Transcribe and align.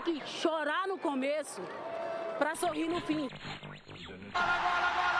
tem 0.00 0.18
que 0.18 0.28
chorar 0.28 0.86
no 0.88 0.98
começo 0.98 1.60
para 2.38 2.54
sorrir 2.54 2.88
no 2.88 3.00
fim. 3.00 3.28
everybody 3.90 4.06
was 4.06 5.19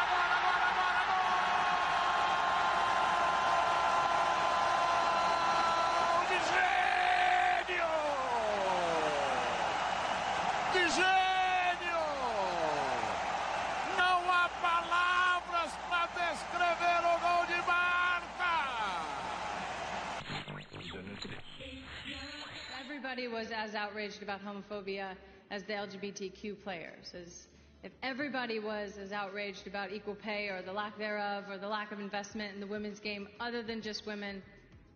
as 23.60 23.74
outraged 23.74 24.23
about 24.23 24.41
homophobia 24.42 25.14
as 25.50 25.64
the 25.64 25.74
LGBTQ 25.74 26.62
players. 26.62 27.12
As 27.14 27.46
if 27.83 27.92
everybody 28.02 28.59
was 28.59 28.96
as 28.96 29.12
outraged 29.12 29.66
about 29.66 29.92
equal 29.92 30.14
pay 30.14 30.48
or 30.48 30.62
the 30.62 30.73
lack 30.73 30.96
thereof 30.96 31.45
or 31.50 31.59
the 31.59 31.69
lack 31.69 31.92
of 31.92 32.00
investment 32.00 32.55
in 32.55 32.60
the 32.60 32.66
women's 32.66 33.00
game 33.00 33.28
other 33.38 33.62
than 33.62 33.83
just 33.83 34.06
women, 34.06 34.42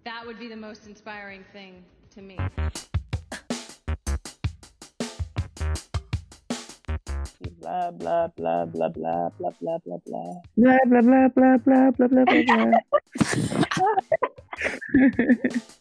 that 0.05 0.25
would 0.25 0.39
be 0.39 0.49
the 0.49 0.57
most 0.57 0.87
inspiring 0.87 1.45
thing 1.53 1.85
to 2.15 2.23
me. 2.23 2.39
Blah 7.61 7.91
blah 7.91 8.29
blah 8.29 8.65
blah 8.65 8.89
blah 8.89 9.29
blah 9.39 9.51
blah 9.61 9.79
blah 9.85 9.99
blah 10.01 10.41
blah 10.57 10.79
blah 10.87 11.29
blah 11.29 11.29
blah 11.29 11.59
blah 11.59 11.91
blah 11.91 12.09
blah 12.09 12.71
blah 15.45 15.75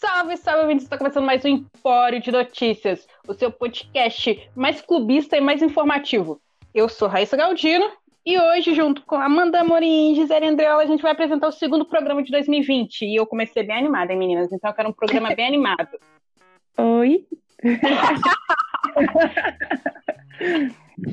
Salve, 0.00 0.36
salve, 0.36 0.62
ouvintes! 0.62 0.84
Está 0.84 0.96
começando 0.96 1.24
mais 1.24 1.44
um 1.44 1.48
Empório 1.48 2.20
de 2.20 2.30
Notícias, 2.30 3.04
o 3.26 3.34
seu 3.34 3.50
podcast 3.50 4.48
mais 4.54 4.80
clubista 4.80 5.36
e 5.36 5.40
mais 5.40 5.60
informativo. 5.60 6.40
Eu 6.72 6.88
sou 6.88 7.08
Raíssa 7.08 7.36
Galdino 7.36 7.90
e 8.24 8.38
hoje, 8.38 8.76
junto 8.76 9.02
com 9.02 9.16
Amanda 9.16 9.58
Amorim 9.58 10.12
e 10.12 10.14
Gisele 10.14 10.46
Andreola, 10.46 10.84
a 10.84 10.86
gente 10.86 11.02
vai 11.02 11.10
apresentar 11.10 11.48
o 11.48 11.52
segundo 11.52 11.84
programa 11.84 12.22
de 12.22 12.30
2020. 12.30 13.06
E 13.06 13.16
eu 13.16 13.26
comecei 13.26 13.64
bem 13.64 13.76
animada, 13.76 14.12
hein, 14.12 14.18
meninas? 14.20 14.52
Então 14.52 14.70
eu 14.70 14.74
quero 14.74 14.88
um 14.88 14.92
programa 14.92 15.34
bem 15.34 15.48
animado. 15.48 15.88
Oi! 16.78 17.26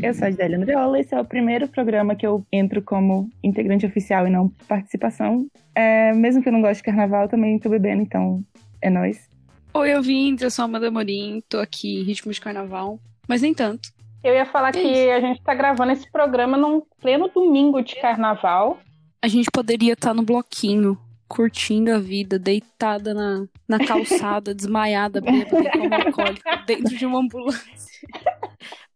eu 0.04 0.14
sou 0.14 0.28
a 0.28 0.30
Gisele 0.30 0.58
Andreola, 0.58 1.00
esse 1.00 1.16
é 1.16 1.20
o 1.20 1.26
primeiro 1.26 1.68
programa 1.68 2.16
que 2.16 2.28
eu 2.28 2.46
entro 2.54 2.84
como 2.84 3.32
integrante 3.44 3.88
oficial 3.88 4.28
e 4.28 4.30
não 4.30 4.50
participação. 4.68 5.48
É, 5.74 6.14
mesmo 6.14 6.44
que 6.44 6.50
eu 6.50 6.54
não 6.54 6.62
goste 6.62 6.78
de 6.78 6.84
carnaval, 6.84 7.28
também 7.28 7.58
tô 7.58 7.68
bebendo, 7.68 8.04
então 8.04 8.44
é 8.86 8.90
nóis. 8.90 9.28
Oi, 9.74 9.96
ouvintes, 9.96 10.44
eu 10.44 10.52
sou 10.52 10.62
a 10.62 10.66
Amanda 10.68 10.92
Morim, 10.92 11.42
tô 11.50 11.58
aqui 11.58 12.02
em 12.02 12.04
ritmo 12.04 12.32
de 12.32 12.40
carnaval, 12.40 13.00
mas 13.28 13.42
nem 13.42 13.52
tanto. 13.52 13.90
Eu 14.24 14.36
ia 14.36 14.46
falar 14.46 14.70
é 14.70 14.72
que 14.74 14.80
isso. 14.80 15.12
a 15.12 15.20
gente 15.20 15.42
tá 15.42 15.56
gravando 15.56 15.92
esse 15.92 16.10
programa 16.12 16.56
num 16.56 16.84
pleno 17.02 17.28
domingo 17.28 17.82
de 17.82 17.96
carnaval. 17.96 18.80
A 19.24 19.28
gente 19.28 19.50
poderia 19.52 19.94
estar 19.94 20.10
tá 20.10 20.14
no 20.14 20.22
bloquinho, 20.22 20.96
curtindo 21.28 21.92
a 21.92 21.98
vida, 21.98 22.38
deitada 22.38 23.12
na, 23.12 23.48
na 23.68 23.80
calçada, 23.80 24.54
desmaiada, 24.56 25.20
bêbada, 25.20 26.06
alcoólica, 26.06 26.58
dentro 26.68 26.96
de 26.96 27.08
uma 27.08 27.20
ambulância. 27.20 28.08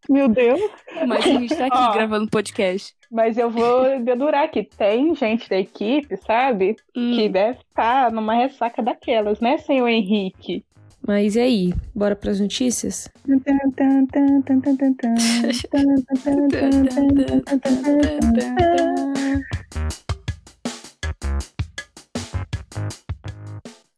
Meu 0.08 0.28
Deus. 0.28 0.62
Mas 1.08 1.26
a 1.26 1.30
gente 1.30 1.56
tá 1.56 1.66
aqui 1.66 1.78
Ó, 1.78 1.94
gravando 1.94 2.30
podcast. 2.30 2.94
Mas 3.11 3.38
eu 3.38 3.49
vou 3.49 3.99
dedurar 3.99 4.52
que 4.52 4.63
tem 4.63 5.15
gente 5.15 5.49
da 5.49 5.57
equipe, 5.57 6.15
sabe? 6.17 6.75
Hum. 6.95 7.15
Que 7.15 7.27
deve 7.27 7.57
estar 7.59 8.11
numa 8.11 8.35
ressaca 8.35 8.83
daquelas, 8.83 9.39
né, 9.39 9.57
senhor 9.57 9.88
Henrique? 9.88 10.63
Mas 11.05 11.35
e 11.35 11.39
aí? 11.39 11.73
Bora 11.95 12.15
pras 12.15 12.39
notícias? 12.39 13.09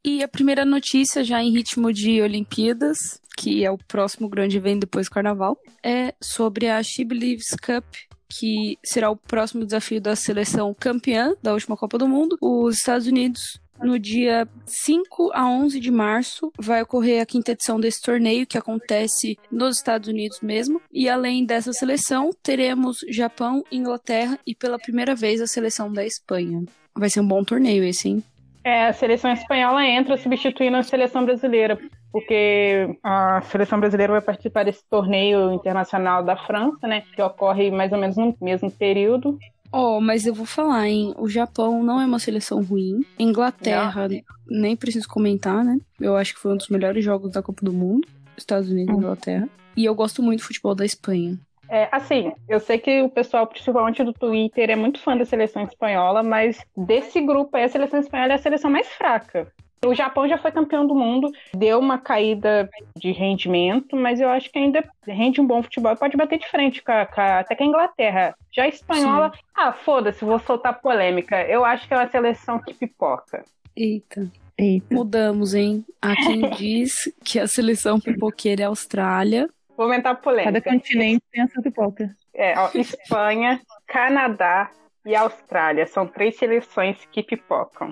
E 0.05 0.23
a 0.23 0.27
primeira 0.27 0.63
notícia, 0.63 1.23
já 1.23 1.43
em 1.43 1.51
ritmo 1.51 1.91
de 1.91 2.21
Olimpíadas, 2.21 3.19
que 3.35 3.65
é 3.65 3.71
o 3.71 3.77
próximo 3.77 4.29
grande 4.29 4.55
evento 4.55 4.81
depois 4.81 5.07
do 5.07 5.11
Carnaval, 5.11 5.57
é 5.83 6.13
sobre 6.21 6.69
a 6.69 6.81
She 6.81 7.03
Believes 7.03 7.49
Cup, 7.61 7.85
que 8.31 8.77
será 8.83 9.09
o 9.09 9.17
próximo 9.17 9.65
desafio 9.65 9.99
da 9.99 10.15
seleção 10.15 10.73
campeã 10.73 11.33
da 11.43 11.53
última 11.53 11.75
Copa 11.75 11.97
do 11.97 12.07
Mundo, 12.07 12.37
os 12.41 12.77
Estados 12.77 13.07
Unidos. 13.07 13.59
No 13.81 13.97
dia 13.97 14.47
5 14.65 15.31
a 15.33 15.49
11 15.49 15.79
de 15.79 15.89
março 15.89 16.51
vai 16.57 16.83
ocorrer 16.83 17.19
a 17.19 17.25
quinta 17.25 17.51
edição 17.51 17.79
desse 17.79 17.99
torneio, 17.99 18.45
que 18.45 18.57
acontece 18.57 19.37
nos 19.51 19.77
Estados 19.77 20.07
Unidos 20.07 20.39
mesmo. 20.39 20.79
E 20.91 21.09
além 21.09 21.43
dessa 21.43 21.73
seleção, 21.73 22.29
teremos 22.43 22.97
Japão, 23.09 23.63
Inglaterra 23.71 24.37
e 24.45 24.53
pela 24.53 24.77
primeira 24.77 25.15
vez 25.15 25.41
a 25.41 25.47
seleção 25.47 25.91
da 25.91 26.05
Espanha. 26.05 26.63
Vai 26.95 27.09
ser 27.09 27.21
um 27.21 27.27
bom 27.27 27.43
torneio 27.43 27.83
esse, 27.83 28.07
hein? 28.07 28.23
É, 28.63 28.85
a 28.85 28.93
seleção 28.93 29.31
espanhola 29.33 29.83
entra 29.83 30.15
substituindo 30.15 30.77
a 30.77 30.83
seleção 30.83 31.25
brasileira, 31.25 31.79
porque 32.11 32.97
a 33.03 33.41
seleção 33.43 33.79
brasileira 33.79 34.13
vai 34.13 34.21
participar 34.21 34.63
desse 34.63 34.83
torneio 34.89 35.53
internacional 35.53 36.23
da 36.23 36.35
França, 36.35 36.87
né? 36.87 37.03
Que 37.15 37.21
ocorre 37.21 37.71
mais 37.71 37.91
ou 37.91 37.97
menos 37.97 38.17
no 38.17 38.35
mesmo 38.41 38.69
período. 38.69 39.37
Oh, 39.71 40.01
mas 40.01 40.25
eu 40.25 40.33
vou 40.33 40.45
falar, 40.45 40.89
hein? 40.89 41.13
O 41.17 41.29
Japão 41.29 41.81
não 41.81 42.01
é 42.01 42.05
uma 42.05 42.19
seleção 42.19 42.61
ruim. 42.61 43.05
Inglaterra, 43.17 44.07
não. 44.09 44.21
nem 44.47 44.75
preciso 44.75 45.07
comentar, 45.07 45.63
né? 45.63 45.79
Eu 45.99 46.17
acho 46.17 46.33
que 46.33 46.41
foi 46.41 46.51
um 46.51 46.57
dos 46.57 46.67
melhores 46.67 47.03
jogos 47.05 47.31
da 47.31 47.41
Copa 47.41 47.63
do 47.63 47.71
Mundo. 47.71 48.05
Estados 48.37 48.69
Unidos 48.69 48.93
e 48.93 48.97
hum. 48.97 48.99
Inglaterra. 48.99 49.49
E 49.77 49.85
eu 49.85 49.95
gosto 49.95 50.21
muito 50.21 50.39
do 50.39 50.45
futebol 50.45 50.75
da 50.75 50.85
Espanha. 50.85 51.39
É, 51.69 51.87
assim, 51.89 52.33
eu 52.49 52.59
sei 52.59 52.77
que 52.77 53.01
o 53.01 53.09
pessoal, 53.09 53.47
principalmente 53.47 54.03
do 54.03 54.11
Twitter, 54.11 54.69
é 54.69 54.75
muito 54.75 54.99
fã 54.99 55.15
da 55.15 55.23
seleção 55.23 55.63
espanhola, 55.63 56.21
mas 56.21 56.59
desse 56.75 57.21
grupo 57.21 57.55
aí, 57.55 57.63
a 57.63 57.69
seleção 57.69 58.01
espanhola 58.01 58.33
é 58.33 58.35
a 58.35 58.39
seleção 58.39 58.69
mais 58.69 58.87
fraca. 58.89 59.49
O 59.83 59.95
Japão 59.95 60.27
já 60.27 60.37
foi 60.37 60.51
campeão 60.51 60.85
do 60.85 60.93
mundo, 60.93 61.31
deu 61.55 61.79
uma 61.79 61.97
caída 61.97 62.69
de 62.95 63.11
rendimento, 63.11 63.95
mas 63.95 64.21
eu 64.21 64.29
acho 64.29 64.51
que 64.51 64.59
ainda 64.59 64.87
rende 65.07 65.41
um 65.41 65.47
bom 65.47 65.63
futebol 65.63 65.91
e 65.91 65.97
pode 65.97 66.15
bater 66.15 66.37
de 66.37 66.47
frente 66.47 66.83
com 66.83 66.91
a, 66.91 67.05
com 67.05 67.19
a, 67.19 67.39
até 67.39 67.55
com 67.55 67.63
a 67.63 67.67
Inglaterra. 67.67 68.35
Já 68.51 68.63
a 68.63 68.67
espanhola, 68.67 69.31
Sim. 69.33 69.41
ah, 69.55 69.73
foda-se, 69.73 70.23
vou 70.23 70.37
soltar 70.39 70.79
polêmica. 70.81 71.41
Eu 71.43 71.65
acho 71.65 71.87
que 71.87 71.93
é 71.93 71.97
uma 71.97 72.09
seleção 72.09 72.59
que 72.59 72.75
pipoca. 72.75 73.43
Eita. 73.75 74.31
Eita. 74.55 74.93
Mudamos, 74.93 75.55
hein? 75.55 75.83
Há 75.99 76.15
quem 76.15 76.47
diz 76.57 77.11
que 77.23 77.39
a 77.39 77.47
seleção 77.47 77.99
pipoqueira 77.99 78.61
é 78.61 78.65
a 78.65 78.69
Austrália, 78.69 79.49
Vou 79.81 79.85
aumentar 79.85 80.11
a 80.11 80.15
polêmica. 80.15 80.61
Cada 80.61 80.61
continente 80.61 81.23
tem 81.31 81.41
a 81.41 81.47
sua 81.47 81.63
pipoca. 81.63 82.15
É, 82.35 82.53
ó, 82.55 82.69
Espanha, 82.75 83.59
Canadá 83.87 84.69
e 85.03 85.15
Austrália. 85.15 85.87
São 85.87 86.05
três 86.05 86.37
seleções 86.37 86.97
que 87.11 87.23
pipocam. 87.23 87.91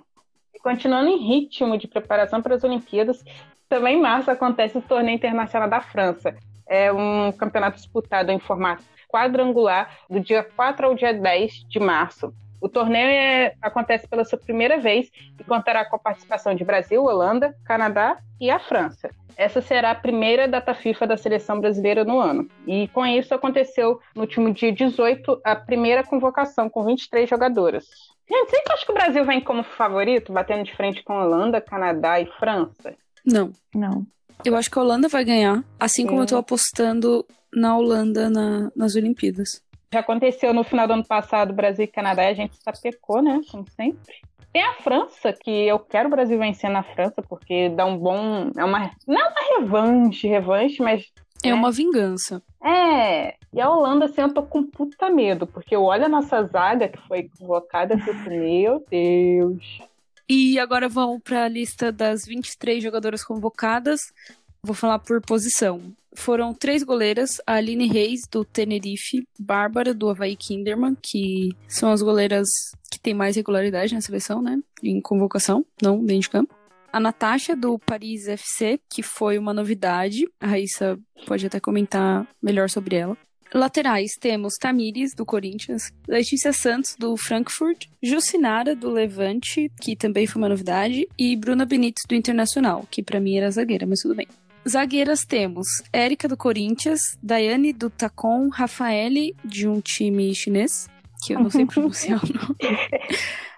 Continuando 0.62 1.10
em 1.10 1.18
ritmo 1.18 1.78
de 1.78 1.88
preparação 1.88 2.42
para 2.42 2.56
as 2.56 2.64
Olimpíadas, 2.64 3.24
também 3.68 3.98
em 3.98 4.02
março 4.02 4.30
acontece 4.30 4.78
o 4.78 4.82
Torneio 4.82 5.16
Internacional 5.16 5.70
da 5.70 5.82
França. 5.82 6.36
É 6.68 6.92
um 6.92 7.32
campeonato 7.32 7.78
disputado 7.78 8.32
em 8.32 8.40
formato 8.40 8.84
quadrangular 9.08 9.98
do 10.10 10.20
dia 10.20 10.44
4 10.44 10.88
ao 10.88 10.96
dia 10.96 11.14
10 11.14 11.66
de 11.68 11.80
março. 11.80 12.34
O 12.62 12.68
torneio 12.68 13.08
é, 13.08 13.54
acontece 13.62 14.08
pela 14.08 14.26
sua 14.26 14.38
primeira 14.38 14.78
vez 14.80 15.10
e 15.40 15.44
contará 15.44 15.86
com 15.86 15.96
a 15.96 16.00
participação 16.00 16.54
de 16.54 16.66
Brasil, 16.66 17.04
Holanda, 17.04 17.56
Canadá 17.64 18.20
e 18.40 18.50
a 18.50 18.60
França. 18.60 19.10
Essa 19.38 19.62
será 19.62 19.92
a 19.92 19.96
primeira 19.96 20.48
data 20.48 20.74
FIFA 20.74 21.08
da 21.08 21.18
seleção 21.18 21.62
brasileira 21.62 22.04
no 22.04 22.20
ano. 22.20 22.48
E 22.68 22.90
com 22.90 23.06
isso 23.06 23.34
aconteceu 23.34 24.00
no 24.14 24.22
último 24.22 24.54
dia 24.54 24.74
18 24.74 25.40
a 25.46 25.56
primeira 25.56 26.04
convocação 26.04 26.70
com 26.70 26.84
23 26.84 27.30
jogadoras. 27.30 27.88
Gente, 28.30 28.50
você 28.50 28.64
acha 28.72 28.86
que 28.86 28.92
o 28.92 28.96
Brasil 28.96 29.26
vem 29.26 29.42
como 29.42 29.64
favorito, 29.64 30.32
batendo 30.32 30.64
de 30.64 30.76
frente 30.76 31.04
com 31.04 31.20
Holanda, 31.20 31.60
Canadá 31.60 32.20
e 32.20 32.28
França? 32.38 32.96
Não. 33.26 33.52
Não. 33.74 34.06
Eu 34.46 34.56
acho 34.56 34.70
que 34.70 34.80
a 34.80 34.82
Holanda 34.82 35.08
vai 35.08 35.26
ganhar, 35.26 35.64
assim 35.80 36.06
como 36.06 36.20
é. 36.20 36.24
eu 36.24 36.28
tô 36.28 36.38
apostando 36.38 37.26
na 37.54 37.76
Holanda 37.78 38.30
na, 38.30 38.72
nas 38.76 38.96
Olimpíadas. 38.96 39.62
Já 39.92 40.02
aconteceu 40.02 40.54
no 40.54 40.64
final 40.64 40.88
do 40.88 40.94
ano 40.94 41.06
passado, 41.06 41.54
Brasil 41.54 41.86
e 41.86 41.88
Canadá, 41.88 42.24
e 42.24 42.28
a 42.28 42.34
gente 42.34 42.56
sapecou, 42.64 43.22
né? 43.22 43.42
Como 43.50 43.66
sempre. 43.72 44.22
Tem 44.54 44.64
a 44.64 44.74
França, 44.76 45.34
que 45.34 45.52
eu 45.52 45.80
quero 45.80 46.08
o 46.08 46.12
Brasil 46.12 46.38
vencer 46.38 46.70
na 46.70 46.84
França, 46.84 47.22
porque 47.22 47.70
dá 47.70 47.86
um 47.86 47.98
bom. 47.98 48.52
É 48.56 48.64
uma, 48.64 48.92
não 49.08 49.20
é 49.20 49.28
uma 49.28 49.60
revanche, 49.60 50.28
revanche, 50.28 50.82
mas. 50.82 51.12
É 51.44 51.50
né? 51.50 51.54
uma 51.54 51.72
vingança. 51.72 52.42
É. 52.64 53.36
E 53.52 53.60
a 53.60 53.70
Holanda, 53.70 54.06
assim, 54.06 54.22
eu 54.22 54.34
tô 54.34 54.44
com 54.44 54.64
puta 54.64 55.10
medo, 55.10 55.48
porque 55.48 55.76
eu 55.76 55.84
olho 55.84 56.06
a 56.06 56.10
nossa 56.10 56.44
zaga 56.44 56.88
que 56.88 57.00
foi 57.08 57.30
convocada 57.38 57.96
e 57.96 58.00
fico, 58.00 58.30
meu 58.30 58.86
Deus. 58.90 59.82
E 60.30 60.60
agora 60.60 60.88
vamos 60.88 61.22
para 61.24 61.46
a 61.46 61.48
lista 61.48 61.92
das 61.92 62.26
23 62.26 62.84
jogadoras 62.84 63.24
convocadas. 63.24 64.14
Vou 64.62 64.76
falar 64.76 65.00
por 65.00 65.22
posição. 65.22 65.82
Foram 66.14 66.54
três 66.54 66.84
goleiras, 66.84 67.42
a 67.48 67.54
Aline 67.54 67.88
Reis, 67.88 68.28
do 68.30 68.44
Tenerife, 68.44 69.28
Bárbara, 69.40 69.94
do 69.94 70.10
Havaí 70.10 70.36
Kinderman, 70.36 70.96
que 71.02 71.56
são 71.68 71.92
as 71.92 72.02
goleiras 72.02 72.48
que 72.92 73.00
têm 73.00 73.14
mais 73.14 73.36
regularidade 73.36 73.96
na 73.96 74.02
seleção, 74.02 74.42
né? 74.42 74.60
Em 74.84 75.00
convocação, 75.02 75.66
não 75.82 76.04
dentro 76.04 76.22
de 76.22 76.30
campo. 76.30 76.59
A 76.92 77.00
Natasha 77.00 77.56
do 77.56 77.78
Paris 77.80 78.28
FC, 78.28 78.80
que 78.90 79.04
foi 79.04 79.38
uma 79.38 79.54
novidade. 79.54 80.28
A 80.40 80.48
Raíssa 80.48 80.98
pode 81.26 81.46
até 81.46 81.60
comentar 81.60 82.28
melhor 82.42 82.70
sobre 82.70 82.96
ela. 82.96 83.18
Laterais 83.54 84.12
temos 84.20 84.54
Tamires, 84.60 85.16
do 85.16 85.26
Corinthians, 85.26 85.92
Letícia 86.08 86.54
Santos, 86.54 86.96
do 86.98 87.18
Frankfurt, 87.18 87.88
Jucinara, 88.02 88.76
do 88.76 88.92
Levante, 88.92 89.72
que 89.82 89.96
também 89.96 90.28
foi 90.28 90.40
uma 90.40 90.50
novidade, 90.50 91.08
e 91.18 91.36
Bruna 91.36 91.66
Benítez, 91.66 92.04
do 92.08 92.14
Internacional, 92.14 92.86
que 92.92 93.02
para 93.02 93.20
mim 93.20 93.38
era 93.38 93.50
zagueira, 93.50 93.88
mas 93.88 94.02
tudo 94.02 94.14
bem. 94.14 94.28
Zagueiras 94.68 95.26
temos 95.26 95.68
Érica, 95.92 96.28
do 96.28 96.38
Corinthians, 96.38 97.02
Daiane, 97.24 97.74
do 97.74 97.90
Tacon, 97.90 98.50
Rafaele, 98.50 99.36
de 99.44 99.68
um 99.68 99.82
time 99.82 100.34
chinês, 100.36 100.88
que 101.26 101.34
eu 101.34 101.40
não 101.40 101.50
sei 101.50 101.66
pronunciar 101.66 102.24
o 102.24 102.28
nome. 102.28 102.56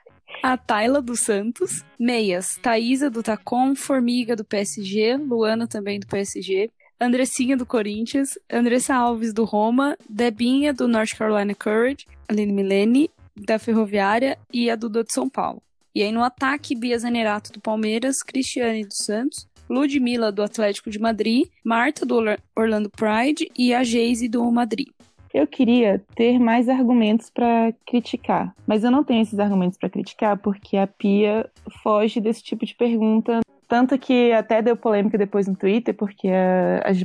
A 0.43 0.57
Tayla 0.57 1.01
do 1.01 1.15
Santos. 1.15 1.83
Meias, 1.99 2.57
Thaisa 2.61 3.11
do 3.11 3.21
Tacon, 3.21 3.75
Formiga 3.75 4.35
do 4.35 4.43
PSG, 4.43 5.15
Luana 5.17 5.67
também 5.67 5.99
do 5.99 6.07
PSG, 6.07 6.71
Andressinha 6.99 7.55
do 7.55 7.65
Corinthians, 7.65 8.39
Andressa 8.51 8.95
Alves 8.95 9.33
do 9.33 9.43
Roma, 9.43 9.95
Debinha 10.09 10.73
do 10.73 10.87
North 10.87 11.15
Carolina 11.15 11.53
Courage, 11.53 12.07
Aline 12.27 12.51
Milene 12.51 13.11
da 13.35 13.59
Ferroviária 13.59 14.37
e 14.51 14.69
a 14.69 14.75
Duda 14.75 15.03
de 15.03 15.13
São 15.13 15.29
Paulo. 15.29 15.61
E 15.93 16.01
aí 16.01 16.11
no 16.11 16.23
ataque, 16.23 16.75
Bia 16.75 16.97
Zanerato 16.97 17.51
do 17.51 17.61
Palmeiras, 17.61 18.23
Cristiane 18.23 18.85
do 18.85 18.95
Santos, 18.95 19.47
Ludmilla 19.69 20.31
do 20.31 20.41
Atlético 20.41 20.89
de 20.89 20.99
Madrid, 20.99 21.47
Marta 21.63 22.05
do 22.05 22.17
Orlando 22.55 22.89
Pride 22.89 23.49
e 23.57 23.73
a 23.73 23.83
Geise 23.83 24.27
do 24.27 24.49
Madrid. 24.51 24.87
Eu 25.33 25.47
queria 25.47 26.03
ter 26.15 26.37
mais 26.39 26.67
argumentos 26.67 27.29
para 27.29 27.73
criticar, 27.85 28.53
mas 28.67 28.83
eu 28.83 28.91
não 28.91 29.03
tenho 29.03 29.21
esses 29.21 29.39
argumentos 29.39 29.77
para 29.77 29.89
criticar 29.89 30.37
porque 30.37 30.75
a 30.77 30.87
Pia 30.87 31.49
foge 31.81 32.19
desse 32.19 32.43
tipo 32.43 32.65
de 32.65 32.75
pergunta. 32.75 33.39
Tanto 33.67 33.97
que 33.97 34.33
até 34.33 34.61
deu 34.61 34.75
polêmica 34.75 35.17
depois 35.17 35.47
no 35.47 35.55
Twitter, 35.55 35.93
porque 35.93 36.27
as 36.83 36.97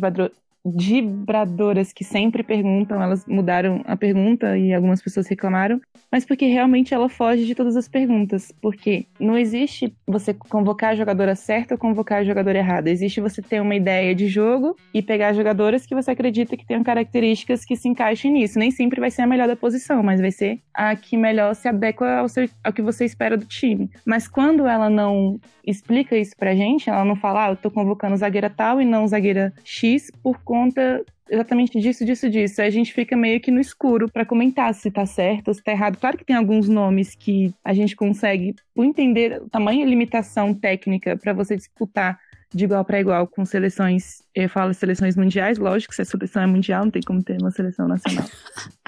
vibradoras 0.74 1.92
que 1.92 2.02
sempre 2.02 2.42
perguntam, 2.42 3.00
elas 3.00 3.24
mudaram 3.26 3.82
a 3.84 3.96
pergunta 3.96 4.58
e 4.58 4.74
algumas 4.74 5.00
pessoas 5.00 5.26
reclamaram, 5.28 5.80
mas 6.10 6.24
porque 6.24 6.46
realmente 6.46 6.92
ela 6.92 7.08
foge 7.08 7.44
de 7.46 7.54
todas 7.54 7.76
as 7.76 7.88
perguntas. 7.88 8.52
Porque 8.60 9.06
não 9.20 9.36
existe 9.38 9.94
você 10.06 10.34
convocar 10.34 10.90
a 10.90 10.96
jogadora 10.96 11.36
certa 11.36 11.74
ou 11.74 11.78
convocar 11.78 12.18
a 12.18 12.24
jogadora 12.24 12.58
errada. 12.58 12.90
Existe 12.90 13.20
você 13.20 13.40
ter 13.40 13.60
uma 13.60 13.74
ideia 13.74 14.14
de 14.14 14.26
jogo 14.26 14.76
e 14.92 15.02
pegar 15.02 15.32
jogadoras 15.32 15.86
que 15.86 15.94
você 15.94 16.10
acredita 16.10 16.56
que 16.56 16.66
tenham 16.66 16.82
características 16.82 17.64
que 17.64 17.76
se 17.76 17.88
encaixem 17.88 18.32
nisso. 18.32 18.58
Nem 18.58 18.70
sempre 18.70 19.00
vai 19.00 19.10
ser 19.10 19.22
a 19.22 19.26
melhor 19.26 19.46
da 19.46 19.56
posição, 19.56 20.02
mas 20.02 20.20
vai 20.20 20.32
ser 20.32 20.60
a 20.74 20.96
que 20.96 21.16
melhor 21.16 21.54
se 21.54 21.68
adequa 21.68 22.18
ao, 22.18 22.28
seu, 22.28 22.48
ao 22.64 22.72
que 22.72 22.82
você 22.82 23.04
espera 23.04 23.36
do 23.36 23.44
time. 23.44 23.90
Mas 24.04 24.26
quando 24.26 24.66
ela 24.66 24.90
não 24.90 25.38
explica 25.64 26.16
isso 26.16 26.32
pra 26.36 26.54
gente, 26.54 26.88
ela 26.88 27.04
não 27.04 27.16
fala, 27.16 27.46
ah, 27.46 27.50
eu 27.50 27.56
tô 27.56 27.70
convocando 27.70 28.16
zagueira 28.16 28.48
tal 28.48 28.80
e 28.80 28.84
não 28.84 29.06
zagueira 29.06 29.52
X 29.64 30.10
por 30.22 30.40
conta 30.42 30.55
exatamente 31.28 31.80
disso, 31.80 32.04
disso, 32.04 32.30
disso. 32.30 32.60
Aí 32.60 32.68
a 32.68 32.70
gente 32.70 32.92
fica 32.92 33.16
meio 33.16 33.40
que 33.40 33.50
no 33.50 33.60
escuro 33.60 34.10
para 34.10 34.24
comentar 34.24 34.72
se 34.74 34.90
tá 34.90 35.04
certo 35.06 35.52
se 35.52 35.62
tá 35.62 35.72
errado. 35.72 35.98
Claro 35.98 36.16
que 36.16 36.24
tem 36.24 36.36
alguns 36.36 36.68
nomes 36.68 37.14
que 37.14 37.52
a 37.64 37.72
gente 37.74 37.96
consegue 37.96 38.54
entender 38.76 39.42
o 39.42 39.48
tamanho 39.48 39.82
e 39.82 39.90
limitação 39.90 40.54
técnica 40.54 41.16
para 41.16 41.32
você 41.32 41.56
disputar 41.56 42.18
de 42.54 42.64
igual 42.64 42.84
para 42.84 43.00
igual 43.00 43.26
com 43.26 43.44
seleções, 43.44 44.22
eu 44.34 44.48
falo 44.48 44.72
seleções 44.72 45.16
mundiais, 45.16 45.58
lógico, 45.58 45.92
se 45.92 46.02
a 46.02 46.04
seleção 46.04 46.42
é 46.42 46.46
mundial, 46.46 46.84
não 46.84 46.92
tem 46.92 47.02
como 47.02 47.22
ter 47.22 47.38
uma 47.40 47.50
seleção 47.50 47.88
nacional. 47.88 48.24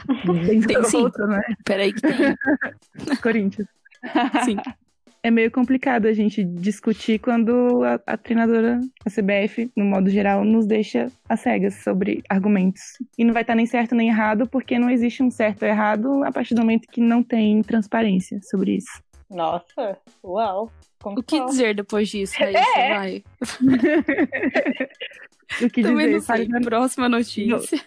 tem 0.66 0.84
sim. 0.84 0.96
Outra, 0.96 1.26
né? 1.26 1.42
Peraí 1.64 1.92
que 1.92 2.00
tem. 2.00 3.16
Corinthians. 3.20 3.68
Sim 4.44 4.56
é 5.22 5.30
meio 5.30 5.50
complicado 5.50 6.06
a 6.06 6.12
gente 6.12 6.44
discutir 6.44 7.18
quando 7.18 7.82
a, 7.84 8.00
a, 8.06 8.16
treinadora, 8.16 8.80
a 9.04 9.10
CBF, 9.10 9.70
no 9.76 9.84
modo 9.84 10.08
geral, 10.08 10.44
nos 10.44 10.66
deixa 10.66 11.10
às 11.28 11.40
cegas 11.40 11.74
sobre 11.82 12.22
argumentos. 12.28 12.82
E 13.16 13.24
não 13.24 13.32
vai 13.32 13.42
estar 13.42 13.54
nem 13.54 13.66
certo 13.66 13.94
nem 13.94 14.08
errado, 14.08 14.48
porque 14.48 14.78
não 14.78 14.90
existe 14.90 15.22
um 15.22 15.30
certo 15.30 15.62
ou 15.62 15.68
errado 15.68 16.24
a 16.24 16.32
partir 16.32 16.54
do 16.54 16.60
momento 16.60 16.88
que 16.88 17.00
não 17.00 17.22
tem 17.22 17.62
transparência 17.62 18.40
sobre 18.42 18.76
isso. 18.76 19.02
Nossa, 19.30 19.98
uau. 20.24 20.72
O 21.04 21.22
que 21.22 21.44
dizer 21.46 21.74
depois 21.74 22.08
disso, 22.08 22.34
Raíssa? 22.38 22.58
É. 22.76 22.94
Vai. 22.94 23.24
o 25.62 25.70
que 25.70 25.82
Também 25.82 26.06
dizer? 26.06 26.48
Não 26.48 26.60
sei. 26.60 26.60
Próxima 26.62 27.08
notícia. 27.08 27.80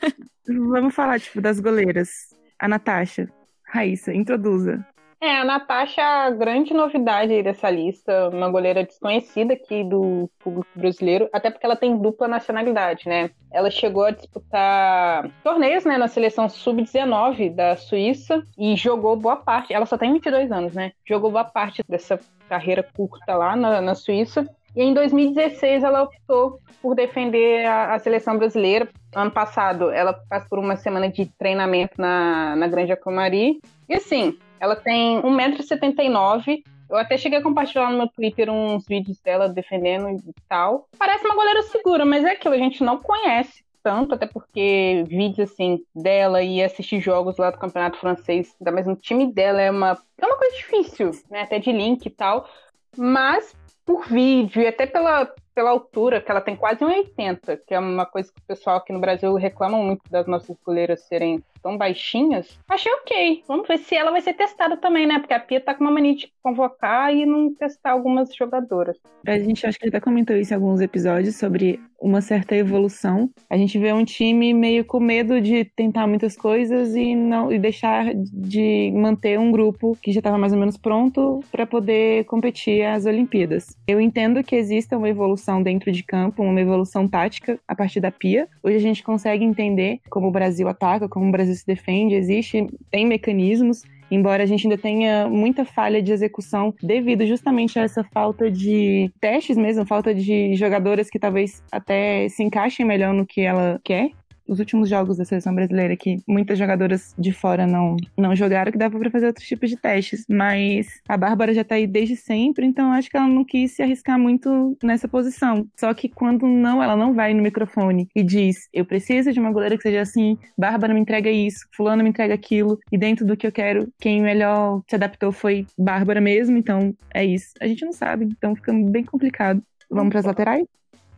Vamos 0.47 0.93
falar, 0.93 1.19
tipo, 1.19 1.41
das 1.41 1.59
goleiras. 1.59 2.09
A 2.57 2.67
Natasha. 2.67 3.27
Raíssa, 3.63 4.13
introduza. 4.13 4.85
É, 5.23 5.37
a 5.37 5.45
Natasha 5.45 6.01
a 6.01 6.31
grande 6.31 6.73
novidade 6.73 7.43
dessa 7.43 7.69
lista, 7.69 8.29
uma 8.29 8.49
goleira 8.49 8.83
desconhecida 8.83 9.53
aqui 9.53 9.83
do 9.83 10.27
público 10.39 10.67
brasileiro, 10.75 11.29
até 11.31 11.51
porque 11.51 11.63
ela 11.63 11.75
tem 11.75 11.95
dupla 11.95 12.27
nacionalidade, 12.27 13.07
né? 13.07 13.29
Ela 13.51 13.69
chegou 13.69 14.05
a 14.05 14.09
disputar 14.09 15.29
torneios, 15.43 15.85
né, 15.85 15.95
na 15.95 16.07
seleção 16.07 16.49
sub-19 16.49 17.53
da 17.53 17.77
Suíça 17.77 18.41
e 18.57 18.75
jogou 18.75 19.15
boa 19.15 19.35
parte, 19.35 19.71
ela 19.71 19.85
só 19.85 19.95
tem 19.95 20.11
22 20.11 20.51
anos, 20.51 20.73
né? 20.73 20.91
Jogou 21.07 21.29
boa 21.29 21.45
parte 21.45 21.83
dessa 21.87 22.19
carreira 22.49 22.81
curta 22.81 23.35
lá 23.35 23.55
na, 23.55 23.79
na 23.79 23.93
Suíça. 23.93 24.49
E 24.75 24.81
em 24.81 24.91
2016 24.91 25.83
ela 25.83 26.01
optou 26.01 26.59
por 26.81 26.95
defender 26.95 27.67
a, 27.67 27.93
a, 27.93 27.99
seleção 27.99 28.39
brasileira. 28.39 28.89
Ano 29.13 29.29
passado 29.29 29.91
ela 29.91 30.13
passou 30.27 30.49
por 30.49 30.59
uma 30.59 30.77
semana 30.77 31.09
de 31.09 31.27
treinamento 31.27 31.93
na, 32.01 32.55
na 32.55 32.67
Grande 32.67 32.91
Acomari. 32.91 33.59
E 33.87 33.93
assim, 33.93 34.39
ela 34.61 34.75
tem 34.75 35.19
1,79m. 35.23 36.63
Eu 36.87 36.97
até 36.97 37.17
cheguei 37.17 37.39
a 37.39 37.41
compartilhar 37.41 37.89
no 37.89 37.97
meu 37.97 38.07
Twitter 38.07 38.47
uns 38.49 38.85
vídeos 38.85 39.19
dela 39.19 39.49
defendendo 39.49 40.09
e 40.09 40.33
tal. 40.47 40.87
Parece 40.99 41.25
uma 41.25 41.33
goleira 41.33 41.63
segura, 41.63 42.05
mas 42.05 42.23
é 42.23 42.33
aquilo, 42.33 42.53
a 42.53 42.59
gente 42.59 42.83
não 42.83 42.99
conhece 42.99 43.65
tanto, 43.81 44.13
até 44.13 44.27
porque 44.27 45.03
vídeos 45.07 45.51
assim 45.51 45.79
dela 45.95 46.43
e 46.43 46.63
assistir 46.63 46.99
jogos 46.99 47.37
lá 47.37 47.49
do 47.49 47.57
Campeonato 47.57 47.97
Francês, 47.97 48.55
ainda 48.59 48.71
mais 48.71 48.85
no 48.85 48.95
time 48.95 49.33
dela, 49.33 49.59
é 49.59 49.71
uma, 49.71 49.97
é 50.19 50.25
uma 50.25 50.37
coisa 50.37 50.55
difícil, 50.55 51.09
né? 51.31 51.41
Até 51.41 51.57
de 51.57 51.71
link 51.71 52.05
e 52.05 52.09
tal. 52.11 52.47
Mas 52.95 53.55
por 53.83 54.05
vídeo 54.07 54.61
e 54.61 54.67
até 54.67 54.85
pela, 54.85 55.33
pela 55.55 55.71
altura, 55.71 56.21
que 56.21 56.29
ela 56.29 56.41
tem 56.41 56.55
quase 56.55 56.81
1,80, 56.81 57.59
que 57.65 57.73
é 57.73 57.79
uma 57.79 58.05
coisa 58.05 58.31
que 58.31 58.39
o 58.39 58.45
pessoal 58.45 58.77
aqui 58.77 58.93
no 58.93 58.99
Brasil 58.99 59.33
reclama 59.33 59.77
muito 59.77 60.03
das 60.11 60.27
nossas 60.27 60.55
goleiras 60.63 61.01
serem 61.07 61.43
tão 61.61 61.77
baixinhas, 61.77 62.59
achei 62.67 62.91
ok. 62.93 63.43
Vamos 63.47 63.67
ver 63.67 63.77
se 63.79 63.95
ela 63.95 64.11
vai 64.11 64.21
ser 64.21 64.33
testada 64.33 64.77
também, 64.77 65.05
né? 65.05 65.19
Porque 65.19 65.33
a 65.33 65.39
Pia 65.39 65.61
tá 65.61 65.73
com 65.73 65.83
uma 65.83 65.91
mania 65.91 66.15
de 66.15 66.31
convocar 66.41 67.13
e 67.13 67.25
não 67.25 67.53
testar 67.53 67.91
algumas 67.91 68.33
jogadoras. 68.35 68.97
A 69.25 69.37
gente 69.37 69.65
acho 69.65 69.79
que 69.79 69.87
até 69.87 69.99
comentou 69.99 70.35
isso 70.35 70.53
em 70.53 70.55
alguns 70.55 70.81
episódios 70.81 71.35
sobre 71.35 71.79
uma 72.01 72.19
certa 72.19 72.55
evolução. 72.55 73.29
A 73.49 73.55
gente 73.55 73.77
vê 73.77 73.93
um 73.93 74.03
time 74.03 74.53
meio 74.53 74.83
com 74.83 74.99
medo 74.99 75.39
de 75.39 75.63
tentar 75.63 76.07
muitas 76.07 76.35
coisas 76.35 76.95
e 76.95 77.15
não 77.15 77.51
e 77.51 77.59
deixar 77.59 78.11
de 78.15 78.91
manter 78.95 79.37
um 79.37 79.51
grupo 79.51 79.95
que 80.01 80.11
já 80.11 80.19
estava 80.19 80.37
mais 80.37 80.51
ou 80.51 80.59
menos 80.59 80.77
pronto 80.77 81.41
para 81.51 81.65
poder 81.65 82.25
competir 82.25 82.83
às 82.83 83.05
Olimpíadas. 83.05 83.77
Eu 83.87 84.01
entendo 84.01 84.43
que 84.43 84.55
exista 84.55 84.97
uma 84.97 85.09
evolução 85.09 85.61
dentro 85.61 85.91
de 85.91 86.01
campo, 86.01 86.41
uma 86.41 86.59
evolução 86.59 87.07
tática 87.07 87.59
a 87.67 87.75
partir 87.75 87.99
da 87.99 88.11
Pia. 88.11 88.47
Hoje 88.63 88.77
a 88.77 88.79
gente 88.79 89.03
consegue 89.03 89.45
entender 89.45 89.99
como 90.09 90.27
o 90.27 90.31
Brasil 90.31 90.67
ataca, 90.67 91.07
como 91.07 91.27
o 91.27 91.31
Brasil 91.31 91.50
Se 91.55 91.65
defende, 91.65 92.15
existe, 92.15 92.67
tem 92.89 93.05
mecanismos, 93.05 93.83
embora 94.09 94.43
a 94.43 94.45
gente 94.45 94.65
ainda 94.65 94.77
tenha 94.77 95.27
muita 95.27 95.63
falha 95.63 96.01
de 96.01 96.11
execução 96.11 96.73
devido 96.81 97.25
justamente 97.25 97.79
a 97.79 97.83
essa 97.83 98.03
falta 98.03 98.51
de 98.51 99.11
testes 99.19 99.57
mesmo, 99.57 99.85
falta 99.85 100.13
de 100.13 100.55
jogadoras 100.55 101.09
que 101.09 101.19
talvez 101.19 101.63
até 101.71 102.27
se 102.29 102.43
encaixem 102.43 102.85
melhor 102.85 103.13
no 103.13 103.25
que 103.25 103.41
ela 103.41 103.79
quer 103.83 104.11
os 104.47 104.59
últimos 104.59 104.89
jogos 104.89 105.17
da 105.17 105.25
seleção 105.25 105.53
brasileira 105.53 105.95
que 105.95 106.17
muitas 106.27 106.57
jogadoras 106.57 107.13
de 107.17 107.31
fora 107.31 107.65
não, 107.65 107.95
não 108.17 108.35
jogaram, 108.35 108.71
que 108.71 108.77
dava 108.77 108.97
para 108.97 109.09
fazer 109.09 109.27
outros 109.27 109.47
tipos 109.47 109.69
de 109.69 109.77
testes. 109.77 110.25
Mas 110.29 110.87
a 111.07 111.17
Bárbara 111.17 111.53
já 111.53 111.63
tá 111.63 111.75
aí 111.75 111.87
desde 111.87 112.15
sempre, 112.15 112.65
então 112.65 112.91
acho 112.91 113.09
que 113.09 113.17
ela 113.17 113.27
não 113.27 113.43
quis 113.43 113.71
se 113.71 113.81
arriscar 113.81 114.19
muito 114.19 114.77
nessa 114.83 115.07
posição. 115.07 115.67
Só 115.77 115.93
que 115.93 116.09
quando 116.09 116.47
não, 116.47 116.81
ela 116.81 116.95
não 116.95 117.13
vai 117.13 117.33
no 117.33 117.41
microfone 117.41 118.07
e 118.15 118.23
diz: 118.23 118.67
Eu 118.73 118.85
preciso 118.85 119.31
de 119.31 119.39
uma 119.39 119.51
goleira 119.51 119.77
que 119.77 119.83
seja 119.83 120.01
assim, 120.01 120.37
Bárbara 120.57 120.93
me 120.93 120.99
entrega 120.99 121.29
isso, 121.29 121.67
Fulano 121.75 122.03
me 122.03 122.09
entrega 122.09 122.33
aquilo, 122.33 122.79
e 122.91 122.97
dentro 122.97 123.25
do 123.25 123.37
que 123.37 123.47
eu 123.47 123.51
quero, 123.51 123.91
quem 123.99 124.21
melhor 124.21 124.81
se 124.87 124.95
adaptou 124.95 125.31
foi 125.31 125.65
Bárbara 125.77 126.21
mesmo, 126.21 126.57
então 126.57 126.93
é 127.13 127.23
isso. 127.23 127.53
A 127.59 127.67
gente 127.67 127.85
não 127.85 127.93
sabe, 127.93 128.25
então 128.25 128.55
fica 128.55 128.73
bem 128.73 129.03
complicado. 129.03 129.61
Vamos 129.89 130.09
para 130.09 130.19
as 130.19 130.25
laterais? 130.25 130.65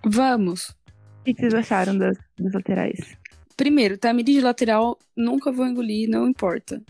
Vamos. 0.05 0.75
O 1.23 1.25
que 1.25 1.33
vocês 1.33 1.53
acharam 1.53 1.97
das, 1.97 2.17
das 2.37 2.53
laterais? 2.53 3.17
Primeiro, 3.55 3.97
Tamiri 3.97 4.33
de 4.33 4.41
lateral, 4.41 4.97
nunca 5.15 5.53
vou 5.53 5.65
engolir, 5.65 6.09
não 6.09 6.27
importa. 6.27 6.81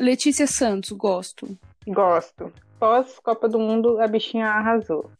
Letícia 0.00 0.46
Santos, 0.46 0.92
gosto. 0.92 1.58
Gosto. 1.86 2.50
Pós 2.80 3.18
Copa 3.18 3.48
do 3.48 3.58
Mundo, 3.58 4.00
a 4.00 4.08
bichinha 4.08 4.46
arrasou. 4.46 5.10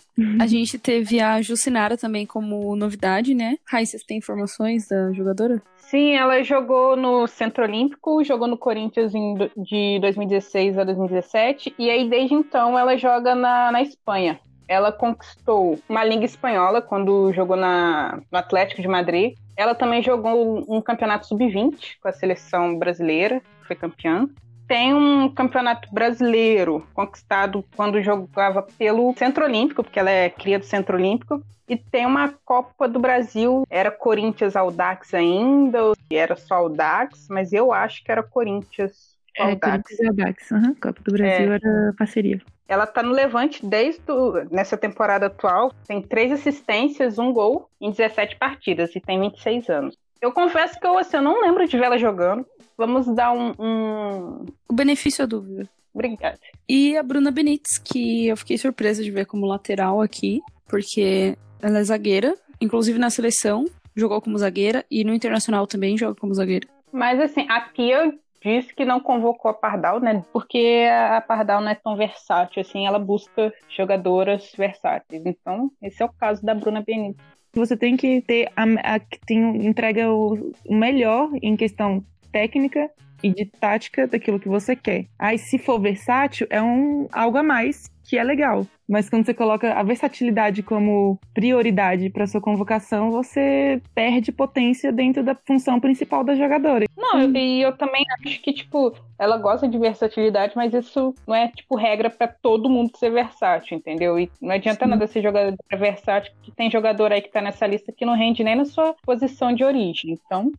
A 0.41 0.47
gente 0.47 0.79
teve 0.79 1.21
a 1.21 1.41
Jucinara 1.43 1.97
também 1.97 2.25
como 2.25 2.75
novidade, 2.75 3.35
né? 3.35 3.57
Rai, 3.65 3.85
vocês 3.85 4.03
têm 4.03 4.19
informações 4.19 4.89
da 4.89 5.13
jogadora? 5.13 5.63
Sim, 5.77 6.15
ela 6.15 6.43
jogou 6.43 6.97
no 6.97 7.27
Centro 7.27 7.65
Olímpico, 7.65 8.25
jogou 8.25 8.49
no 8.49 8.57
Corinthians 8.57 9.15
em, 9.15 9.35
de 9.57 9.99
2016 10.01 10.79
a 10.79 10.85
2017, 10.85 11.75
e 11.79 11.91
aí 11.91 12.09
desde 12.09 12.35
então 12.35 12.79
ela 12.79 12.97
joga 12.97 13.35
na, 13.35 13.71
na 13.71 13.83
Espanha. 13.83 14.41
Ela 14.73 14.91
conquistou 14.91 15.79
uma 15.87 16.03
Liga 16.03 16.25
Espanhola 16.25 16.81
quando 16.81 17.33
jogou 17.35 17.57
na, 17.57 18.21
no 18.31 18.39
Atlético 18.39 18.81
de 18.81 18.89
Madrid. 18.89 19.35
Ela 19.55 19.75
também 19.75 20.03
jogou 20.03 20.65
um 20.67 20.81
campeonato 20.81 21.27
sub-20 21.27 21.99
com 22.01 22.09
a 22.09 22.13
seleção 22.13 22.79
brasileira, 22.79 23.43
foi 23.67 23.77
campeã. 23.77 24.27
Tem 24.67 24.95
um 24.95 25.29
campeonato 25.29 25.93
brasileiro 25.93 26.87
conquistado 26.95 27.63
quando 27.77 28.01
jogava 28.01 28.63
pelo 28.63 29.15
Centro 29.15 29.45
Olímpico, 29.45 29.83
porque 29.83 29.99
ela 29.99 30.11
é 30.11 30.31
cria 30.31 30.59
do 30.59 30.65
Centro 30.65 30.97
Olímpico. 30.97 31.43
E 31.69 31.77
tem 31.77 32.07
uma 32.07 32.35
Copa 32.45 32.89
do 32.89 32.99
Brasil, 32.99 33.65
era 33.69 33.91
Corinthians 33.91 34.57
Audax 34.57 35.13
ainda, 35.13 35.85
ou 35.85 35.95
era 36.11 36.35
só 36.35 36.55
Audax, 36.55 37.29
mas 37.29 37.53
eu 37.53 37.73
acho 37.73 38.03
que 38.03 38.11
era 38.11 38.23
Corinthians 38.23 39.17
é, 39.37 39.43
Audax. 39.43 39.83
Corinthians 39.83 40.09
Audax, 40.09 40.51
uhum. 40.51 40.75
Copa 40.75 41.01
do 41.03 41.13
Brasil 41.13 41.53
é. 41.53 41.55
era 41.57 41.95
parceria. 41.99 42.41
Ela 42.73 42.87
tá 42.87 43.03
no 43.03 43.13
Levante 43.13 43.67
desde 43.67 44.01
o, 44.11 44.33
nessa 44.51 44.79
temporada 44.79 45.27
atual, 45.27 45.75
tem 45.87 46.01
três 46.01 46.33
assistências, 46.33 47.19
um 47.19 47.31
gol 47.31 47.69
em 47.79 47.91
17 47.91 48.37
partidas 48.37 48.97
e 48.97 49.01
tem 49.01 49.21
26 49.21 49.69
anos. 49.69 49.99
Eu 50.23 50.33
confesso 50.33 50.81
que 50.81 50.87
eu, 50.87 50.97
assim, 50.97 51.19
eu 51.19 51.23
não 51.23 51.43
lembro 51.43 51.69
de 51.69 51.77
ver 51.77 51.85
ela 51.85 51.99
jogando. 51.99 52.47
Vamos 52.79 53.07
dar 53.15 53.31
um, 53.31 53.53
um... 53.59 54.47
O 54.67 54.73
benefício 54.73 55.23
é 55.23 55.27
dúvida. 55.27 55.69
Obrigada. 55.93 56.39
E 56.67 56.97
a 56.97 57.03
Bruna 57.03 57.31
Benítez, 57.31 57.77
que 57.77 58.29
eu 58.29 58.39
fiquei 58.39 58.57
surpresa 58.57 59.05
de 59.05 59.11
ver 59.11 59.27
como 59.27 59.45
lateral 59.45 60.01
aqui, 60.01 60.41
porque 60.67 61.37
ela 61.61 61.79
é 61.79 61.85
zagueira, 61.85 62.35
inclusive 62.59 62.99
na 62.99 63.11
seleção 63.11 63.67
jogou 63.95 64.23
como 64.23 64.39
zagueira 64.39 64.83
e 64.91 65.05
no 65.05 65.13
internacional 65.13 65.67
também 65.67 65.99
joga 65.99 66.15
como 66.15 66.33
zagueira. 66.33 66.67
Mas 66.91 67.21
assim, 67.21 67.47
aqui 67.51 67.91
eu 67.91 68.19
disse 68.43 68.75
que 68.75 68.85
não 68.85 69.01
convocou 69.01 69.51
a 69.51 69.55
Pardal, 69.55 70.01
né? 70.01 70.25
Porque 70.33 70.87
a 70.91 71.21
Pardal 71.21 71.61
não 71.61 71.71
é 71.71 71.75
tão 71.75 71.97
versátil, 71.97 72.61
assim, 72.61 72.87
ela 72.87 72.99
busca 72.99 73.53
jogadoras 73.69 74.53
versáteis. 74.57 75.23
Então, 75.25 75.71
esse 75.81 76.03
é 76.03 76.07
o 76.07 76.13
caso 76.13 76.45
da 76.45 76.55
Bruna 76.55 76.83
Benítez. 76.83 77.25
Você 77.55 77.77
tem 77.77 77.97
que 77.97 78.23
ter 78.23 78.51
a, 78.57 78.99
que 78.99 79.21
tem, 79.27 79.67
entrega 79.67 80.11
o, 80.11 80.53
o 80.67 80.75
melhor 80.75 81.31
em 81.43 81.55
questão 81.55 82.03
técnica 82.33 82.91
e 83.23 83.31
de 83.31 83.45
tática 83.45 84.07
daquilo 84.07 84.41
que 84.41 84.49
você 84.49 84.75
quer. 84.75 85.07
Aí, 85.19 85.39
se 85.39 85.59
for 85.59 85.79
versátil, 85.79 86.47
é 86.51 86.61
um 86.63 87.07
algo 87.13 87.37
a 87.39 87.43
mais 87.43 87.92
que 88.05 88.19
é 88.19 88.25
legal. 88.25 88.67
Mas 88.89 89.09
quando 89.09 89.25
você 89.25 89.33
coloca 89.33 89.73
a 89.73 89.83
versatilidade 89.83 90.63
como 90.63 91.19
prioridade 91.33 92.11
para 92.11 92.27
sua 92.27 92.41
convocação, 92.41 93.11
você 93.11 93.81
perde 93.95 94.31
potência 94.31 94.93
dentro 94.93 95.23
da 95.23 95.35
função 95.35 95.81
principal 95.81 96.23
da 96.23 96.35
jogadora. 96.35 96.85
Não, 96.97 97.21
hum. 97.21 97.37
e 97.37 97.63
eu 97.63 97.73
também 97.77 98.05
acho 98.21 98.43
que, 98.43 98.53
tipo, 98.53 98.95
ela 99.19 99.39
gosta 99.39 99.67
de 99.67 99.79
versatilidade, 99.79 100.53
mas 100.55 100.75
isso 100.75 101.15
não 101.27 101.35
é, 101.35 101.49
tipo, 101.49 101.75
regra 101.75 102.11
para 102.11 102.29
todo 102.29 102.69
mundo 102.69 102.91
ser 102.97 103.11
versátil, 103.11 103.79
entendeu? 103.79 104.19
E 104.19 104.31
não 104.41 104.55
adianta 104.55 104.85
Sim. 104.85 104.91
nada 104.91 105.07
ser 105.07 105.23
jogador 105.23 105.57
versátil, 105.71 106.33
que 106.43 106.51
tem 106.51 106.71
jogador 106.71 107.13
aí 107.13 107.23
que 107.23 107.31
tá 107.31 107.41
nessa 107.41 107.67
lista 107.67 107.93
que 107.93 108.05
não 108.05 108.15
rende 108.15 108.45
nem 108.45 108.57
na 108.57 108.65
sua 108.65 108.95
posição 109.05 109.55
de 109.55 109.65
origem. 109.65 110.13
Então, 110.13 110.53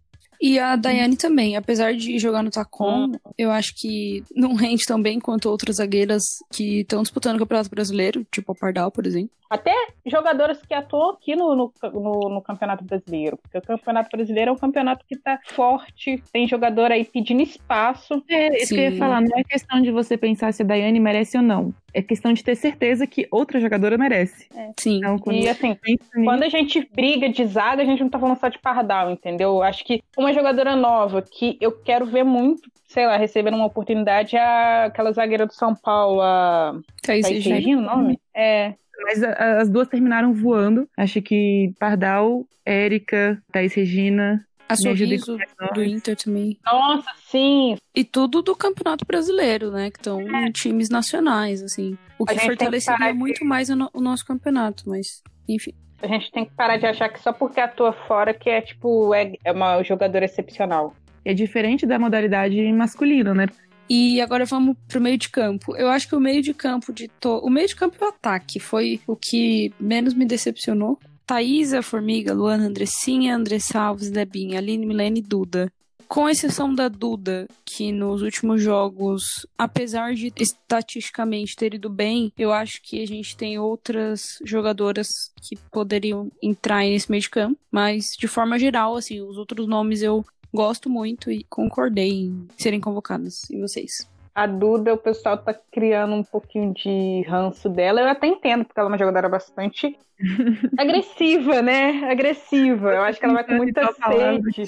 e 0.45 0.59
a 0.59 0.75
Daiane 0.75 1.15
também, 1.15 1.55
apesar 1.55 1.93
de 1.93 2.19
jogar 2.19 2.43
no 2.43 2.51
Tacom, 2.51 3.05
hum. 3.05 3.11
eu 3.37 3.49
acho 3.49 3.73
que 3.77 4.21
não 4.35 4.55
rende 4.59 4.83
tão 4.85 5.01
bem 5.01 5.17
quanto 5.17 5.49
outras 5.49 5.77
zagueiras 5.77 6.21
que 6.51 6.81
estão 6.81 7.01
disputando 7.01 7.37
o 7.37 7.39
Campeonato 7.39 7.69
Brasileiro, 7.69 8.27
tipo 8.29 8.51
a 8.51 8.55
Pardal, 8.55 8.91
por 8.91 9.07
exemplo. 9.07 9.31
Até 9.49 9.73
jogadoras 10.05 10.59
que 10.61 10.73
atuam 10.73 11.11
aqui 11.11 11.33
no, 11.33 11.55
no, 11.55 11.71
no, 11.93 12.29
no 12.29 12.41
Campeonato 12.41 12.83
Brasileiro, 12.83 13.37
porque 13.37 13.57
o 13.57 13.61
Campeonato 13.61 14.09
Brasileiro 14.11 14.49
é 14.49 14.53
um 14.53 14.57
campeonato 14.57 15.05
que 15.07 15.15
tá 15.15 15.39
forte, 15.45 16.21
tem 16.33 16.45
jogador 16.45 16.91
aí 16.91 17.05
pedindo 17.05 17.41
espaço. 17.41 18.21
É, 18.27 18.61
isso 18.61 18.73
que 18.75 18.81
eu 18.81 18.91
ia 18.91 18.97
falar, 18.97 19.21
não 19.21 19.37
é 19.37 19.45
questão 19.45 19.79
de 19.79 19.91
você 19.91 20.17
pensar 20.17 20.53
se 20.53 20.61
a 20.61 20.65
Daiane 20.65 20.99
merece 20.99 21.37
ou 21.37 21.43
não. 21.43 21.73
É 21.93 22.01
questão 22.01 22.33
de 22.33 22.43
ter 22.43 22.55
certeza 22.55 23.05
que 23.05 23.27
outra 23.29 23.59
jogadora 23.59 23.97
merece. 23.97 24.47
É. 24.55 24.71
Sim. 24.79 24.97
Então, 24.97 25.19
quando 25.19 25.37
e 25.37 25.47
assim, 25.47 25.77
quando 26.23 26.43
a 26.43 26.49
gente 26.49 26.89
briga 26.93 27.29
de 27.29 27.45
zaga, 27.45 27.83
a 27.83 27.85
gente 27.85 28.01
não 28.01 28.09
tá 28.09 28.19
falando 28.19 28.39
só 28.39 28.49
de 28.49 28.59
pardal, 28.59 29.11
entendeu? 29.11 29.61
Acho 29.61 29.85
que 29.85 30.01
uma 30.17 30.33
jogadora 30.33 30.75
nova 30.75 31.21
que 31.21 31.57
eu 31.61 31.71
quero 31.71 32.05
ver 32.05 32.23
muito 32.23 32.71
sei 32.87 33.07
lá, 33.07 33.17
recebendo 33.17 33.55
uma 33.55 33.65
oportunidade 33.65 34.35
é 34.35 34.85
aquela 34.85 35.11
zagueira 35.11 35.47
do 35.47 35.53
São 35.53 35.73
Paulo, 35.73 36.21
a 36.21 36.79
Thaís 37.01 37.27
Regina, 37.43 37.81
o 37.81 37.81
nome? 37.81 38.19
É, 38.35 38.75
mas 39.03 39.23
a, 39.23 39.61
as 39.61 39.69
duas 39.69 39.87
terminaram 39.87 40.33
voando. 40.33 40.87
Acho 40.95 41.21
que 41.21 41.73
Pardal, 41.79 42.45
Érica, 42.65 43.41
Thaís 43.51 43.73
Regina. 43.73 44.45
A 44.67 44.75
Sorriso 44.75 45.37
do 45.73 45.83
Inter 45.83 46.15
também. 46.15 46.57
Nossa, 46.65 47.09
sim! 47.29 47.75
E 47.93 48.03
tudo 48.03 48.41
do 48.41 48.55
Campeonato 48.55 49.05
Brasileiro, 49.05 49.71
né? 49.71 49.91
Que 49.91 49.99
estão 49.99 50.21
é. 50.21 50.51
times 50.51 50.89
nacionais, 50.89 51.61
assim. 51.61 51.97
O 52.17 52.25
que 52.25 52.39
fortaleceria 52.39 53.07
que 53.07 53.13
muito 53.13 53.39
de... 53.39 53.45
mais 53.45 53.69
o, 53.69 53.75
no, 53.75 53.89
o 53.93 54.01
nosso 54.01 54.25
campeonato, 54.25 54.83
mas, 54.87 55.21
enfim. 55.47 55.73
A 56.01 56.07
gente 56.07 56.31
tem 56.31 56.45
que 56.45 56.51
parar 56.53 56.77
de 56.77 56.85
achar 56.85 57.09
que 57.09 57.21
só 57.21 57.31
porque 57.31 57.59
atua 57.59 57.93
fora 57.93 58.33
que 58.33 58.49
é, 58.49 58.61
tipo, 58.61 59.13
é, 59.13 59.33
é 59.43 59.51
uma 59.51 59.81
jogadora 59.83 60.25
excepcional. 60.25 60.93
É 61.23 61.33
diferente 61.33 61.85
da 61.85 61.97
modalidade 61.97 62.61
masculina, 62.73 63.33
né? 63.33 63.47
E 63.89 64.21
agora 64.21 64.45
vamos 64.45 64.75
pro 64.87 65.01
meio 65.01 65.17
de 65.17 65.29
campo. 65.29 65.75
Eu 65.75 65.89
acho 65.89 66.07
que 66.07 66.15
o 66.15 66.19
meio 66.19 66.41
de 66.41 66.53
campo 66.53 66.91
de 66.91 67.07
to... 67.07 67.39
o 67.39 67.49
meio 67.49 67.67
de 67.67 67.75
campo 67.75 67.97
e 67.99 68.03
o 68.03 68.07
ataque 68.07 68.59
foi 68.59 68.99
o 69.07 69.15
que 69.15 69.73
menos 69.79 70.13
me 70.13 70.25
decepcionou. 70.25 70.99
Thaisa, 71.25 71.81
Formiga, 71.81 72.33
Luana, 72.33 72.65
Andressinha, 72.65 73.35
Andressa 73.35 73.79
Alves, 73.79 74.09
Debinha, 74.09 74.59
Aline, 74.59 74.85
Milene 74.85 75.19
e 75.19 75.23
Duda. 75.23 75.71
Com 76.07 76.29
exceção 76.29 76.75
da 76.75 76.87
Duda, 76.87 77.47
que 77.65 77.91
nos 77.91 78.21
últimos 78.21 78.61
jogos, 78.61 79.47
apesar 79.57 80.13
de 80.13 80.31
estatisticamente 80.37 81.55
ter 81.55 81.73
ido 81.73 81.89
bem, 81.89 82.31
eu 82.37 82.53
acho 82.53 82.81
que 82.83 83.01
a 83.01 83.07
gente 83.07 83.35
tem 83.35 83.57
outras 83.57 84.37
jogadoras 84.45 85.31
que 85.41 85.55
poderiam 85.71 86.31
entrar 86.41 86.81
nesse 86.83 87.09
meio 87.09 87.21
de 87.21 87.29
campo. 87.31 87.59
Mas, 87.71 88.15
de 88.15 88.27
forma 88.27 88.59
geral, 88.59 88.95
assim, 88.95 89.21
os 89.21 89.37
outros 89.37 89.67
nomes 89.67 90.03
eu 90.03 90.23
gosto 90.53 90.87
muito 90.87 91.31
e 91.31 91.43
concordei 91.45 92.25
em 92.25 92.47
serem 92.57 92.79
convocadas. 92.79 93.49
E 93.49 93.59
vocês? 93.59 94.07
A 94.35 94.47
Duda, 94.47 94.93
o 94.93 94.97
pessoal 94.97 95.37
tá 95.37 95.53
criando 95.71 96.15
um 96.15 96.23
pouquinho 96.23 96.73
de 96.73 97.23
ranço 97.27 97.69
dela. 97.69 98.01
Eu 98.01 98.07
até 98.07 98.27
entendo, 98.27 98.65
porque 98.65 98.79
ela 98.79 98.89
é 98.89 98.91
uma 98.91 98.97
jogadora 98.97 99.29
bastante 99.29 99.97
agressiva, 100.77 101.61
né? 101.61 102.09
Agressiva. 102.09 102.93
Eu 102.93 103.03
acho 103.03 103.19
que 103.19 103.25
ela 103.25 103.35
vai 103.35 103.43
com 103.43 103.53
muita 103.53 103.91
sede. 103.93 104.65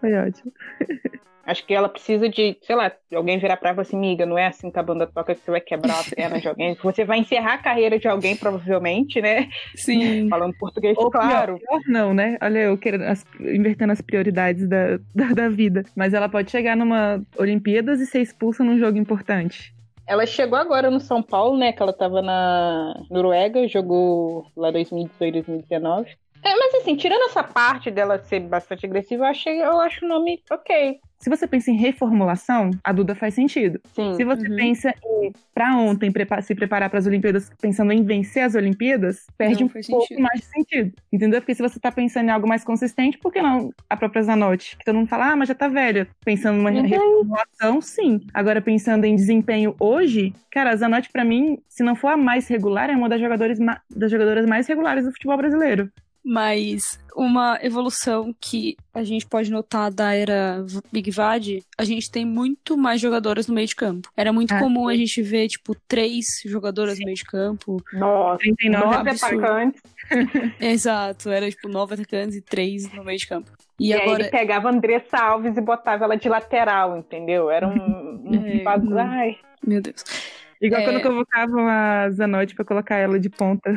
Foi 0.00 0.14
ótimo. 0.14 0.52
Acho 1.48 1.64
que 1.64 1.72
ela 1.72 1.88
precisa 1.88 2.28
de, 2.28 2.58
sei 2.60 2.76
lá, 2.76 2.92
alguém 3.10 3.38
virar 3.38 3.56
pra 3.56 3.70
ela 3.70 3.80
assim, 3.80 3.96
miga, 3.96 4.26
não 4.26 4.36
é 4.36 4.48
assim 4.48 4.70
que 4.70 4.78
a 4.78 4.82
banda 4.82 5.06
toca 5.06 5.34
que 5.34 5.40
você 5.40 5.50
vai 5.50 5.62
quebrar 5.62 5.98
a 5.98 6.04
perna 6.04 6.38
de 6.38 6.46
alguém. 6.46 6.76
Você 6.84 7.06
vai 7.06 7.20
encerrar 7.20 7.54
a 7.54 7.58
carreira 7.58 7.98
de 7.98 8.06
alguém, 8.06 8.36
provavelmente, 8.36 9.18
né? 9.18 9.48
Sim. 9.74 10.28
Falando 10.28 10.54
português, 10.58 10.94
Ou 10.98 11.10
claro. 11.10 11.58
Pior, 11.58 11.80
não, 11.86 12.12
né? 12.12 12.36
Olha, 12.42 12.58
eu 12.58 12.76
querendo, 12.76 13.04
as, 13.04 13.24
invertendo 13.40 13.92
as 13.94 14.02
prioridades 14.02 14.68
da, 14.68 14.98
da, 15.14 15.32
da 15.34 15.48
vida. 15.48 15.84
Mas 15.96 16.12
ela 16.12 16.28
pode 16.28 16.50
chegar 16.50 16.76
numa 16.76 17.22
Olimpíadas 17.38 17.98
e 17.98 18.04
ser 18.04 18.20
expulsa 18.20 18.62
num 18.62 18.78
jogo 18.78 18.98
importante. 18.98 19.74
Ela 20.06 20.26
chegou 20.26 20.58
agora 20.58 20.90
no 20.90 21.00
São 21.00 21.22
Paulo, 21.22 21.56
né? 21.56 21.72
Que 21.72 21.82
ela 21.82 21.94
tava 21.94 22.20
na 22.20 22.94
Noruega, 23.10 23.66
jogou 23.66 24.44
lá 24.54 24.70
2018, 24.70 25.46
2019. 25.46 26.10
É, 26.44 26.54
mas 26.56 26.74
assim, 26.74 26.94
tirando 26.94 27.24
essa 27.24 27.42
parte 27.42 27.90
dela 27.90 28.18
ser 28.18 28.40
bastante 28.40 28.84
agressiva, 28.84 29.24
eu, 29.24 29.28
achei, 29.28 29.62
eu 29.62 29.80
acho 29.80 30.04
o 30.04 30.08
nome 30.08 30.42
ok. 30.50 31.00
Se 31.18 31.28
você 31.28 31.46
pensa 31.46 31.70
em 31.70 31.76
reformulação, 31.76 32.70
a 32.84 32.92
Duda 32.92 33.14
faz 33.14 33.34
sentido. 33.34 33.80
Sim. 33.92 34.14
Se 34.14 34.24
você 34.24 34.48
uhum. 34.48 34.56
pensa 34.56 34.94
em, 35.04 35.32
pra 35.52 35.76
ontem, 35.76 36.12
se 36.42 36.54
preparar 36.54 36.88
para 36.88 37.00
as 37.00 37.06
Olimpíadas, 37.06 37.50
pensando 37.60 37.92
em 37.92 38.04
vencer 38.04 38.44
as 38.44 38.54
Olimpíadas, 38.54 39.26
perde 39.36 39.60
não, 39.60 39.66
um 39.66 39.68
pouco 39.68 39.84
sentido. 39.84 40.22
mais 40.22 40.40
de 40.40 40.46
sentido. 40.46 40.92
Entendeu? 41.12 41.40
Porque 41.40 41.54
se 41.54 41.62
você 41.62 41.80
tá 41.80 41.90
pensando 41.90 42.28
em 42.28 42.30
algo 42.30 42.48
mais 42.48 42.62
consistente, 42.62 43.18
por 43.18 43.32
que 43.32 43.42
não 43.42 43.72
a 43.90 43.96
própria 43.96 44.22
Zanotti? 44.22 44.76
Que 44.76 44.84
todo 44.84 44.94
mundo 44.94 45.08
fala, 45.08 45.32
ah, 45.32 45.36
mas 45.36 45.48
já 45.48 45.54
tá 45.54 45.66
velha. 45.66 46.06
Pensando 46.24 46.56
numa 46.56 46.70
uhum. 46.70 46.82
reformulação, 46.82 47.80
sim. 47.80 48.20
Agora, 48.32 48.62
pensando 48.62 49.04
em 49.04 49.16
desempenho 49.16 49.74
hoje, 49.80 50.32
cara, 50.52 50.70
a 50.70 50.76
Zanotti, 50.76 51.10
pra 51.10 51.24
mim, 51.24 51.58
se 51.68 51.82
não 51.82 51.96
for 51.96 52.08
a 52.08 52.16
mais 52.16 52.46
regular, 52.46 52.90
é 52.90 52.96
uma 52.96 53.08
das 53.08 53.20
jogadoras, 53.20 53.58
das 53.90 54.10
jogadoras 54.10 54.46
mais 54.46 54.68
regulares 54.68 55.04
do 55.04 55.12
futebol 55.12 55.36
brasileiro. 55.36 55.90
Mas 56.24 56.98
uma 57.14 57.58
evolução 57.62 58.34
que 58.40 58.76
a 58.92 59.02
gente 59.02 59.26
pode 59.26 59.50
notar 59.50 59.90
da 59.90 60.14
era 60.14 60.64
Big 60.92 61.10
Vad, 61.10 61.64
a 61.76 61.84
gente 61.84 62.10
tem 62.10 62.24
muito 62.24 62.76
mais 62.76 63.00
jogadoras 63.00 63.46
no 63.48 63.54
meio 63.54 63.66
de 63.66 63.74
campo. 63.74 64.10
Era 64.16 64.32
muito 64.32 64.52
é. 64.52 64.58
comum 64.58 64.88
a 64.88 64.94
gente 64.94 65.22
ver, 65.22 65.48
tipo, 65.48 65.74
três 65.86 66.26
jogadoras 66.44 66.98
no 66.98 67.04
meio 67.04 67.16
de 67.16 67.24
campo. 67.24 67.82
Nossa, 67.92 68.38
39 68.38 68.94
atacantes. 68.94 69.82
Exato, 70.60 71.30
era 71.30 71.50
tipo 71.50 71.68
nove 71.68 71.94
atacantes 71.94 72.36
e 72.36 72.40
três 72.40 72.90
no 72.92 73.04
meio 73.04 73.18
de 73.18 73.26
campo. 73.26 73.50
E, 73.78 73.88
e 73.88 73.92
agora... 73.94 74.22
ele 74.22 74.30
pegava 74.30 74.68
a 74.68 74.72
Andressa 74.72 75.18
Alves 75.18 75.56
e 75.56 75.60
botava 75.60 76.04
ela 76.04 76.16
de 76.16 76.28
lateral, 76.28 76.98
entendeu? 76.98 77.50
Era 77.50 77.68
um, 77.68 77.72
um 78.26 78.46
é, 78.46 78.62
bagulho. 78.62 78.98
Ai. 78.98 79.36
Meu 79.64 79.80
Deus. 79.80 80.04
Igual 80.60 80.82
é... 80.82 80.84
quando 80.84 81.02
convocavam 81.02 81.68
a 81.68 82.10
Zanotti 82.10 82.54
pra 82.54 82.64
colocar 82.64 82.96
ela 82.96 83.18
de 83.20 83.30
ponta. 83.30 83.70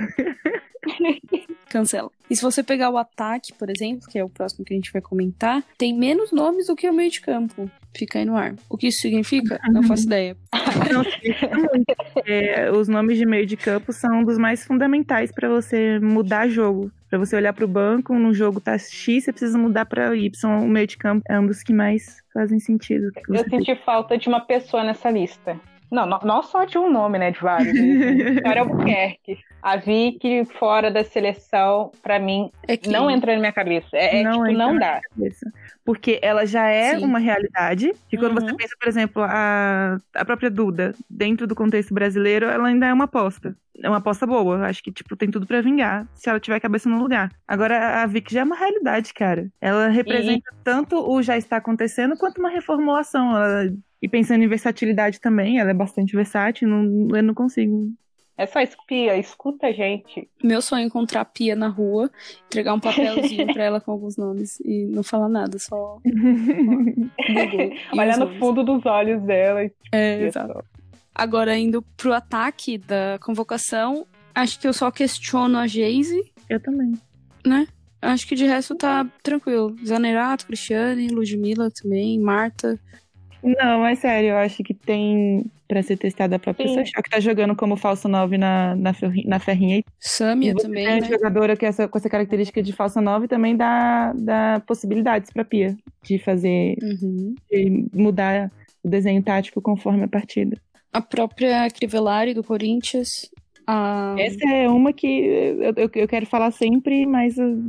Cancela. 1.72 2.10
E 2.30 2.36
se 2.36 2.42
você 2.42 2.62
pegar 2.64 2.90
o 2.90 2.98
ataque, 2.98 3.54
por 3.54 3.70
exemplo, 3.70 4.08
que 4.08 4.20
é 4.20 4.24
o 4.24 4.30
próximo 4.30 4.64
que 4.64 4.74
a 4.74 4.76
gente 4.76 4.92
vai 4.92 5.02
comentar, 5.02 5.64
tem 5.78 5.94
menos 5.94 6.32
nomes 6.32 6.68
do 6.68 6.76
que 6.76 6.90
o 6.90 6.94
meio 6.94 7.10
de 7.10 7.22
campo. 7.22 7.70
Fica 7.96 8.20
aí 8.20 8.26
no 8.26 8.38
ar. 8.38 8.56
O 8.70 8.78
que 8.78 8.88
isso 8.88 9.02
significa? 9.02 9.60
Não 9.72 9.84
faço 9.84 10.06
ideia. 10.06 10.38
Não, 10.92 11.04
é, 12.26 12.72
os 12.72 12.88
nomes 12.88 13.18
de 13.18 13.26
meio 13.26 13.46
de 13.46 13.58
campo 13.58 13.92
são 13.92 14.20
um 14.20 14.24
dos 14.24 14.38
mais 14.38 14.64
fundamentais 14.66 15.32
para 15.32 15.50
você 15.50 16.00
mudar 16.00 16.48
jogo. 16.48 16.92
Para 17.10 17.20
você 17.20 17.36
olhar 17.36 17.52
para 17.52 17.66
o 17.66 17.68
banco, 17.68 18.14
no 18.14 18.34
jogo 18.34 18.62
tá 18.62 18.78
X, 18.78 19.26
você 19.26 19.34
precisa 19.34 19.58
mudar 19.58 19.86
para 19.86 20.16
Y. 20.16 20.32
O 20.64 20.68
meio 20.70 20.88
de 20.88 20.98
campo 20.98 21.24
é 21.30 21.38
um 21.38 21.46
dos 21.46 21.62
que 21.62 21.74
mais 21.74 22.22
fazem 22.34 22.60
sentido. 22.60 23.12
Eu 23.28 23.44
senti 23.50 23.76
falta 23.84 24.18
de 24.18 24.30
uma 24.30 24.40
pessoa 24.40 24.84
nessa 24.84 25.10
lista. 25.10 25.60
Não, 25.92 26.06
não, 26.06 26.20
não 26.24 26.42
só 26.42 26.64
de 26.64 26.78
um 26.78 26.90
nome, 26.90 27.20
né? 27.20 27.32
De 27.32 27.40
vários. 27.40 27.74
Vitória 27.78 28.62
Albuquerque. 28.62 29.38
A 29.62 29.76
Vicky 29.76 30.44
fora 30.58 30.90
da 30.90 31.04
seleção, 31.04 31.92
pra 32.02 32.18
mim, 32.18 32.50
É 32.68 32.76
que 32.76 32.90
não 32.90 33.12
entra 33.12 33.34
na 33.34 33.40
minha 33.40 33.52
cabeça. 33.52 33.90
É, 33.96 34.22
é, 34.22 34.24
Não 34.24 34.44
tipo, 34.46 34.58
não 34.58 34.80
dá. 34.80 35.00
Porque 35.86 36.18
ela 36.22 36.46
já 36.46 36.68
é 36.68 36.98
Sim. 36.98 37.06
uma 37.06 37.20
realidade. 37.20 37.92
Que 38.10 38.18
quando 38.18 38.40
Uhum. 38.40 38.48
você 38.48 38.56
pensa, 38.56 38.76
por 38.80 38.88
exemplo, 38.88 39.22
a, 39.24 39.98
a 40.16 40.26
própria 40.26 40.50
Duda, 40.50 40.96
dentro 41.10 41.46
do 41.46 41.54
contexto 41.54 41.94
brasileiro, 41.94 42.48
ela 42.48 42.68
ainda 42.70 42.88
é 42.88 42.94
uma 42.94 43.04
aposta. 43.04 43.56
É 43.84 43.88
uma 43.90 43.98
aposta 43.98 44.26
boa. 44.28 44.66
Acho 44.68 44.84
que, 44.84 44.92
tipo, 44.92 45.16
tem 45.16 45.30
tudo 45.32 45.46
pra 45.48 45.62
vingar 45.62 46.08
se 46.14 46.30
ela 46.30 46.40
tiver 46.40 46.56
a 46.58 46.60
cabeça 46.62 46.88
no 46.90 47.00
lugar. 47.00 47.32
Agora, 47.48 48.02
a 48.04 48.06
Vicky 48.06 48.34
já 48.34 48.42
é 48.42 48.44
uma 48.44 48.56
realidade, 48.56 49.14
cara. 49.14 49.50
Ela 49.60 49.88
representa 49.88 50.52
tanto 50.64 50.98
o 50.98 51.22
já 51.22 51.38
está 51.38 51.58
acontecendo 51.58 52.18
quanto 52.18 52.40
uma 52.40 52.50
reformulação. 52.50 53.36
Ela- 53.36 53.74
E 54.02 54.08
pensando 54.08 54.44
em 54.44 54.48
versatilidade 54.48 55.22
também, 55.22 55.60
ela 55.60 55.70
é 55.70 55.74
bastante 55.76 56.16
versátil. 56.16 56.68
Não, 56.68 57.16
eu 57.16 57.22
não 57.24 57.34
consigo. 57.36 57.92
É 58.38 58.48
só 58.48 58.60
espia, 58.60 59.16
escuta 59.18 59.68
a 59.68 59.72
gente. 59.72 60.28
Meu 60.44 60.60
sonho 60.64 60.82
é 60.82 60.86
encontrar 60.88 61.22
a 61.22 61.26
Pia 61.26 61.56
na 61.56 61.68
rua, 61.68 62.10
entregar 62.48 62.74
um 62.74 62.80
papelzinho 62.80 63.46
pra 63.54 63.64
ela 63.64 63.80
com 63.80 63.92
alguns 63.92 64.18
nomes 64.18 64.60
e 64.62 64.86
não 64.88 65.04
falar 65.04 65.30
nada, 65.30 65.60
só 65.60 66.00
e 66.06 68.00
Olhar 68.00 68.18
no 68.18 68.34
fundo 68.40 68.64
dos 68.64 68.86
olhos 68.86 69.22
dela. 69.24 69.64
e 69.64 69.72
É, 69.92 70.14
espia 70.14 70.28
exato. 70.28 70.66
Agora, 71.14 71.58
indo 71.58 71.82
pro 71.98 72.14
ataque 72.14 72.78
da 72.78 73.20
convocação, 73.22 74.06
acho 74.34 74.60
que 74.60 74.68
eu 74.68 74.74
só 74.74 74.90
questiono 74.92 75.58
a 75.58 75.68
Geise, 75.68 76.20
Eu 76.50 76.60
também. 76.60 76.94
né? 77.46 77.68
Acho 78.02 78.28
que 78.28 78.34
de 78.36 78.46
resto 78.46 78.74
tá 78.76 79.06
tranquilo. 79.22 79.76
Zanerato, 79.86 80.48
Cristiane, 80.48 81.08
Ludmilla 81.10 81.70
também, 81.70 82.20
Marta. 82.20 82.80
Não, 83.44 83.80
mas 83.82 84.00
sério, 84.00 84.30
eu 84.30 84.38
acho 84.38 84.64
que 84.64 84.74
tem 84.74 85.46
pra 85.68 85.82
ser 85.84 85.98
testada 85.98 86.36
a 86.36 86.40
própria 86.40 86.68
Sim. 86.68 86.76
Sachá, 86.76 87.02
que 87.02 87.10
tá 87.10 87.20
jogando 87.20 87.56
como 87.56 87.76
falso 87.78 88.08
9 88.08 88.38
na, 88.38 88.76
na, 88.76 88.92
na 89.26 89.40
ferrinha. 89.40 89.84
Samia 90.00 90.54
também, 90.56 90.86
a 90.88 90.96
né? 91.00 91.08
jogadora 91.08 91.56
que 91.56 91.66
essa, 91.66 91.88
com 91.88 91.98
essa 91.98 92.10
característica 92.10 92.62
de 92.62 92.74
falsa 92.74 93.00
9 93.02 93.28
também 93.28 93.56
dá, 93.56 94.14
dá 94.14 94.62
possibilidades 94.66 95.32
pra 95.32 95.46
Pia 95.46 95.76
de 96.04 96.18
fazer, 96.20 96.76
Uhum. 96.82 97.36
de 97.50 97.88
mudar 97.94 98.52
o 98.84 98.90
desenho 98.90 99.22
tático 99.24 99.62
conforme 99.62 100.04
a 100.04 100.08
partida. 100.08 100.58
A 100.94 101.02
própria 101.02 101.70
Crivellari 101.70 102.34
do 102.34 102.44
Corinthians. 102.44 103.30
A... 103.66 104.16
Essa 104.18 104.46
é 104.50 104.68
uma 104.68 104.92
que 104.92 105.08
eu, 105.08 105.74
eu, 105.76 105.90
eu 105.94 106.08
quero 106.08 106.26
falar 106.26 106.52
sempre, 106.52 107.06
mas 107.06 107.38
o 107.38 107.64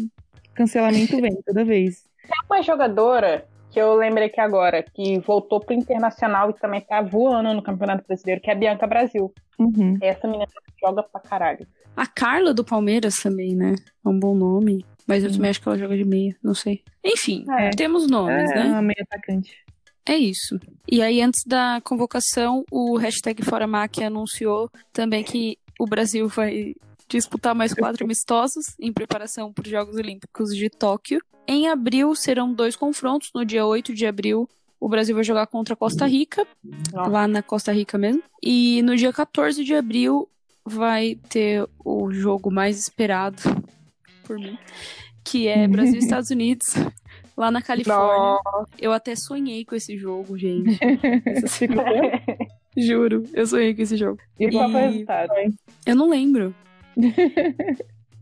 cancelamento 0.54 1.20
vem 1.20 1.36
toda 1.46 1.64
vez. 1.64 2.04
Tem 2.22 2.38
uma 2.50 2.62
jogadora 2.62 3.46
que 3.70 3.80
eu 3.80 3.94
lembrei 3.94 4.26
aqui 4.26 4.40
agora, 4.40 4.82
que 4.82 5.18
voltou 5.20 5.60
pro 5.60 5.74
Internacional 5.74 6.50
e 6.50 6.54
também 6.54 6.80
tá 6.80 7.00
voando 7.00 7.54
no 7.54 7.62
Campeonato 7.62 8.04
Brasileiro, 8.06 8.40
que 8.40 8.50
é 8.50 8.52
a 8.52 8.56
Bianca 8.56 8.86
Brasil. 8.86 9.32
Uhum. 9.58 9.96
Essa 10.02 10.26
menina 10.26 10.46
joga 10.84 11.02
pra 11.02 11.20
caralho. 11.20 11.66
a 11.96 12.06
Carla 12.06 12.52
do 12.52 12.64
Palmeiras 12.64 13.16
também, 13.16 13.54
né? 13.54 13.74
É 14.04 14.08
um 14.08 14.18
bom 14.18 14.34
nome. 14.34 14.84
Mas 15.06 15.24
eu 15.24 15.30
Sim. 15.30 15.36
também 15.36 15.50
acho 15.50 15.60
que 15.60 15.68
ela 15.68 15.78
joga 15.78 15.96
de 15.96 16.04
meia, 16.04 16.36
não 16.42 16.54
sei. 16.54 16.82
Enfim, 17.04 17.44
É. 17.58 17.70
temos 17.70 18.08
nomes, 18.08 18.50
é 18.52 18.54
né? 18.54 18.64
uma 18.66 18.82
meia 18.82 19.02
atacante. 19.02 19.56
É 20.06 20.16
isso. 20.16 20.58
E 20.90 21.00
aí, 21.00 21.20
antes 21.20 21.44
da 21.44 21.80
convocação, 21.82 22.64
o 22.70 22.96
hashtag 22.96 23.42
Fora 23.44 23.66
Máquia 23.66 24.08
anunciou 24.08 24.70
também 24.92 25.22
que 25.22 25.58
o 25.78 25.86
Brasil 25.86 26.28
vai 26.28 26.74
disputar 27.08 27.54
mais 27.54 27.72
quatro 27.72 28.04
amistosos 28.04 28.64
em 28.80 28.92
preparação 28.92 29.52
para 29.52 29.62
os 29.62 29.70
Jogos 29.70 29.96
Olímpicos 29.96 30.50
de 30.50 30.68
Tóquio. 30.68 31.20
Em 31.46 31.68
abril 31.68 32.14
serão 32.14 32.52
dois 32.52 32.76
confrontos. 32.76 33.30
No 33.34 33.44
dia 33.44 33.64
8 33.64 33.94
de 33.94 34.06
abril, 34.06 34.48
o 34.80 34.88
Brasil 34.88 35.14
vai 35.14 35.24
jogar 35.24 35.46
contra 35.46 35.74
a 35.74 35.76
Costa 35.76 36.06
Rica, 36.06 36.46
Nossa. 36.92 37.10
lá 37.10 37.28
na 37.28 37.42
Costa 37.42 37.72
Rica 37.72 37.96
mesmo. 37.96 38.22
E 38.42 38.82
no 38.82 38.96
dia 38.96 39.12
14 39.12 39.62
de 39.62 39.74
abril 39.74 40.28
vai 40.64 41.16
ter 41.28 41.68
o 41.84 42.12
jogo 42.12 42.50
mais 42.50 42.78
esperado 42.78 43.42
por 44.24 44.38
mim, 44.38 44.58
que 45.24 45.46
é 45.46 45.66
Brasil 45.68 45.94
e 45.94 45.98
Estados 45.98 46.30
Unidos, 46.30 46.66
lá 47.36 47.50
na 47.50 47.62
Califórnia. 47.62 48.38
Eu 48.78 48.92
até 48.92 49.14
sonhei 49.16 49.64
com 49.64 49.74
esse 49.74 49.96
jogo, 49.96 50.36
gente. 50.38 50.78
Essa 51.26 51.46
semana. 51.46 51.90
Juro, 52.76 53.24
eu 53.34 53.46
sonhei 53.46 53.74
com 53.74 53.82
esse 53.82 53.96
jogo. 53.96 54.18
E 54.38 54.50
qual 54.50 54.70
foi 54.70 54.80
o 54.80 54.90
resultado? 54.90 55.30
Eu 55.86 55.94
não 55.96 56.08
lembro. 56.08 56.54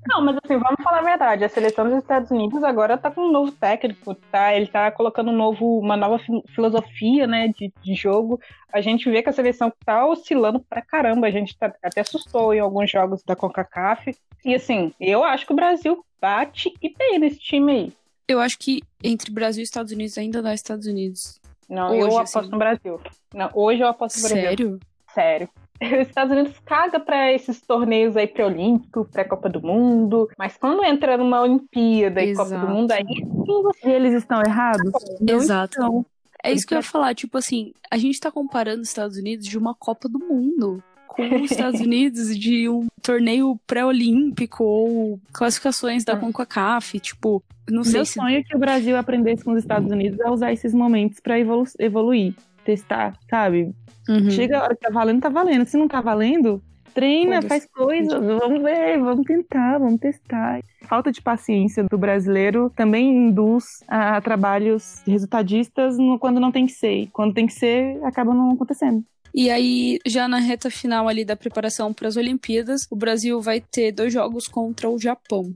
Não, 0.08 0.24
mas 0.24 0.36
assim, 0.42 0.56
vamos 0.56 0.82
falar 0.82 1.00
a 1.00 1.02
verdade. 1.02 1.44
A 1.44 1.48
seleção 1.48 1.84
dos 1.84 1.98
Estados 1.98 2.30
Unidos 2.30 2.64
agora 2.64 2.96
tá 2.96 3.10
com 3.10 3.20
um 3.20 3.30
novo 3.30 3.52
técnico, 3.52 4.14
tá? 4.32 4.54
Ele 4.54 4.66
tá 4.66 4.90
colocando 4.90 5.30
um 5.30 5.36
novo, 5.36 5.78
uma 5.78 5.94
nova 5.94 6.18
fi- 6.18 6.42
filosofia, 6.54 7.26
né, 7.26 7.48
de, 7.48 7.70
de 7.82 7.94
jogo. 7.94 8.40
A 8.72 8.80
gente 8.80 9.10
vê 9.10 9.22
que 9.22 9.28
a 9.28 9.32
seleção 9.32 9.70
tá 9.84 10.06
oscilando 10.06 10.58
pra 10.58 10.80
caramba. 10.80 11.26
A 11.26 11.30
gente 11.30 11.56
tá, 11.56 11.72
até 11.82 12.00
assustou 12.00 12.54
em 12.54 12.60
alguns 12.60 12.90
jogos 12.90 13.22
da 13.22 13.36
CONCACAF. 13.36 14.16
E 14.42 14.54
assim, 14.54 14.90
eu 14.98 15.22
acho 15.22 15.46
que 15.46 15.52
o 15.52 15.56
Brasil 15.56 16.02
bate 16.18 16.72
e 16.80 16.94
bem 16.96 17.18
nesse 17.18 17.38
time 17.38 17.70
aí. 17.72 17.92
Eu 18.30 18.38
acho 18.40 18.56
que 18.58 18.80
entre 19.02 19.32
Brasil 19.32 19.60
e 19.60 19.64
Estados 19.64 19.92
Unidos 19.92 20.16
ainda 20.16 20.40
dá 20.40 20.54
Estados 20.54 20.86
Unidos. 20.86 21.40
Não, 21.68 21.90
Hoje, 21.90 22.00
eu 22.00 22.06
assim. 22.18 22.38
aposto 22.38 22.50
no 22.52 22.58
Brasil. 22.58 23.00
Não, 23.34 23.50
hoje 23.54 23.80
eu 23.80 23.88
aposto 23.88 24.16
no 24.16 24.22
Brasil. 24.22 24.40
Sério? 24.44 24.80
Sério. 25.12 25.48
Os 25.82 26.06
Estados 26.08 26.32
Unidos 26.36 26.58
caga 26.64 27.00
pra 27.00 27.32
esses 27.32 27.60
torneios 27.60 28.16
aí 28.16 28.28
pré-olímpico, 28.28 29.04
pré-Copa 29.06 29.48
do 29.48 29.60
Mundo, 29.60 30.28
mas 30.38 30.56
quando 30.56 30.84
entra 30.84 31.16
numa 31.16 31.40
Olimpíada 31.42 32.22
e 32.22 32.34
Copa 32.34 32.50
do 32.50 32.54
Exato. 32.54 32.72
Mundo, 32.72 32.92
aí 32.92 33.02
E 33.84 33.88
eles 33.88 34.14
estão 34.14 34.40
errados? 34.46 34.92
Não 35.20 35.36
Exato. 35.38 35.72
estão. 35.80 36.06
É 36.42 36.52
isso 36.52 36.66
que 36.66 36.74
eu 36.74 36.78
ia 36.78 36.82
falar. 36.82 37.14
Tipo 37.14 37.36
assim, 37.36 37.72
a 37.90 37.98
gente 37.98 38.20
tá 38.20 38.30
comparando 38.30 38.82
os 38.82 38.88
Estados 38.88 39.16
Unidos 39.16 39.44
de 39.44 39.58
uma 39.58 39.74
Copa 39.74 40.08
do 40.08 40.18
Mundo 40.18 40.82
com 41.14 41.42
os 41.42 41.50
Estados 41.50 41.80
Unidos 41.80 42.38
de 42.38 42.68
um 42.68 42.86
torneio 43.02 43.58
pré-olímpico 43.66 44.64
ou 44.64 45.20
classificações 45.32 46.04
da 46.04 46.12
Ah. 46.14 46.16
CONCACAF. 46.16 46.98
Tipo, 47.00 47.42
não 47.70 47.82
sei 47.84 47.94
Meu 47.94 48.04
se. 48.06 48.12
sonho 48.14 48.38
é 48.38 48.42
que 48.42 48.56
o 48.56 48.58
Brasil 48.58 48.96
aprendesse 48.96 49.44
com 49.44 49.52
os 49.52 49.58
Estados 49.58 49.90
Unidos 49.90 50.20
a 50.20 50.30
usar 50.30 50.52
esses 50.52 50.72
momentos 50.72 51.20
pra 51.20 51.38
evolu 51.38 51.64
evoluir, 51.78 52.34
testar, 52.64 53.14
sabe? 53.28 53.74
Uhum. 54.08 54.30
Chega 54.30 54.58
a 54.58 54.62
hora 54.62 54.74
que 54.74 54.80
tá 54.80 54.90
valendo, 54.90 55.20
tá 55.20 55.28
valendo. 55.28 55.66
Se 55.66 55.76
não 55.76 55.86
tá 55.88 56.00
valendo, 56.00 56.62
treina, 56.94 57.40
faz 57.42 57.66
coisa, 57.66 58.18
vamos 58.18 58.62
ver, 58.62 58.98
vamos 58.98 59.24
tentar, 59.24 59.78
vamos 59.78 60.00
testar. 60.00 60.60
Falta 60.82 61.12
de 61.12 61.20
paciência 61.22 61.84
do 61.84 61.96
brasileiro 61.98 62.70
também 62.74 63.08
induz 63.28 63.64
a 63.86 64.20
trabalhos 64.20 65.02
resultadistas 65.06 65.96
no- 65.98 66.18
quando 66.18 66.40
não 66.40 66.50
tem 66.50 66.66
que 66.66 66.72
ser. 66.72 67.08
Quando 67.12 67.34
tem 67.34 67.46
que 67.46 67.52
ser, 67.52 68.02
acaba 68.04 68.34
não 68.34 68.50
acontecendo. 68.52 69.04
E 69.34 69.50
aí, 69.50 69.98
já 70.06 70.26
na 70.26 70.38
reta 70.38 70.70
final 70.70 71.08
ali 71.08 71.24
da 71.24 71.36
preparação 71.36 71.92
para 71.92 72.08
as 72.08 72.16
Olimpíadas, 72.16 72.86
o 72.90 72.96
Brasil 72.96 73.40
vai 73.40 73.60
ter 73.60 73.92
dois 73.92 74.12
jogos 74.12 74.48
contra 74.48 74.88
o 74.88 74.98
Japão. 74.98 75.54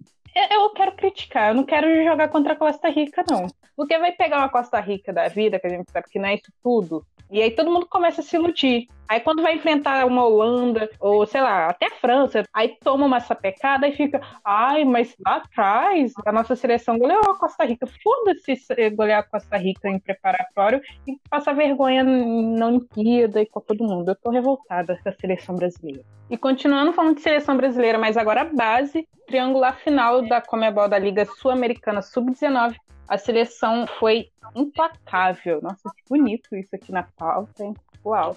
Eu 0.50 0.70
quero 0.70 0.92
criticar, 0.92 1.50
eu 1.50 1.54
não 1.54 1.64
quero 1.64 1.86
jogar 2.04 2.28
contra 2.28 2.54
a 2.54 2.56
Costa 2.56 2.88
Rica, 2.88 3.24
não. 3.28 3.46
Porque 3.76 3.96
vai 3.98 4.12
pegar 4.12 4.38
uma 4.38 4.48
Costa 4.48 4.80
Rica 4.80 5.12
da 5.12 5.28
vida, 5.28 5.58
que 5.60 5.66
a 5.66 5.70
gente 5.70 5.90
sabe 5.90 6.08
que 6.08 6.18
não 6.18 6.28
é 6.28 6.34
isso 6.34 6.52
tudo, 6.62 7.04
e 7.30 7.42
aí 7.42 7.50
todo 7.50 7.70
mundo 7.70 7.86
começa 7.86 8.20
a 8.20 8.24
se 8.24 8.36
iludir. 8.36 8.88
Aí 9.08 9.20
quando 9.20 9.42
vai 9.42 9.54
enfrentar 9.54 10.06
uma 10.06 10.24
Holanda, 10.24 10.88
ou 10.98 11.26
sei 11.26 11.40
lá, 11.40 11.68
até 11.68 11.86
a 11.86 11.90
França, 11.90 12.42
aí 12.52 12.76
toma 12.82 13.04
uma 13.04 13.20
sapecada 13.20 13.86
e 13.86 13.92
fica, 13.92 14.20
ai, 14.44 14.84
mas 14.84 15.14
lá 15.24 15.36
atrás 15.36 16.12
a 16.24 16.32
nossa 16.32 16.56
seleção 16.56 16.98
goleou 16.98 17.20
a 17.20 17.38
Costa 17.38 17.64
Rica. 17.64 17.86
Foda-se 18.02 18.56
se 18.56 18.90
golear 18.90 19.20
a 19.20 19.22
Costa 19.22 19.56
Rica 19.56 19.88
em 19.88 19.98
preparatório 19.98 20.80
e 21.06 21.18
passar 21.28 21.54
vergonha 21.54 22.02
na 22.02 22.66
Olimpíada 22.66 23.42
e 23.42 23.46
Copa 23.46 23.74
do 23.74 23.84
Mundo. 23.84 24.10
Eu 24.10 24.16
tô 24.16 24.30
revoltada 24.30 24.98
com 25.02 25.08
a 25.08 25.12
seleção 25.12 25.54
brasileira. 25.54 26.02
E 26.30 26.38
continuando 26.38 26.92
falando 26.92 27.16
de 27.16 27.20
seleção 27.20 27.56
brasileira, 27.56 27.98
mas 27.98 28.16
agora 28.16 28.40
a 28.40 28.44
base, 28.44 29.06
triangular 29.26 29.76
final 29.80 30.22
da 30.22 30.40
Comebol 30.40 30.88
da 30.88 30.98
Liga 30.98 31.26
Sul-Americana 31.26 32.00
Sub-19. 32.00 32.74
A 33.08 33.18
seleção 33.18 33.86
foi 33.98 34.30
implacável. 34.54 35.60
Nossa, 35.62 35.90
que 35.90 36.02
bonito 36.08 36.54
isso 36.56 36.74
aqui 36.74 36.92
na 36.92 37.02
pauta, 37.02 37.64
hein? 37.64 37.74
Uau. 38.04 38.36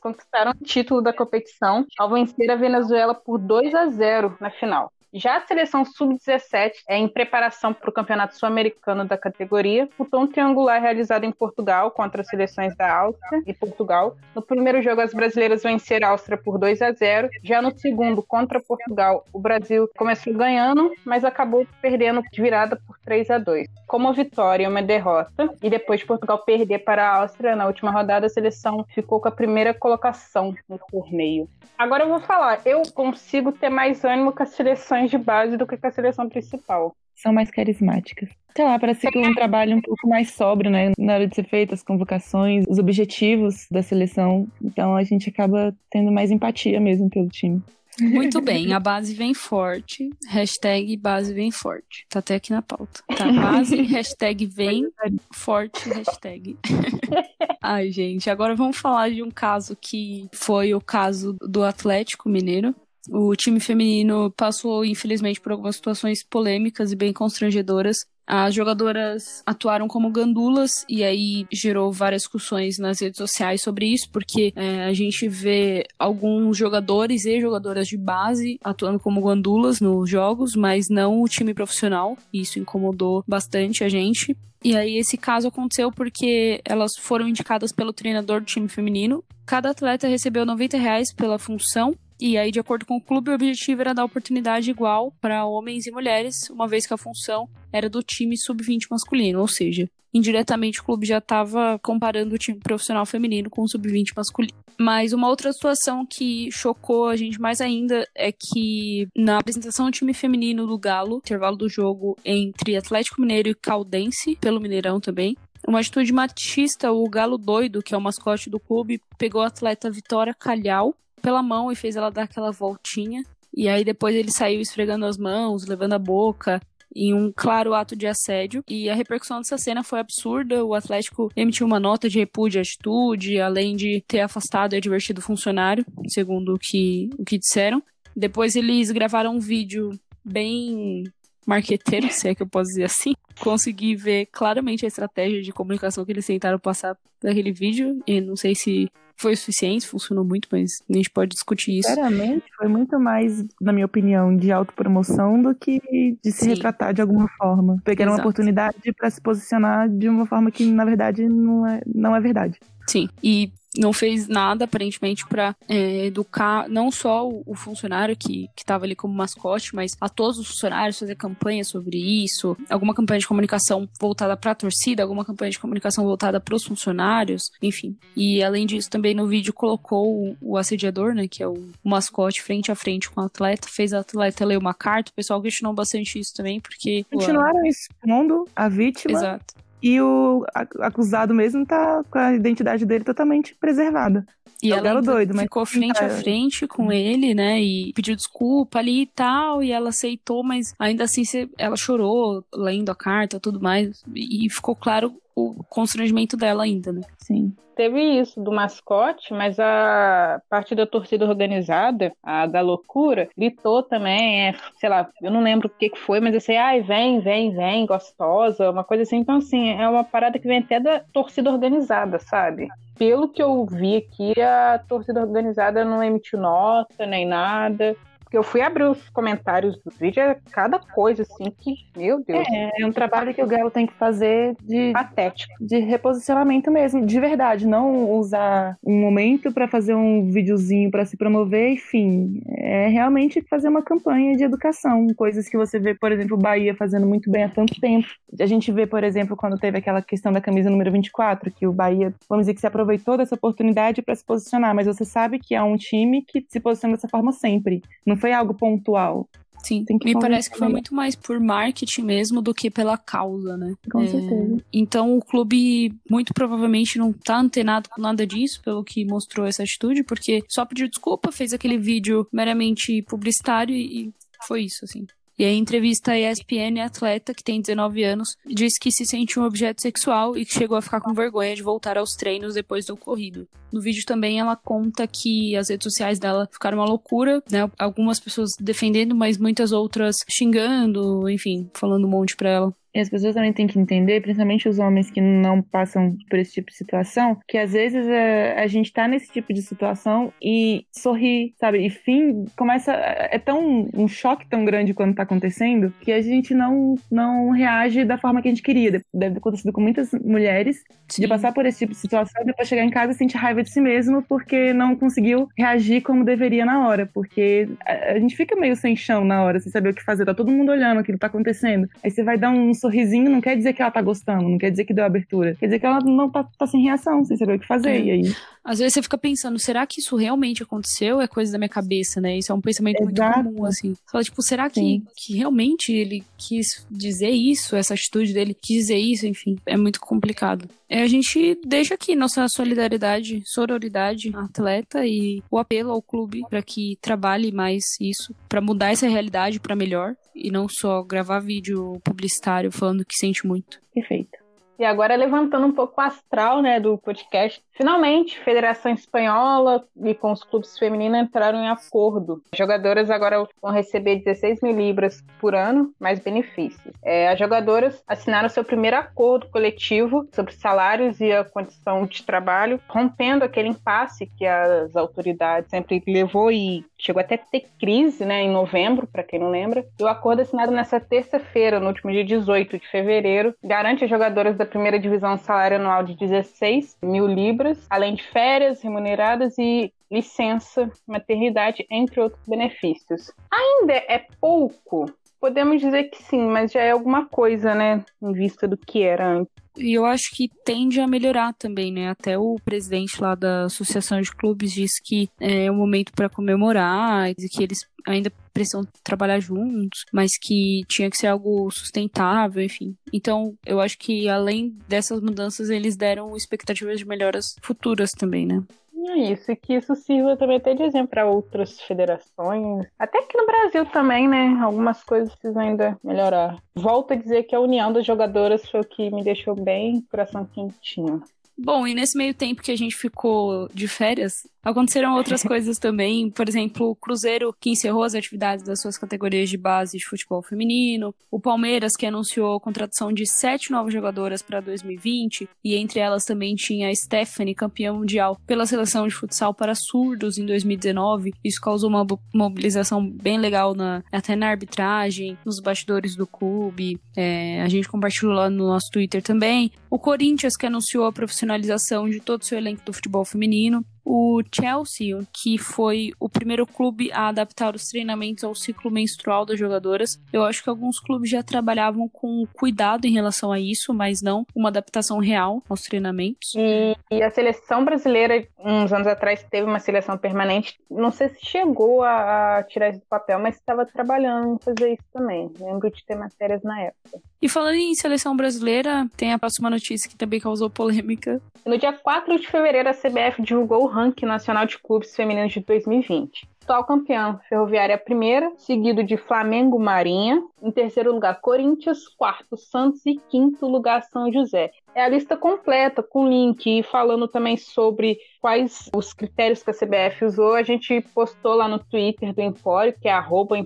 Conquistaram 0.00 0.52
o 0.52 0.64
título 0.64 1.02
da 1.02 1.12
competição 1.12 1.84
ao 1.98 2.10
vencer 2.10 2.50
a 2.50 2.56
Venezuela 2.56 3.14
por 3.14 3.38
2 3.38 3.74
a 3.74 3.86
0 3.88 4.36
na 4.40 4.50
final. 4.50 4.92
Já 5.16 5.38
a 5.38 5.46
seleção 5.46 5.82
sub-17 5.82 6.72
é 6.86 6.98
em 6.98 7.08
preparação 7.08 7.72
para 7.72 7.88
o 7.88 7.92
Campeonato 7.92 8.36
Sul-Americano 8.36 9.02
da 9.02 9.16
categoria. 9.16 9.86
Disputou 9.86 10.20
um 10.20 10.26
triangular 10.26 10.78
realizado 10.78 11.24
em 11.24 11.32
Portugal 11.32 11.90
contra 11.90 12.20
as 12.20 12.28
seleções 12.28 12.76
da 12.76 12.94
Áustria 12.94 13.42
e 13.46 13.54
Portugal. 13.54 14.14
No 14.34 14.42
primeiro 14.42 14.82
jogo, 14.82 15.00
as 15.00 15.14
brasileiras 15.14 15.62
venceram 15.62 16.08
a 16.08 16.10
Áustria 16.10 16.36
por 16.36 16.58
2 16.58 16.82
a 16.82 16.92
0. 16.92 17.30
Já 17.42 17.62
no 17.62 17.74
segundo, 17.78 18.22
contra 18.22 18.60
Portugal, 18.60 19.24
o 19.32 19.38
Brasil 19.38 19.88
começou 19.96 20.34
ganhando, 20.34 20.92
mas 21.02 21.24
acabou 21.24 21.66
perdendo 21.80 22.20
de 22.30 22.42
virada 22.42 22.78
por 22.86 22.98
3 22.98 23.30
a 23.30 23.38
2. 23.38 23.66
Como 23.86 24.12
vitória 24.12 24.64
e 24.64 24.68
uma 24.68 24.82
derrota, 24.82 25.48
e 25.62 25.70
depois 25.70 26.00
de 26.00 26.06
Portugal 26.06 26.44
perder 26.44 26.80
para 26.80 27.08
a 27.08 27.16
Áustria 27.22 27.56
na 27.56 27.66
última 27.66 27.90
rodada, 27.90 28.26
a 28.26 28.28
seleção 28.28 28.84
ficou 28.94 29.18
com 29.18 29.28
a 29.28 29.32
primeira 29.32 29.72
colocação 29.72 30.54
no 30.68 30.78
torneio. 30.90 31.48
Agora 31.78 32.04
eu 32.04 32.08
vou 32.08 32.20
falar, 32.20 32.60
eu 32.64 32.82
consigo 32.94 33.52
ter 33.52 33.68
mais 33.68 34.04
ânimo 34.04 34.32
com 34.32 34.42
as 34.42 34.50
seleções 34.50 35.05
de 35.08 35.18
base 35.18 35.56
do 35.56 35.66
que 35.66 35.76
com 35.76 35.86
a 35.86 35.90
seleção 35.90 36.28
principal. 36.28 36.94
São 37.14 37.32
mais 37.32 37.50
carismáticas. 37.50 38.28
Sei 38.54 38.64
lá, 38.64 38.78
parece 38.78 39.10
que 39.10 39.18
um 39.18 39.34
trabalho 39.34 39.76
um 39.76 39.80
pouco 39.80 40.08
mais 40.08 40.30
sóbrio, 40.32 40.70
né? 40.70 40.92
Na 40.98 41.14
hora 41.14 41.26
de 41.26 41.34
ser 41.34 41.44
feito, 41.44 41.74
as 41.74 41.82
convocações, 41.82 42.64
os 42.68 42.78
objetivos 42.78 43.66
da 43.70 43.82
seleção. 43.82 44.48
Então 44.62 44.96
a 44.96 45.02
gente 45.02 45.28
acaba 45.28 45.74
tendo 45.90 46.10
mais 46.10 46.30
empatia 46.30 46.80
mesmo 46.80 47.08
pelo 47.10 47.28
time. 47.28 47.62
Muito 48.00 48.42
bem, 48.42 48.74
a 48.74 48.80
base 48.80 49.14
vem 49.14 49.32
forte. 49.32 50.10
Hashtag 50.28 50.96
base 50.96 51.32
vem 51.32 51.50
forte. 51.50 52.06
Tá 52.10 52.18
até 52.18 52.34
aqui 52.34 52.50
na 52.50 52.60
pauta. 52.60 53.02
Tá, 53.16 53.32
base, 53.32 53.76
hashtag 53.82 54.44
vem 54.46 54.90
forte, 55.32 55.88
hashtag. 55.88 56.58
Ai, 57.62 57.90
gente, 57.90 58.28
agora 58.28 58.54
vamos 58.54 58.76
falar 58.76 59.10
de 59.10 59.22
um 59.22 59.30
caso 59.30 59.76
que 59.80 60.28
foi 60.32 60.74
o 60.74 60.80
caso 60.80 61.36
do 61.40 61.64
Atlético 61.64 62.28
Mineiro. 62.28 62.74
O 63.10 63.34
time 63.36 63.60
feminino 63.60 64.32
passou, 64.36 64.84
infelizmente, 64.84 65.40
por 65.40 65.52
algumas 65.52 65.76
situações 65.76 66.24
polêmicas 66.24 66.92
e 66.92 66.96
bem 66.96 67.12
constrangedoras 67.12 68.06
as 68.26 68.54
jogadoras 68.54 69.42
atuaram 69.46 69.86
como 69.86 70.10
gandulas 70.10 70.84
e 70.88 71.04
aí 71.04 71.46
gerou 71.52 71.92
várias 71.92 72.22
discussões 72.22 72.76
nas 72.76 73.00
redes 73.00 73.18
sociais 73.18 73.62
sobre 73.62 73.86
isso, 73.86 74.10
porque 74.10 74.52
é, 74.56 74.84
a 74.84 74.92
gente 74.92 75.28
vê 75.28 75.86
alguns 75.96 76.56
jogadores 76.56 77.24
e 77.24 77.40
jogadoras 77.40 77.86
de 77.86 77.96
base 77.96 78.58
atuando 78.64 78.98
como 78.98 79.22
gandulas 79.22 79.80
nos 79.80 80.10
jogos, 80.10 80.56
mas 80.56 80.88
não 80.88 81.22
o 81.22 81.28
time 81.28 81.54
profissional. 81.54 82.18
Isso 82.32 82.58
incomodou 82.58 83.22
bastante 83.28 83.84
a 83.84 83.88
gente. 83.88 84.36
E 84.64 84.76
aí 84.76 84.96
esse 84.96 85.16
caso 85.16 85.46
aconteceu 85.46 85.92
porque 85.92 86.60
elas 86.64 86.96
foram 86.98 87.28
indicadas 87.28 87.70
pelo 87.70 87.92
treinador 87.92 88.40
do 88.40 88.46
time 88.46 88.68
feminino. 88.68 89.22
Cada 89.46 89.70
atleta 89.70 90.08
recebeu 90.08 90.44
90 90.44 90.76
reais 90.76 91.14
pela 91.14 91.38
função 91.38 91.94
e 92.20 92.38
aí, 92.38 92.50
de 92.50 92.58
acordo 92.58 92.86
com 92.86 92.96
o 92.96 93.00
clube, 93.00 93.30
o 93.30 93.34
objetivo 93.34 93.82
era 93.82 93.94
dar 93.94 94.04
oportunidade 94.04 94.70
igual 94.70 95.12
para 95.20 95.44
homens 95.44 95.86
e 95.86 95.90
mulheres, 95.90 96.48
uma 96.48 96.66
vez 96.66 96.86
que 96.86 96.94
a 96.94 96.98
função 96.98 97.48
era 97.72 97.90
do 97.90 98.02
time 98.02 98.36
sub-20 98.36 98.86
masculino, 98.90 99.40
ou 99.40 99.48
seja, 99.48 99.88
indiretamente 100.14 100.80
o 100.80 100.84
clube 100.84 101.06
já 101.06 101.18
estava 101.18 101.78
comparando 101.82 102.34
o 102.34 102.38
time 102.38 102.58
profissional 102.58 103.04
feminino 103.04 103.50
com 103.50 103.62
o 103.62 103.68
sub-20 103.68 104.12
masculino. 104.16 104.54
Mas 104.78 105.12
uma 105.12 105.28
outra 105.28 105.52
situação 105.52 106.06
que 106.06 106.50
chocou 106.50 107.08
a 107.08 107.16
gente 107.16 107.40
mais 107.40 107.60
ainda 107.60 108.06
é 108.14 108.30
que 108.32 109.08
na 109.14 109.38
apresentação 109.38 109.86
do 109.86 109.92
time 109.92 110.14
feminino 110.14 110.66
do 110.66 110.78
Galo, 110.78 111.18
intervalo 111.18 111.56
do 111.56 111.68
jogo 111.68 112.16
entre 112.24 112.76
Atlético 112.76 113.20
Mineiro 113.20 113.48
e 113.48 113.54
Caldense, 113.54 114.36
pelo 114.40 114.60
Mineirão 114.60 115.00
também, 115.00 115.36
uma 115.66 115.80
atitude 115.80 116.12
machista, 116.12 116.92
o 116.92 117.08
Galo 117.08 117.36
Doido, 117.36 117.82
que 117.82 117.94
é 117.94 117.98
o 117.98 118.00
mascote 118.00 118.48
do 118.48 118.60
clube, 118.60 119.00
pegou 119.18 119.42
a 119.42 119.48
atleta 119.48 119.90
Vitória 119.90 120.34
Calhau 120.34 120.94
pela 121.26 121.42
mão 121.42 121.72
e 121.72 121.74
fez 121.74 121.96
ela 121.96 122.08
dar 122.08 122.22
aquela 122.22 122.52
voltinha. 122.52 123.24
E 123.52 123.68
aí 123.68 123.82
depois 123.82 124.14
ele 124.14 124.30
saiu 124.30 124.60
esfregando 124.60 125.04
as 125.06 125.18
mãos, 125.18 125.66
levando 125.66 125.94
a 125.94 125.98
boca, 125.98 126.62
em 126.94 127.12
um 127.12 127.32
claro 127.34 127.74
ato 127.74 127.96
de 127.96 128.06
assédio. 128.06 128.62
E 128.68 128.88
a 128.88 128.94
repercussão 128.94 129.38
dessa 129.38 129.58
cena 129.58 129.82
foi 129.82 129.98
absurda. 129.98 130.64
O 130.64 130.72
Atlético 130.72 131.28
emitiu 131.34 131.66
uma 131.66 131.80
nota 131.80 132.08
de 132.08 132.20
repúdio 132.20 132.60
à 132.60 132.62
atitude, 132.62 133.40
além 133.40 133.74
de 133.74 134.04
ter 134.06 134.20
afastado 134.20 134.74
e 134.74 134.76
advertido 134.76 135.18
o 135.18 135.22
funcionário, 135.22 135.84
segundo 136.06 136.54
o 136.54 136.58
que, 136.60 137.10
o 137.18 137.24
que 137.24 137.38
disseram. 137.38 137.82
Depois 138.14 138.54
eles 138.54 138.92
gravaram 138.92 139.34
um 139.34 139.40
vídeo 139.40 139.90
bem 140.24 141.02
marqueteiro, 141.44 142.06
se 142.14 142.28
é 142.28 142.36
que 142.36 142.42
eu 142.44 142.48
posso 142.48 142.68
dizer 142.68 142.84
assim. 142.84 143.14
Consegui 143.40 143.96
ver 143.96 144.26
claramente 144.26 144.84
a 144.84 144.88
estratégia 144.88 145.42
de 145.42 145.52
comunicação 145.52 146.04
que 146.04 146.12
eles 146.12 146.24
tentaram 146.24 146.60
passar 146.60 146.96
naquele 147.20 147.50
vídeo. 147.50 148.00
E 148.06 148.20
não 148.20 148.36
sei 148.36 148.54
se 148.54 148.88
foi 149.16 149.32
o 149.32 149.36
suficiente, 149.36 149.86
funcionou 149.86 150.24
muito, 150.24 150.48
mas 150.50 150.82
a 150.88 150.92
gente 150.92 151.10
pode 151.10 151.30
discutir 151.30 151.78
isso. 151.78 151.88
Sinceramente, 151.88 152.44
foi 152.56 152.68
muito 152.68 152.98
mais, 153.00 153.44
na 153.60 153.72
minha 153.72 153.86
opinião, 153.86 154.36
de 154.36 154.52
autopromoção 154.52 155.40
do 155.40 155.54
que 155.54 155.80
de 156.22 156.32
se 156.32 156.44
Sim. 156.44 156.48
retratar 156.50 156.92
de 156.92 157.00
alguma 157.00 157.28
forma. 157.38 157.80
Pegaram 157.84 158.12
uma 158.12 158.20
oportunidade 158.20 158.92
para 158.96 159.10
se 159.10 159.20
posicionar 159.20 159.88
de 159.88 160.08
uma 160.08 160.26
forma 160.26 160.50
que, 160.50 160.64
na 160.64 160.84
verdade, 160.84 161.26
não 161.28 161.66
é, 161.66 161.80
não 161.86 162.14
é 162.14 162.20
verdade. 162.20 162.58
Sim, 162.86 163.08
e 163.22 163.52
não 163.76 163.92
fez 163.92 164.28
nada, 164.28 164.64
aparentemente, 164.64 165.26
para 165.26 165.54
é, 165.68 166.06
educar 166.06 166.68
não 166.68 166.90
só 166.90 167.28
o, 167.28 167.42
o 167.46 167.54
funcionário 167.54 168.16
que 168.16 168.48
estava 168.56 168.84
ali 168.84 168.94
como 168.94 169.14
mascote, 169.14 169.74
mas 169.74 169.96
a 170.00 170.08
todos 170.08 170.38
os 170.38 170.48
funcionários 170.48 170.98
fazer 170.98 171.14
campanha 171.16 171.64
sobre 171.64 171.98
isso, 171.98 172.56
alguma 172.68 172.94
campanha 172.94 173.20
de 173.20 173.28
comunicação 173.28 173.88
voltada 174.00 174.36
para 174.36 174.52
a 174.52 174.54
torcida, 174.54 175.02
alguma 175.02 175.24
campanha 175.24 175.50
de 175.50 175.58
comunicação 175.58 176.04
voltada 176.04 176.40
para 176.40 176.54
os 176.54 176.64
funcionários, 176.64 177.50
enfim. 177.62 177.96
E 178.16 178.42
além 178.42 178.66
disso, 178.66 178.90
também 178.90 179.14
no 179.14 179.26
vídeo 179.26 179.52
colocou 179.52 180.30
o, 180.30 180.36
o 180.40 180.56
assediador, 180.56 181.14
né, 181.14 181.28
que 181.28 181.42
é 181.42 181.48
o, 181.48 181.54
o, 181.84 181.88
mascote, 181.88 182.42
frente 182.42 182.70
a 182.70 182.74
frente 182.74 183.10
com 183.10 183.20
o 183.20 183.24
atleta, 183.24 183.68
fez 183.68 183.92
a 183.92 184.00
atleta 184.00 184.44
ler 184.44 184.58
uma 184.58 184.74
carta. 184.74 185.10
O 185.10 185.14
pessoal 185.14 185.40
questionou 185.40 185.74
bastante 185.74 186.18
isso 186.18 186.32
também, 186.34 186.60
porque. 186.60 187.04
Continuaram 187.10 187.64
expondo 187.66 188.46
a 188.54 188.68
vítima. 188.68 189.18
Exato 189.18 189.65
e 189.82 190.00
o 190.00 190.44
acusado 190.80 191.34
mesmo 191.34 191.66
tá 191.66 192.02
com 192.10 192.18
a 192.18 192.34
identidade 192.34 192.84
dele 192.84 193.04
totalmente 193.04 193.54
preservada. 193.54 194.26
E 194.62 194.72
é 194.72 194.76
ela 194.76 195.02
doido, 195.02 195.34
mas 195.34 195.44
ficou 195.44 195.66
frente 195.66 196.02
a 196.02 196.08
frente 196.08 196.66
com 196.66 196.90
ele, 196.90 197.34
né? 197.34 197.60
E 197.60 197.92
pediu 197.92 198.16
desculpa 198.16 198.78
ali 198.78 199.02
e 199.02 199.06
tal. 199.06 199.62
E 199.62 199.70
ela 199.70 199.90
aceitou, 199.90 200.42
mas 200.42 200.74
ainda 200.78 201.04
assim 201.04 201.22
ela 201.58 201.76
chorou 201.76 202.44
lendo 202.54 202.90
a 202.90 202.94
carta 202.94 203.38
tudo 203.38 203.60
mais. 203.60 204.02
E 204.14 204.48
ficou 204.48 204.74
claro 204.74 205.14
o 205.36 205.62
constrangimento 205.64 206.36
dela 206.36 206.64
ainda, 206.64 206.92
né? 206.92 207.02
Sim 207.18 207.54
teve 207.76 208.00
isso 208.00 208.42
do 208.42 208.50
mascote, 208.50 209.32
mas 209.34 209.60
a 209.60 210.40
parte 210.48 210.74
da 210.74 210.86
torcida 210.86 211.26
organizada, 211.26 212.10
a 212.22 212.46
da 212.46 212.62
loucura, 212.62 213.28
gritou 213.36 213.82
também, 213.82 214.48
é, 214.48 214.54
sei 214.80 214.88
lá, 214.88 215.08
eu 215.22 215.30
não 215.30 215.42
lembro 215.42 215.68
o 215.68 215.70
que, 215.70 215.90
que 215.90 215.98
foi, 215.98 216.18
mas 216.18 216.34
eu 216.34 216.40
sei, 216.40 216.56
ai, 216.56 216.80
vem, 216.80 217.20
vem, 217.20 217.54
vem, 217.54 217.84
gostosa, 217.84 218.70
uma 218.70 218.82
coisa 218.82 219.02
assim. 219.02 219.18
Então, 219.18 219.36
assim, 219.36 219.68
é 219.68 219.86
uma 219.86 220.02
parada 220.02 220.38
que 220.38 220.48
vem 220.48 220.58
até 220.58 220.80
da 220.80 221.00
torcida 221.12 221.50
organizada, 221.50 222.18
sabe? 222.18 222.66
Pelo 222.98 223.28
que 223.28 223.42
eu 223.42 223.66
vi 223.66 223.96
aqui, 223.96 224.40
a 224.40 224.82
torcida 224.88 225.20
organizada 225.20 225.84
não 225.84 226.02
emitiu 226.02 226.40
nota 226.40 227.04
nem 227.04 227.26
nada. 227.26 227.94
Porque 228.26 228.36
eu 228.36 228.42
fui 228.42 228.60
abrir 228.60 228.82
os 228.82 229.08
comentários 229.10 229.76
do 229.76 229.90
vídeo, 230.00 230.20
é 230.20 230.36
cada 230.50 230.80
coisa 230.80 231.22
assim 231.22 231.48
que, 231.48 231.76
meu 231.96 232.24
Deus. 232.24 232.44
É, 232.50 232.82
é 232.82 232.84
um 232.84 232.90
trabalho 232.90 233.32
que 233.32 233.40
o 233.40 233.46
Galo 233.46 233.70
tem 233.70 233.86
que 233.86 233.94
fazer 233.94 234.56
de 234.64 234.90
patético, 234.92 235.54
de 235.60 235.78
reposicionamento 235.78 236.68
mesmo, 236.68 237.06
de 237.06 237.20
verdade, 237.20 237.68
não 237.68 238.10
usar 238.10 238.76
um 238.84 239.00
momento 239.00 239.52
para 239.52 239.68
fazer 239.68 239.94
um 239.94 240.28
videozinho 240.28 240.90
para 240.90 241.06
se 241.06 241.16
promover, 241.16 241.70
enfim, 241.70 242.42
é 242.48 242.88
realmente 242.88 243.40
fazer 243.48 243.68
uma 243.68 243.80
campanha 243.80 244.36
de 244.36 244.42
educação, 244.42 245.06
coisas 245.14 245.48
que 245.48 245.56
você 245.56 245.78
vê, 245.78 245.94
por 245.94 246.10
exemplo, 246.10 246.36
o 246.36 246.40
Bahia 246.40 246.74
fazendo 246.74 247.06
muito 247.06 247.30
bem 247.30 247.44
há 247.44 247.48
tanto 247.48 247.80
tempo. 247.80 248.08
A 248.40 248.46
gente 248.46 248.72
vê, 248.72 248.88
por 248.88 249.04
exemplo, 249.04 249.36
quando 249.36 249.56
teve 249.56 249.78
aquela 249.78 250.02
questão 250.02 250.32
da 250.32 250.40
camisa 250.40 250.68
número 250.68 250.90
24, 250.90 251.48
que 251.52 251.64
o 251.64 251.72
Bahia, 251.72 252.12
vamos 252.28 252.42
dizer 252.42 252.54
que 252.54 252.60
se 252.60 252.66
aproveitou 252.66 253.16
dessa 253.16 253.36
oportunidade 253.36 254.02
para 254.02 254.16
se 254.16 254.24
posicionar, 254.24 254.74
mas 254.74 254.88
você 254.88 255.04
sabe 255.04 255.38
que 255.38 255.54
há 255.54 255.62
um 255.62 255.76
time 255.76 256.22
que 256.22 256.44
se 256.48 256.58
posiciona 256.58 256.96
dessa 256.96 257.06
forma 257.06 257.30
sempre. 257.30 257.82
Não 258.04 258.15
não 258.16 258.20
foi 258.20 258.32
algo 258.32 258.54
pontual. 258.54 259.28
Sim, 259.62 259.84
me 260.04 260.12
parece 260.12 260.48
que 260.48 260.56
foi 260.56 260.68
muito 260.68 260.94
mais 260.94 261.16
por 261.16 261.40
marketing 261.40 262.02
mesmo 262.02 262.40
do 262.40 262.54
que 262.54 262.70
pela 262.70 262.96
causa, 262.96 263.56
né? 263.56 263.74
Com 263.90 264.00
é, 264.00 264.06
certeza. 264.06 264.62
Então 264.72 265.18
o 265.18 265.24
clube 265.24 265.92
muito 266.08 266.32
provavelmente 266.32 266.98
não 266.98 267.12
tá 267.12 267.38
antenado 267.38 267.88
com 267.88 268.00
nada 268.00 268.24
disso, 268.24 268.62
pelo 268.62 268.84
que 268.84 269.04
mostrou 269.04 269.44
essa 269.44 269.64
atitude, 269.64 270.04
porque 270.04 270.44
só 270.48 270.64
pediu 270.64 270.88
desculpa, 270.88 271.32
fez 271.32 271.52
aquele 271.52 271.78
vídeo 271.78 272.28
meramente 272.32 273.02
publicitário 273.02 273.74
e 273.74 274.12
foi 274.46 274.62
isso, 274.62 274.84
assim. 274.84 275.04
E 275.38 275.44
a 275.44 275.52
entrevista 275.52 276.12
a 276.12 276.18
ESPN, 276.18 276.80
atleta 276.82 277.34
que 277.34 277.44
tem 277.44 277.60
19 277.60 278.02
anos, 278.04 278.36
disse 278.46 278.80
que 278.80 278.90
se 278.90 279.04
sente 279.04 279.38
um 279.38 279.44
objeto 279.44 279.82
sexual 279.82 280.36
e 280.36 280.46
que 280.46 280.54
chegou 280.54 280.76
a 280.76 280.82
ficar 280.82 281.00
com 281.00 281.12
vergonha 281.12 281.54
de 281.54 281.62
voltar 281.62 281.98
aos 281.98 282.14
treinos 282.14 282.54
depois 282.54 282.86
do 282.86 282.94
ocorrido. 282.94 283.46
No 283.70 283.80
vídeo 283.80 284.04
também 284.06 284.40
ela 284.40 284.56
conta 284.56 285.06
que 285.06 285.54
as 285.54 285.68
redes 285.68 285.84
sociais 285.84 286.18
dela 286.18 286.48
ficaram 286.50 286.78
uma 286.78 286.86
loucura, 286.86 287.42
né? 287.50 287.70
Algumas 287.78 288.18
pessoas 288.18 288.50
defendendo, 288.58 289.14
mas 289.14 289.36
muitas 289.36 289.72
outras 289.72 290.16
xingando, 290.30 291.28
enfim, 291.28 291.68
falando 291.74 292.06
um 292.06 292.10
monte 292.10 292.34
pra 292.34 292.48
ela. 292.48 292.74
E 292.96 293.00
as 293.00 293.10
pessoas 293.10 293.34
também 293.34 293.52
têm 293.52 293.66
que 293.66 293.78
entender, 293.78 294.22
principalmente 294.22 294.66
os 294.66 294.78
homens 294.78 295.10
que 295.10 295.20
não 295.20 295.60
passam 295.60 296.16
por 296.30 296.38
esse 296.38 296.54
tipo 296.54 296.70
de 296.70 296.76
situação, 296.76 297.38
que 297.46 297.58
às 297.58 297.74
vezes 297.74 298.08
a, 298.08 298.10
é, 298.10 298.62
a 298.62 298.66
gente 298.66 298.90
tá 298.90 299.06
nesse 299.06 299.30
tipo 299.30 299.52
de 299.52 299.60
situação 299.60 300.32
e 300.42 300.86
sorri, 300.90 301.52
sabe? 301.60 301.84
E 301.84 301.90
fim 301.90 302.46
começa. 302.56 302.92
É 302.92 303.38
tão 303.38 303.86
um 303.94 304.08
choque 304.08 304.48
tão 304.48 304.64
grande 304.64 304.94
quando 304.94 305.14
tá 305.14 305.24
acontecendo 305.24 305.92
que 306.00 306.10
a 306.10 306.22
gente 306.22 306.54
não, 306.54 306.94
não 307.10 307.50
reage 307.50 308.02
da 308.02 308.16
forma 308.16 308.40
que 308.40 308.48
a 308.48 308.50
gente 308.50 308.62
queria. 308.62 309.02
Deve 309.12 309.34
ter 309.34 309.38
acontecido 309.40 309.72
com 309.72 309.82
muitas 309.82 310.12
mulheres 310.12 310.82
Sim. 311.06 311.20
de 311.20 311.28
passar 311.28 311.52
por 311.52 311.66
esse 311.66 311.80
tipo 311.80 311.92
de 311.92 311.98
situação 311.98 312.40
e 312.42 312.46
depois 312.46 312.66
chegar 312.66 312.82
em 312.82 312.90
casa 312.90 313.12
e 313.12 313.14
sentir 313.14 313.36
raiva 313.36 313.62
de 313.62 313.70
si 313.70 313.80
mesmo 313.80 314.22
porque 314.22 314.72
não 314.72 314.96
conseguiu 314.96 315.50
reagir 315.54 316.00
como 316.00 316.24
deveria 316.24 316.64
na 316.64 316.88
hora. 316.88 317.04
Porque 317.12 317.68
a, 317.84 318.12
a 318.12 318.18
gente 318.18 318.34
fica 318.34 318.56
meio 318.56 318.74
sem 318.74 318.96
chão 318.96 319.22
na 319.22 319.42
hora, 319.42 319.60
sem 319.60 319.70
saber 319.70 319.90
o 319.90 319.94
que 319.94 320.02
fazer. 320.02 320.24
Tá 320.24 320.32
todo 320.32 320.50
mundo 320.50 320.72
olhando 320.72 321.02
o 321.02 321.04
que 321.04 321.14
tá 321.18 321.26
acontecendo. 321.26 321.86
Aí 322.02 322.10
você 322.10 322.22
vai 322.22 322.38
dar 322.38 322.48
um 322.48 322.72
sorrisinho, 322.86 323.30
não 323.30 323.40
quer 323.40 323.56
dizer 323.56 323.72
que 323.72 323.82
ela 323.82 323.90
tá 323.90 324.00
gostando, 324.00 324.48
não 324.48 324.58
quer 324.58 324.70
dizer 324.70 324.84
que 324.84 324.94
deu 324.94 325.04
abertura. 325.04 325.54
Quer 325.54 325.66
dizer 325.66 325.80
que 325.80 325.86
ela 325.86 326.00
não 326.00 326.30
tá, 326.30 326.44
tá 326.58 326.66
sem 326.66 326.82
reação, 326.82 327.24
sem 327.24 327.36
saber 327.36 327.56
o 327.56 327.58
que 327.58 327.66
fazer. 327.66 327.90
É. 327.90 328.00
E 328.00 328.10
aí. 328.10 328.36
Às 328.64 328.78
vezes 328.78 328.94
você 328.94 329.02
fica 329.02 329.16
pensando, 329.16 329.58
será 329.58 329.86
que 329.86 330.00
isso 330.00 330.16
realmente 330.16 330.62
aconteceu? 330.62 331.20
É 331.20 331.28
coisa 331.28 331.52
da 331.52 331.58
minha 331.58 331.68
cabeça, 331.68 332.20
né? 332.20 332.36
Isso 332.36 332.50
é 332.50 332.54
um 332.54 332.60
pensamento 332.60 333.02
Exato. 333.02 333.42
muito 333.42 333.54
comum, 333.54 333.64
assim. 333.66 333.94
Você 333.94 334.10
fala, 334.10 334.24
tipo, 334.24 334.42
será 334.42 334.68
que, 334.68 335.02
que 335.16 335.36
realmente 335.36 335.92
ele 335.92 336.24
quis 336.36 336.84
dizer 336.90 337.30
isso? 337.30 337.76
Essa 337.76 337.94
atitude 337.94 338.32
dele 338.32 338.56
quis 338.60 338.86
dizer 338.86 338.96
isso? 338.96 339.26
Enfim, 339.26 339.56
é 339.64 339.76
muito 339.76 340.00
complicado. 340.00 340.68
É, 340.88 341.02
a 341.02 341.08
gente 341.08 341.58
deixa 341.64 341.94
aqui 341.94 342.14
nossa 342.14 342.46
solidariedade, 342.48 343.42
sororidade 343.44 344.32
atleta 344.34 345.04
e 345.04 345.42
o 345.50 345.58
apelo 345.58 345.90
ao 345.90 346.00
clube 346.00 346.42
para 346.48 346.62
que 346.62 346.96
trabalhe 347.00 347.50
mais 347.50 347.82
isso, 348.00 348.34
para 348.48 348.60
mudar 348.60 348.92
essa 348.92 349.08
realidade 349.08 349.58
para 349.58 349.74
melhor 349.74 350.14
e 350.36 350.50
não 350.50 350.68
só 350.68 351.02
gravar 351.02 351.40
vídeo 351.40 351.98
publicitário 352.04 352.70
falando 352.76 353.04
que 353.04 353.16
sente 353.16 353.46
muito. 353.46 353.80
Perfeito. 353.94 354.38
E 354.78 354.84
agora 354.84 355.16
levantando 355.16 355.66
um 355.66 355.72
pouco 355.72 356.00
o 356.00 356.04
astral 356.04 356.60
né, 356.60 356.78
do 356.78 356.98
podcast, 356.98 357.62
finalmente, 357.76 358.38
Federação 358.40 358.92
Espanhola 358.92 359.84
e 360.02 360.14
com 360.14 360.32
os 360.32 360.42
clubes 360.42 360.78
femininos 360.78 361.20
entraram 361.20 361.58
em 361.58 361.68
acordo. 361.68 362.42
As 362.52 362.58
jogadoras 362.58 363.10
agora 363.10 363.46
vão 363.60 363.72
receber 363.72 364.16
16 364.16 364.60
mil 364.62 364.76
libras 364.76 365.24
por 365.38 365.54
ano, 365.54 365.92
mais 366.00 366.18
benefícios. 366.18 366.94
É, 367.02 367.28
as 367.28 367.38
jogadoras 367.38 368.02
assinaram 368.06 368.48
seu 368.48 368.64
primeiro 368.64 368.96
acordo 368.96 369.48
coletivo 369.48 370.28
sobre 370.32 370.52
salários 370.54 371.20
e 371.20 371.32
a 371.32 371.44
condição 371.44 372.06
de 372.06 372.22
trabalho, 372.22 372.80
rompendo 372.88 373.44
aquele 373.44 373.68
impasse 373.68 374.26
que 374.36 374.46
as 374.46 374.96
autoridades 374.96 375.70
sempre 375.70 376.02
levou 376.06 376.50
e 376.50 376.84
chegou 376.98 377.20
até 377.20 377.34
a 377.34 377.38
ter 377.38 377.66
crise 377.78 378.24
né, 378.24 378.42
em 378.42 378.50
novembro, 378.50 379.06
para 379.06 379.22
quem 379.22 379.38
não 379.38 379.50
lembra. 379.50 379.84
E 379.98 380.02
o 380.02 380.08
acordo 380.08 380.42
assinado 380.42 380.72
nessa 380.72 380.98
terça-feira, 380.98 381.78
no 381.78 381.88
último 381.88 382.10
dia 382.10 382.24
18 382.24 382.78
de 382.78 382.88
fevereiro, 382.88 383.54
garante 383.62 384.04
às 384.04 384.10
jogadoras 384.10 384.56
da 384.56 384.66
primeira 384.66 384.98
divisão 384.98 385.34
um 385.34 385.38
salário 385.38 385.76
anual 385.76 386.02
de 386.02 386.14
16 386.14 386.98
mil 387.02 387.26
libras, 387.26 387.65
além 387.90 388.14
de 388.14 388.22
férias 388.22 388.82
remuneradas 388.82 389.58
e 389.58 389.92
licença, 390.10 390.90
maternidade, 391.06 391.86
entre 391.90 392.20
outros 392.20 392.42
benefícios. 392.46 393.32
Ainda 393.50 393.94
é 393.94 394.26
pouco? 394.40 395.06
Podemos 395.40 395.80
dizer 395.80 396.04
que 396.04 396.22
sim, 396.22 396.46
mas 396.46 396.72
já 396.72 396.80
é 396.80 396.90
alguma 396.90 397.26
coisa, 397.26 397.74
né? 397.74 398.04
Em 398.22 398.32
vista 398.32 398.66
do 398.66 398.76
que 398.76 399.02
era 399.02 399.26
antes. 399.26 399.65
E 399.76 399.92
eu 399.92 400.04
acho 400.04 400.34
que 400.34 400.50
tende 400.64 401.00
a 401.00 401.06
melhorar 401.06 401.52
também, 401.54 401.92
né? 401.92 402.08
Até 402.08 402.38
o 402.38 402.56
presidente 402.64 403.20
lá 403.20 403.34
da 403.34 403.64
Associação 403.64 404.20
de 404.20 404.34
Clubes 404.34 404.72
disse 404.72 405.02
que 405.02 405.28
é 405.38 405.70
um 405.70 405.76
momento 405.76 406.12
para 406.12 406.28
comemorar, 406.28 407.34
que 407.34 407.62
eles 407.62 407.86
ainda 408.06 408.32
precisam 408.54 408.86
trabalhar 409.02 409.40
juntos, 409.40 410.04
mas 410.12 410.38
que 410.38 410.82
tinha 410.88 411.10
que 411.10 411.16
ser 411.16 411.26
algo 411.26 411.70
sustentável, 411.70 412.62
enfim. 412.62 412.96
Então, 413.12 413.54
eu 413.66 413.80
acho 413.80 413.98
que 413.98 414.28
além 414.28 414.74
dessas 414.88 415.20
mudanças, 415.20 415.68
eles 415.68 415.96
deram 415.96 416.36
expectativas 416.36 416.98
de 416.98 417.06
melhoras 417.06 417.56
futuras 417.60 418.12
também, 418.12 418.46
né? 418.46 418.62
É 419.08 419.18
isso, 419.18 419.50
e 419.50 419.56
que 419.56 419.74
isso 419.74 419.94
sirva 419.94 420.36
também 420.36 420.56
até 420.56 420.74
de 420.74 420.82
exemplo 420.82 421.08
para 421.08 421.26
outras 421.26 421.80
federações. 421.80 422.86
Até 422.98 423.18
aqui 423.18 423.38
no 423.38 423.46
Brasil 423.46 423.86
também, 423.86 424.28
né? 424.28 424.58
Algumas 424.60 425.02
coisas 425.04 425.34
precisam 425.34 425.62
ainda 425.62 425.98
melhorar. 426.02 426.60
Volto 426.74 427.12
a 427.12 427.16
dizer 427.16 427.44
que 427.44 427.54
a 427.54 427.60
união 427.60 427.92
das 427.92 428.04
jogadoras 428.04 428.68
foi 428.68 428.80
o 428.80 428.84
que 428.84 429.10
me 429.10 429.22
deixou 429.22 429.54
bem 429.54 430.04
coração 430.10 430.44
quentinho. 430.44 431.22
Bom, 431.58 431.86
e 431.86 431.94
nesse 431.94 432.18
meio 432.18 432.34
tempo 432.34 432.62
que 432.62 432.70
a 432.70 432.76
gente 432.76 432.94
ficou 432.94 433.68
de 433.72 433.88
férias, 433.88 434.46
aconteceram 434.66 435.14
outras 435.14 435.42
coisas 435.44 435.78
também. 435.78 436.28
Por 436.28 436.48
exemplo, 436.48 436.90
o 436.90 436.96
Cruzeiro, 436.96 437.54
que 437.60 437.70
encerrou 437.70 438.02
as 438.02 438.14
atividades 438.14 438.64
das 438.64 438.80
suas 438.80 438.98
categorias 438.98 439.48
de 439.48 439.56
base 439.56 439.96
de 439.96 440.04
futebol 440.04 440.42
feminino. 440.42 441.14
O 441.30 441.40
Palmeiras, 441.40 441.94
que 441.96 442.04
anunciou 442.04 442.56
a 442.56 442.60
contratação 442.60 443.12
de 443.12 443.26
sete 443.26 443.70
novas 443.70 443.94
jogadoras 443.94 444.42
para 444.42 444.60
2020. 444.60 445.48
E 445.64 445.76
entre 445.76 446.00
elas 446.00 446.24
também 446.24 446.56
tinha 446.56 446.88
a 446.88 446.94
Stephanie, 446.94 447.54
campeã 447.54 447.92
mundial 447.92 448.36
pela 448.44 448.66
seleção 448.66 449.06
de 449.06 449.14
futsal 449.14 449.54
para 449.54 449.74
surdos 449.74 450.36
em 450.36 450.44
2019. 450.44 451.32
Isso 451.44 451.60
causou 451.60 451.88
uma 451.88 452.04
mobilização 452.34 453.08
bem 453.08 453.38
legal 453.38 453.72
na, 453.72 454.02
até 454.10 454.34
na 454.34 454.48
arbitragem, 454.48 455.38
nos 455.44 455.60
bastidores 455.60 456.16
do 456.16 456.26
clube. 456.26 456.98
É, 457.16 457.62
a 457.62 457.68
gente 457.68 457.88
compartilhou 457.88 458.34
lá 458.34 458.50
no 458.50 458.66
nosso 458.66 458.90
Twitter 458.90 459.22
também. 459.22 459.70
O 459.88 459.98
Corinthians, 459.98 460.56
que 460.56 460.66
anunciou 460.66 461.06
a 461.06 461.12
profissionalização 461.12 462.10
de 462.10 462.18
todo 462.18 462.42
o 462.42 462.44
seu 462.44 462.58
elenco 462.58 462.84
do 462.84 462.92
futebol 462.92 463.24
feminino 463.24 463.84
o 464.06 464.40
Chelsea, 464.54 465.18
que 465.32 465.58
foi 465.58 466.12
o 466.20 466.28
primeiro 466.28 466.64
clube 466.64 467.10
a 467.12 467.28
adaptar 467.28 467.74
os 467.74 467.88
treinamentos 467.88 468.44
ao 468.44 468.54
ciclo 468.54 468.88
menstrual 468.88 469.44
das 469.44 469.58
jogadoras. 469.58 470.22
Eu 470.32 470.44
acho 470.44 470.62
que 470.62 470.70
alguns 470.70 471.00
clubes 471.00 471.28
já 471.28 471.42
trabalhavam 471.42 472.08
com 472.08 472.46
cuidado 472.54 473.04
em 473.04 473.12
relação 473.12 473.50
a 473.50 473.58
isso, 473.58 473.92
mas 473.92 474.22
não 474.22 474.46
uma 474.54 474.68
adaptação 474.68 475.18
real 475.18 475.60
aos 475.68 475.82
treinamentos. 475.82 476.54
E, 476.54 476.96
e 477.10 477.22
a 477.22 477.30
seleção 477.30 477.84
brasileira, 477.84 478.46
uns 478.58 478.92
anos 478.92 479.08
atrás, 479.08 479.44
teve 479.50 479.66
uma 479.66 479.80
seleção 479.80 480.16
permanente. 480.16 480.78
Não 480.88 481.10
sei 481.10 481.28
se 481.30 481.44
chegou 481.44 482.04
a, 482.04 482.58
a 482.58 482.62
tirar 482.62 482.90
isso 482.90 483.00
do 483.00 483.06
papel, 483.06 483.40
mas 483.40 483.56
estava 483.56 483.84
trabalhando 483.84 484.54
em 484.54 484.64
fazer 484.64 484.92
isso 484.92 485.04
também. 485.12 485.50
Lembro 485.58 485.90
de 485.90 486.04
ter 486.06 486.14
matérias 486.14 486.62
na 486.62 486.80
época. 486.80 487.20
E 487.40 487.48
falando 487.48 487.74
em 487.74 487.94
seleção 487.94 488.36
brasileira, 488.36 489.06
tem 489.16 489.32
a 489.32 489.38
próxima 489.38 489.68
notícia 489.68 490.08
que 490.08 490.16
também 490.16 490.40
causou 490.40 490.70
polêmica. 490.70 491.40
No 491.64 491.76
dia 491.76 491.92
4 491.92 492.38
de 492.38 492.46
fevereiro, 492.46 492.88
a 492.88 492.94
CBF 492.94 493.42
divulgou 493.42 493.82
o 493.82 493.86
ranking 493.86 494.26
nacional 494.26 494.66
de 494.66 494.78
clubes 494.78 495.14
femininos 495.14 495.52
de 495.52 495.60
2020. 495.60 496.48
Atual 496.66 496.84
campeão, 496.84 497.38
Ferroviária 497.48 497.96
primeira, 497.96 498.52
seguido 498.56 499.04
de 499.04 499.16
Flamengo 499.16 499.78
Marinha. 499.78 500.42
Em 500.60 500.72
terceiro 500.72 501.12
lugar, 501.12 501.40
Corinthians. 501.40 502.08
Quarto, 502.08 502.56
Santos. 502.56 503.06
E 503.06 503.20
quinto 503.28 503.68
lugar, 503.68 504.02
São 504.02 504.32
José. 504.32 504.72
É 504.92 505.04
a 505.04 505.08
lista 505.08 505.36
completa, 505.36 506.02
com 506.02 506.28
link 506.28 506.66
e 506.66 506.82
falando 506.82 507.28
também 507.28 507.56
sobre 507.56 508.18
quais 508.40 508.90
os 508.96 509.12
critérios 509.12 509.62
que 509.62 509.70
a 509.70 509.74
CBF 509.74 510.24
usou. 510.24 510.54
A 510.54 510.64
gente 510.64 511.00
postou 511.14 511.54
lá 511.54 511.68
no 511.68 511.78
Twitter 511.78 512.34
do 512.34 512.40
Empório, 512.40 512.94
que 513.00 513.06
é 513.06 513.12
arroba 513.12 513.56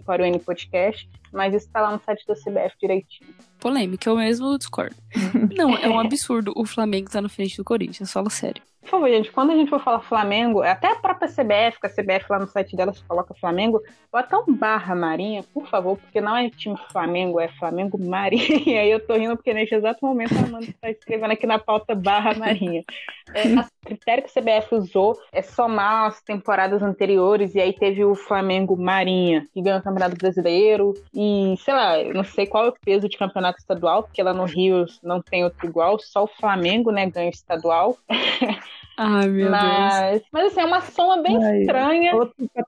Podcast, 0.45 1.09
mas 1.33 1.55
isso 1.55 1.67
está 1.67 1.81
lá 1.81 1.93
no 1.93 2.01
site 2.01 2.27
da 2.27 2.35
CBF 2.35 2.77
direitinho. 2.81 3.31
Polêmica, 3.59 4.09
eu 4.09 4.17
mesmo 4.17 4.57
discordo. 4.59 4.97
Não, 5.57 5.77
é 5.77 5.89
um 5.89 5.99
absurdo 5.99 6.53
o 6.57 6.65
Flamengo 6.65 7.07
estar 7.07 7.19
tá 7.19 7.23
na 7.23 7.29
frente 7.29 7.57
do 7.57 7.65
Corinthians, 7.65 8.13
fala 8.13 8.31
sério. 8.31 8.63
Por 8.81 8.89
favor, 8.89 9.09
gente, 9.11 9.31
quando 9.31 9.53
a 9.53 9.55
gente 9.55 9.69
for 9.69 9.79
falar 9.79 10.01
Flamengo, 10.01 10.63
até 10.63 10.89
a 10.89 10.97
própria 10.97 11.29
CBF, 11.29 11.79
que 11.79 11.87
a 11.87 11.91
CBF 11.91 12.27
lá 12.31 12.39
no 12.39 12.49
site 12.49 12.75
dela 12.75 12.93
se 12.93 13.05
coloca 13.05 13.35
Flamengo, 13.35 13.81
bota 14.11 14.39
um 14.39 14.55
barra 14.55 14.95
Marinha, 14.95 15.45
por 15.55 15.67
favor, 15.69 15.97
porque 15.99 16.21
não 16.21 16.37
é 16.37 16.49
time 16.51 16.77
Flamengo, 16.91 17.39
é 17.39 17.49
Flamengo 17.49 17.99
Marinha. 17.99 18.41
E 18.71 18.91
eu 18.91 19.05
tô 19.05 19.15
rindo 19.15 19.37
porque 19.37 19.53
neste 19.53 19.75
exato 19.75 20.05
momento 20.05 20.35
a 20.35 20.41
Amanda 20.41 20.67
está 20.67 20.91
escrevendo 20.91 21.33
aqui 21.33 21.47
na 21.47 21.59
pauta 21.59 21.95
barra 21.95 22.35
Marinha. 22.35 22.83
É, 23.35 23.61
o 23.61 23.87
critério 23.87 24.25
que 24.25 24.39
a 24.39 24.43
CBF 24.43 24.75
usou 24.75 25.17
é 25.33 25.43
somar 25.43 26.09
as 26.09 26.23
temporadas 26.23 26.83
anteriores, 26.83 27.55
e 27.55 27.61
aí 27.61 27.73
teve 27.73 28.05
o 28.05 28.15
Flamengo 28.15 28.77
Marinha, 28.77 29.47
que 29.53 29.63
ganhou 29.63 29.79
o 29.79 29.83
Campeonato 29.83 30.17
Brasileiro, 30.17 30.95
e 31.15 31.20
sei 31.59 31.75
lá, 31.75 32.01
eu 32.01 32.15
não 32.15 32.25
sei 32.25 32.47
qual 32.47 32.67
é 32.67 32.69
o 32.69 32.77
peso 32.85 33.09
de 33.09 33.19
campeonato 33.19 33.59
estadual, 33.59 34.03
porque 34.03 34.23
lá 34.23 34.33
no 34.33 34.45
Rio 34.45 34.87
não 35.03 35.21
tem 35.21 35.45
outro 35.45 35.67
igual, 35.67 35.99
só 35.99 36.25
o 36.25 36.29
Flamengo, 36.41 36.91
né, 36.91 37.09
ganha 37.11 37.29
o 37.29 37.31
estadual. 37.31 37.97
Ai, 39.03 39.29
meu 39.29 39.51
mas, 39.51 40.11
Deus. 40.11 40.23
Mas 40.31 40.47
assim, 40.49 40.61
é 40.61 40.65
uma 40.67 40.83
soma 40.83 41.23
bem 41.23 41.43
Ai, 41.43 41.61
estranha 41.61 42.13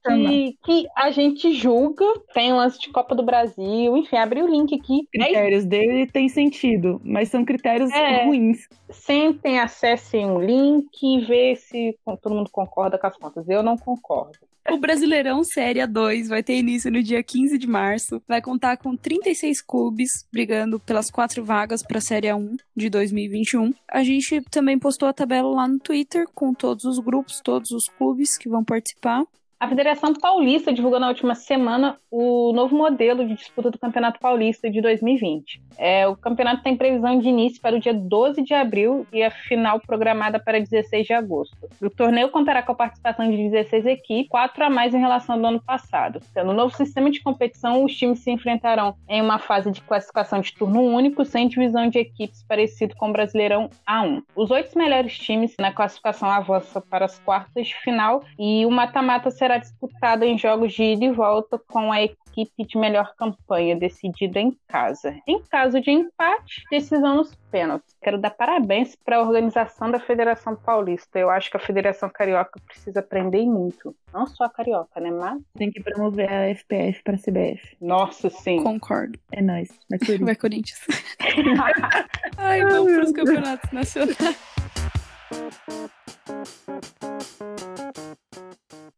que, 0.03 0.59
que 0.64 0.87
a 0.97 1.11
gente 1.11 1.53
julga. 1.53 2.07
Tem 2.33 2.51
um 2.55 2.57
lance 2.57 2.81
de 2.81 2.88
Copa 2.88 3.14
do 3.14 3.23
Brasil, 3.23 3.95
enfim, 3.99 4.16
abri 4.16 4.42
o 4.42 4.49
link 4.49 4.75
aqui. 4.75 5.07
Critérios 5.12 5.66
dele 5.66 6.07
tem 6.07 6.31
sentido, 6.31 6.99
mas 7.05 7.29
são 7.29 7.45
critérios 7.45 7.90
é, 7.90 8.25
ruins. 8.25 8.66
Sentem, 8.88 9.61
acessem 9.61 10.25
um 10.25 10.40
link 10.40 10.88
e 11.03 11.21
vê 11.21 11.55
se 11.55 11.99
todo 12.23 12.35
mundo 12.35 12.49
concorda 12.51 12.97
com 12.97 13.07
as 13.07 13.16
contas. 13.18 13.47
Eu 13.47 13.62
não 13.62 13.77
concordo. 13.77 14.38
O 14.71 14.79
Brasileirão 14.79 15.42
Série 15.42 15.85
2 15.85 16.29
vai 16.29 16.40
ter 16.42 16.57
início 16.57 16.90
no 16.90 17.03
dia 17.03 17.21
15 17.23 17.59
de 17.59 17.66
março. 17.66 18.23
Vai 18.29 18.40
contar 18.40 18.77
com 18.77 18.97
36 18.97 19.61
clubes 19.61 20.25
brigando 20.33 20.79
pelas 20.79 21.11
quatro 21.11 21.45
vagas 21.45 21.83
para 21.83 21.99
a 21.99 22.01
Série 22.01 22.33
1 22.33 22.57
de 22.77 22.88
2021. 22.88 23.75
A 23.88 24.05
gente 24.05 24.40
também 24.51 24.79
postou 24.79 25.09
a 25.09 25.12
tabela 25.12 25.49
lá 25.51 25.66
no 25.66 25.81
Twitter 25.81 26.22
com 26.27 26.55
todos 26.55 26.85
os 26.85 26.99
grupos, 26.99 27.41
todos 27.41 27.71
os 27.71 27.89
clubes 27.89 28.37
que 28.37 28.49
vão 28.49 28.65
participar. 28.65 29.25
A 29.62 29.68
Federação 29.68 30.12
Paulista 30.12 30.72
divulgou 30.72 30.98
na 30.98 31.07
última 31.07 31.37
semana 31.37 31.96
o 32.11 32.53
novo 32.53 32.77
modelo 32.77 33.25
de 33.25 33.37
disputa 33.37 33.70
do 33.70 33.79
Campeonato 33.79 34.18
Paulista 34.18 34.68
de 34.68 34.81
2020. 34.81 35.62
É, 35.79 36.05
o 36.05 36.16
campeonato 36.16 36.64
tem 36.64 36.77
previsão 36.77 37.16
de 37.20 37.29
início 37.29 37.61
para 37.62 37.77
o 37.77 37.79
dia 37.79 37.94
12 37.94 38.42
de 38.42 38.53
abril 38.53 39.07
e 39.12 39.22
a 39.22 39.31
final 39.31 39.79
programada 39.79 40.40
para 40.40 40.59
16 40.59 41.07
de 41.07 41.12
agosto. 41.12 41.57
O 41.81 41.88
torneio 41.88 42.29
contará 42.31 42.61
com 42.61 42.72
a 42.72 42.75
participação 42.75 43.31
de 43.31 43.37
16 43.37 43.87
equipes, 43.87 44.29
quatro 44.29 44.64
a 44.64 44.68
mais 44.68 44.92
em 44.94 44.98
relação 44.98 45.37
ao 45.37 45.46
ano 45.46 45.62
passado. 45.62 46.18
Pelo 46.35 46.53
novo 46.53 46.77
sistema 46.77 47.09
de 47.09 47.22
competição, 47.22 47.85
os 47.85 47.94
times 47.94 48.18
se 48.18 48.33
enfrentarão 48.33 48.96
em 49.09 49.22
uma 49.22 49.38
fase 49.38 49.70
de 49.70 49.81
classificação 49.81 50.40
de 50.40 50.53
turno 50.55 50.83
único, 50.83 51.25
sem 51.25 51.46
divisão 51.46 51.88
de 51.88 52.01
equipes, 52.01 52.44
parecido 52.48 52.96
com 52.96 53.11
o 53.11 53.12
Brasileirão 53.12 53.70
A1. 53.88 54.25
Os 54.35 54.51
oito 54.51 54.77
melhores 54.77 55.16
times 55.16 55.55
na 55.57 55.70
classificação 55.70 56.29
avançam 56.29 56.83
para 56.83 57.05
as 57.05 57.20
quartas 57.20 57.68
de 57.68 57.77
final 57.77 58.25
e 58.37 58.66
o 58.66 58.70
mata-mata 58.70 59.31
será 59.31 59.52
disputado 59.59 60.25
em 60.25 60.38
jogos 60.38 60.73
de 60.73 60.83
ida 60.83 61.05
e 61.05 61.12
volta 61.12 61.59
com 61.59 61.93
a 61.93 62.03
equipe 62.03 62.65
de 62.65 62.79
melhor 62.79 63.15
campanha 63.17 63.77
decidida 63.77 64.41
em 64.41 64.57
casa. 64.67 65.15
Em 65.27 65.43
caso 65.43 65.81
de 65.81 65.91
empate, 65.91 66.62
decisão 66.71 67.17
nos 67.17 67.35
pênaltis. 67.51 67.95
Quero 68.03 68.19
dar 68.19 68.31
parabéns 68.31 68.97
para 68.97 69.17
a 69.17 69.21
organização 69.21 69.91
da 69.91 70.01
Federação 70.01 70.57
Paulista. 70.57 71.19
Eu 71.19 71.29
acho 71.31 71.51
que 71.51 71.57
a 71.57 71.61
Federação 71.61 72.09
Carioca 72.09 72.59
precisa 72.67 73.01
aprender 73.01 73.45
muito. 73.45 73.95
Não 74.12 74.27
só 74.27 74.45
a 74.45 74.51
Carioca, 74.51 75.01
né, 75.01 75.11
mas... 75.11 75.41
Tem 75.55 75.71
que 75.71 75.83
promover 75.83 76.31
a 76.31 76.55
FPF 76.55 77.03
para 77.03 77.15
a 77.15 77.19
CBF. 77.19 77.77
Nossa, 77.81 78.31
sim. 78.31 78.62
Concordo. 78.62 79.19
É 79.31 79.43
nóis. 79.43 79.69
Vai 79.88 79.99
Corinthians. 80.05 80.25
Vai 80.25 80.37
Corinthians. 80.37 80.81
Ai, 82.38 82.65
vamos 82.65 82.93
para 82.93 83.05
os 83.05 83.12
campeonatos 83.12 83.73
nacionais. 83.73 84.37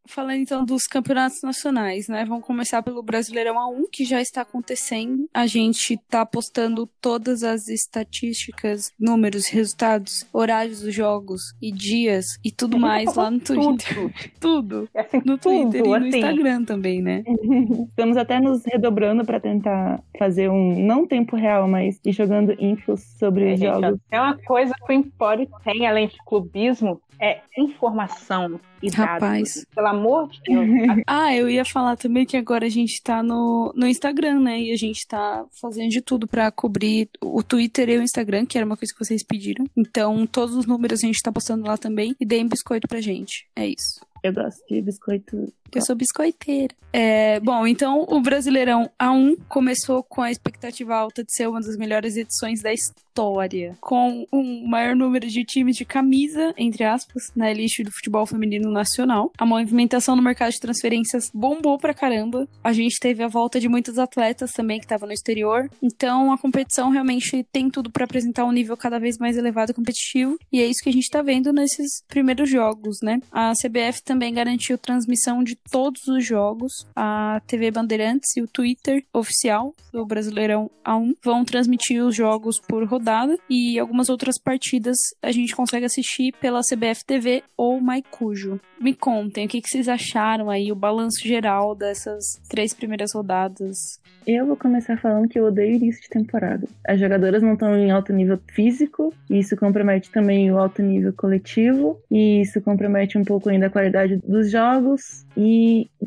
Falando 0.07 0.41
então 0.41 0.65
dos 0.65 0.87
campeonatos 0.87 1.43
nacionais, 1.43 2.09
né? 2.09 2.25
Vamos 2.25 2.45
começar 2.45 2.83
pelo 2.83 3.03
Brasileirão 3.03 3.57
A1, 3.57 3.85
que 3.91 4.05
já 4.05 4.21
está 4.21 4.43
acontecendo. 4.43 5.29
A 5.33 5.47
gente 5.47 5.95
está 5.95 6.27
postando 6.27 6.89
todas 7.01 7.43
as 7.43 7.69
estatísticas, 7.69 8.93
números, 8.99 9.47
resultados, 9.47 10.27
horários 10.33 10.81
dos 10.83 10.95
jogos 10.95 11.55
e 11.61 11.73
dias 11.73 12.39
e 12.45 12.51
tudo 12.51 12.79
mais 12.79 13.15
lá 13.15 13.31
no 13.31 13.41
Twitter. 13.41 14.13
tudo. 14.39 14.89
É 14.95 15.01
assim, 15.01 15.23
No 15.25 15.39
Twitter 15.39 15.83
tudo, 15.83 15.97
e 15.97 16.01
no 16.01 16.07
assim. 16.09 16.19
Instagram 16.19 16.65
também, 16.65 17.03
né? 17.03 17.25
Estamos 17.89 18.17
até 18.17 18.41
nos 18.41 18.63
redobrando 18.65 19.25
para 19.25 19.41
tentar 19.41 20.03
fazer 20.19 20.51
um, 20.51 20.79
não 20.85 21.07
tempo 21.07 21.37
real, 21.37 21.67
mas 21.67 21.99
ir 22.05 22.13
jogando 22.13 22.55
infos 22.63 23.03
sobre 23.19 23.51
É, 23.51 23.55
os 23.55 23.61
gente, 23.61 23.81
jogos. 23.81 24.01
É 24.11 24.21
uma 24.21 24.37
coisa 24.39 24.75
que 24.75 24.93
o 24.93 24.95
Empório 24.95 25.49
tem, 25.65 25.87
além 25.87 26.09
de 26.09 26.17
clubismo, 26.27 27.01
é 27.21 27.41
informação 27.57 28.61
Rapaz. 28.91 29.67
Pelo 29.75 29.87
amor 29.87 30.29
de 30.29 30.41
Deus. 30.43 30.65
Ah, 31.07 31.35
eu 31.35 31.49
ia 31.49 31.65
falar 31.65 31.97
também 31.97 32.25
que 32.25 32.37
agora 32.37 32.67
a 32.67 32.69
gente 32.69 33.03
tá 33.03 33.23
no, 33.23 33.73
no 33.77 33.87
Instagram, 33.87 34.41
né? 34.41 34.61
E 34.61 34.73
a 34.73 34.77
gente 34.77 35.07
tá 35.07 35.45
fazendo 35.61 35.91
de 35.91 36.01
tudo 36.01 36.27
pra 36.27 36.51
cobrir 36.51 37.09
o 37.21 37.43
Twitter 37.43 37.89
e 37.91 37.99
o 37.99 38.03
Instagram, 38.03 38.47
que 38.47 38.57
era 38.57 38.67
uma 38.67 38.77
coisa 38.77 38.93
que 38.93 39.05
vocês 39.05 39.23
pediram. 39.23 39.67
Então, 39.77 40.27
todos 40.27 40.57
os 40.57 40.67
números 40.67 41.03
a 41.03 41.07
gente 41.07 41.23
tá 41.23 41.31
postando 41.31 41.67
lá 41.67 41.77
também. 41.77 42.15
E 42.19 42.25
deem 42.25 42.49
biscoito 42.49 42.89
pra 42.89 43.01
gente. 43.01 43.47
É 43.55 43.67
isso. 43.67 44.01
Eu 44.23 44.33
gosto 44.33 44.65
de 44.69 44.81
biscoito. 44.81 45.53
Eu 45.75 45.83
sou 45.83 45.97
biscoiteira. 45.97 46.75
É, 46.93 47.41
bom, 47.41 47.67
então 47.67 48.07
o 48.09 48.21
Brasileirão 48.21 48.89
A1 49.01 49.37
começou 49.49 50.05
com 50.05 50.23
a 50.23 50.31
expectativa 50.31 50.95
alta 50.95 51.25
de 51.25 51.35
ser 51.35 51.49
uma 51.49 51.61
das 51.61 51.77
melhores 51.77 52.17
edições 52.17 52.63
da 52.63 52.73
história, 52.73 53.77
com 53.81 54.25
um 54.33 54.65
maior 54.65 54.95
número 54.95 55.27
de 55.27 55.45
times 55.45 55.77
de 55.77 55.85
camisa, 55.85 56.55
entre 56.57 56.85
aspas, 56.85 57.33
na 57.35 57.51
elite 57.51 57.83
do 57.83 57.91
futebol 57.91 58.25
feminino 58.25 58.71
nacional. 58.71 59.33
A 59.37 59.45
movimentação 59.45 60.15
no 60.15 60.23
mercado 60.23 60.53
de 60.53 60.61
transferências 60.61 61.33
bombou 61.35 61.79
pra 61.79 61.93
caramba. 61.93 62.47
A 62.63 62.73
gente 62.73 63.01
teve 63.01 63.25
a 63.25 63.29
volta 63.29 63.59
de 63.59 63.69
muitos 63.69 63.99
atletas 63.99 64.53
também 64.53 64.79
que 64.79 64.85
estavam 64.85 65.09
no 65.09 65.13
exterior. 65.13 65.69
Então 65.83 66.33
a 66.33 66.39
competição 66.39 66.91
realmente 66.91 67.45
tem 67.51 67.69
tudo 67.69 67.91
pra 67.91 68.05
apresentar 68.05 68.45
um 68.45 68.53
nível 68.53 68.77
cada 68.77 69.01
vez 69.01 69.19
mais 69.19 69.37
elevado 69.37 69.73
e 69.73 69.75
competitivo. 69.75 70.39
E 70.53 70.61
é 70.61 70.67
isso 70.67 70.81
que 70.81 70.91
a 70.91 70.93
gente 70.93 71.11
tá 71.11 71.23
vendo 71.23 71.53
nesses 71.53 72.05
primeiros 72.07 72.49
jogos, 72.49 72.99
né? 73.03 73.19
A 73.33 73.53
CBF 73.53 74.01
também 74.05 74.33
garantiu 74.33 74.79
transmissão 74.79 75.43
de 75.43 75.57
todos 75.71 76.07
os 76.09 76.25
jogos. 76.25 76.87
A 76.95 77.41
TV 77.47 77.71
Bandeirantes 77.71 78.37
e 78.37 78.43
o 78.43 78.49
Twitter 78.49 79.05
oficial 79.13 79.75
do 79.93 80.05
Brasileirão 80.07 80.71
A1 80.85 81.15
vão 81.23 81.45
transmitir 81.45 82.05
os 82.05 82.15
jogos 82.15 82.61
por 82.61 82.85
rodada 82.85 83.37
e 83.49 83.79
algumas 83.79 84.09
outras 84.09 84.39
partidas 84.39 84.97
a 85.23 85.33
gente 85.33 85.55
consegue 85.55 85.87
assistir 85.87 86.33
pela 86.41 86.61
CBF 86.61 87.05
TV 87.05 87.43
ou 87.57 87.81
Maicujo. 87.81 88.61
Me 88.81 88.95
contem 88.95 89.47
o 89.47 89.49
que, 89.49 89.61
que 89.61 89.69
vocês 89.69 89.89
acharam 89.89 90.51
aí, 90.51 90.71
o 90.71 90.77
balanço 90.77 91.21
geral 91.23 91.75
dessas 91.75 92.41
três 92.49 92.75
primeiras 92.75 93.13
rodadas. 93.15 93.99
Eu 94.27 94.47
vou 94.47 94.57
começar 94.57 94.97
falando 94.97 95.29
que 95.29 95.39
eu 95.39 95.45
odeio 95.45 95.77
início 95.77 96.03
de 96.03 96.09
temporada. 96.09 96.67
As 96.89 96.99
jogadoras 96.99 97.43
não 97.43 97.53
estão 97.53 97.77
em 97.77 97.91
alto 97.91 98.11
nível 98.11 98.39
físico, 98.55 99.13
e 99.29 99.39
isso 99.39 99.55
compromete 99.55 100.11
também 100.11 100.51
o 100.51 100.59
alto 100.59 100.81
nível 100.81 101.13
coletivo, 101.13 102.01
e 102.11 102.41
isso 102.41 102.59
compromete 102.63 103.19
um 103.19 103.25
pouco 103.25 103.51
ainda 103.51 103.67
a 103.67 103.71
qualidade 103.71 104.17
dos 104.27 104.51
jogos, 104.51 105.27
e 105.37 105.44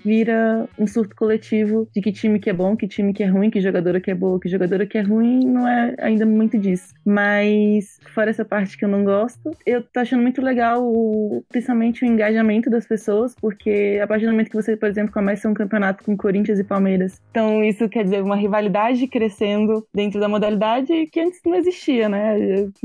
vira 0.04 0.68
um 0.78 0.88
surto 0.88 1.16
coletivo 1.16 1.88
de 1.94 2.02
que 2.02 2.12
time 2.12 2.40
que 2.40 2.50
é 2.50 2.54
bom, 2.54 2.76
que 2.76 2.88
time 2.88 3.14
que 3.14 3.24
é 3.24 3.28
ruim, 3.28 3.50
que 3.50 3.62
jogadora 3.62 4.00
que 4.02 4.12
é 4.12 4.16
boa, 4.16 4.40
que 4.40 4.50
jogadora 4.50 4.86
que 4.86 4.98
é 4.98 5.02
ruim, 5.02 5.40
não 5.46 5.68
é 5.68 5.96
ainda 6.00 6.26
muito 6.26 6.58
disso. 6.58 6.94
Mas, 7.06 8.00
fora 8.14 8.30
essa 8.30 8.46
parte 8.46 8.78
que 8.78 8.86
eu 8.86 8.90
não 8.90 9.04
gosto, 9.04 9.52
eu 9.66 9.82
tô 9.82 10.00
achando 10.00 10.22
muito 10.22 10.42
legal, 10.42 10.84
o, 10.84 11.44
principalmente 11.50 12.04
o 12.04 12.08
engajamento 12.08 12.70
das 12.70 12.86
pessoas, 12.88 13.36
porque 13.40 14.00
a 14.02 14.08
partir 14.08 14.26
do 14.26 14.32
momento 14.32 14.50
que 14.50 14.56
você, 14.56 14.76
por 14.78 14.90
exemplo, 14.90 15.14
começa 15.14 15.50
um 15.50 15.54
campeonato 15.54 16.04
com 16.04 16.16
Corinthians 16.18 16.60
e 16.60 16.64
Palmeiras, 16.64 17.22
então 17.32 17.64
isso 17.64 17.88
quer 17.90 18.04
dizer 18.04 18.22
uma 18.22 18.36
rivalidade 18.36 19.08
crescendo 19.08 19.86
dentro 19.94 20.20
da 20.20 20.28
modalidade 20.30 21.08
que 21.12 21.20
antes 21.20 21.40
não 21.46 21.56
existia, 21.56 22.10
né? 22.10 22.36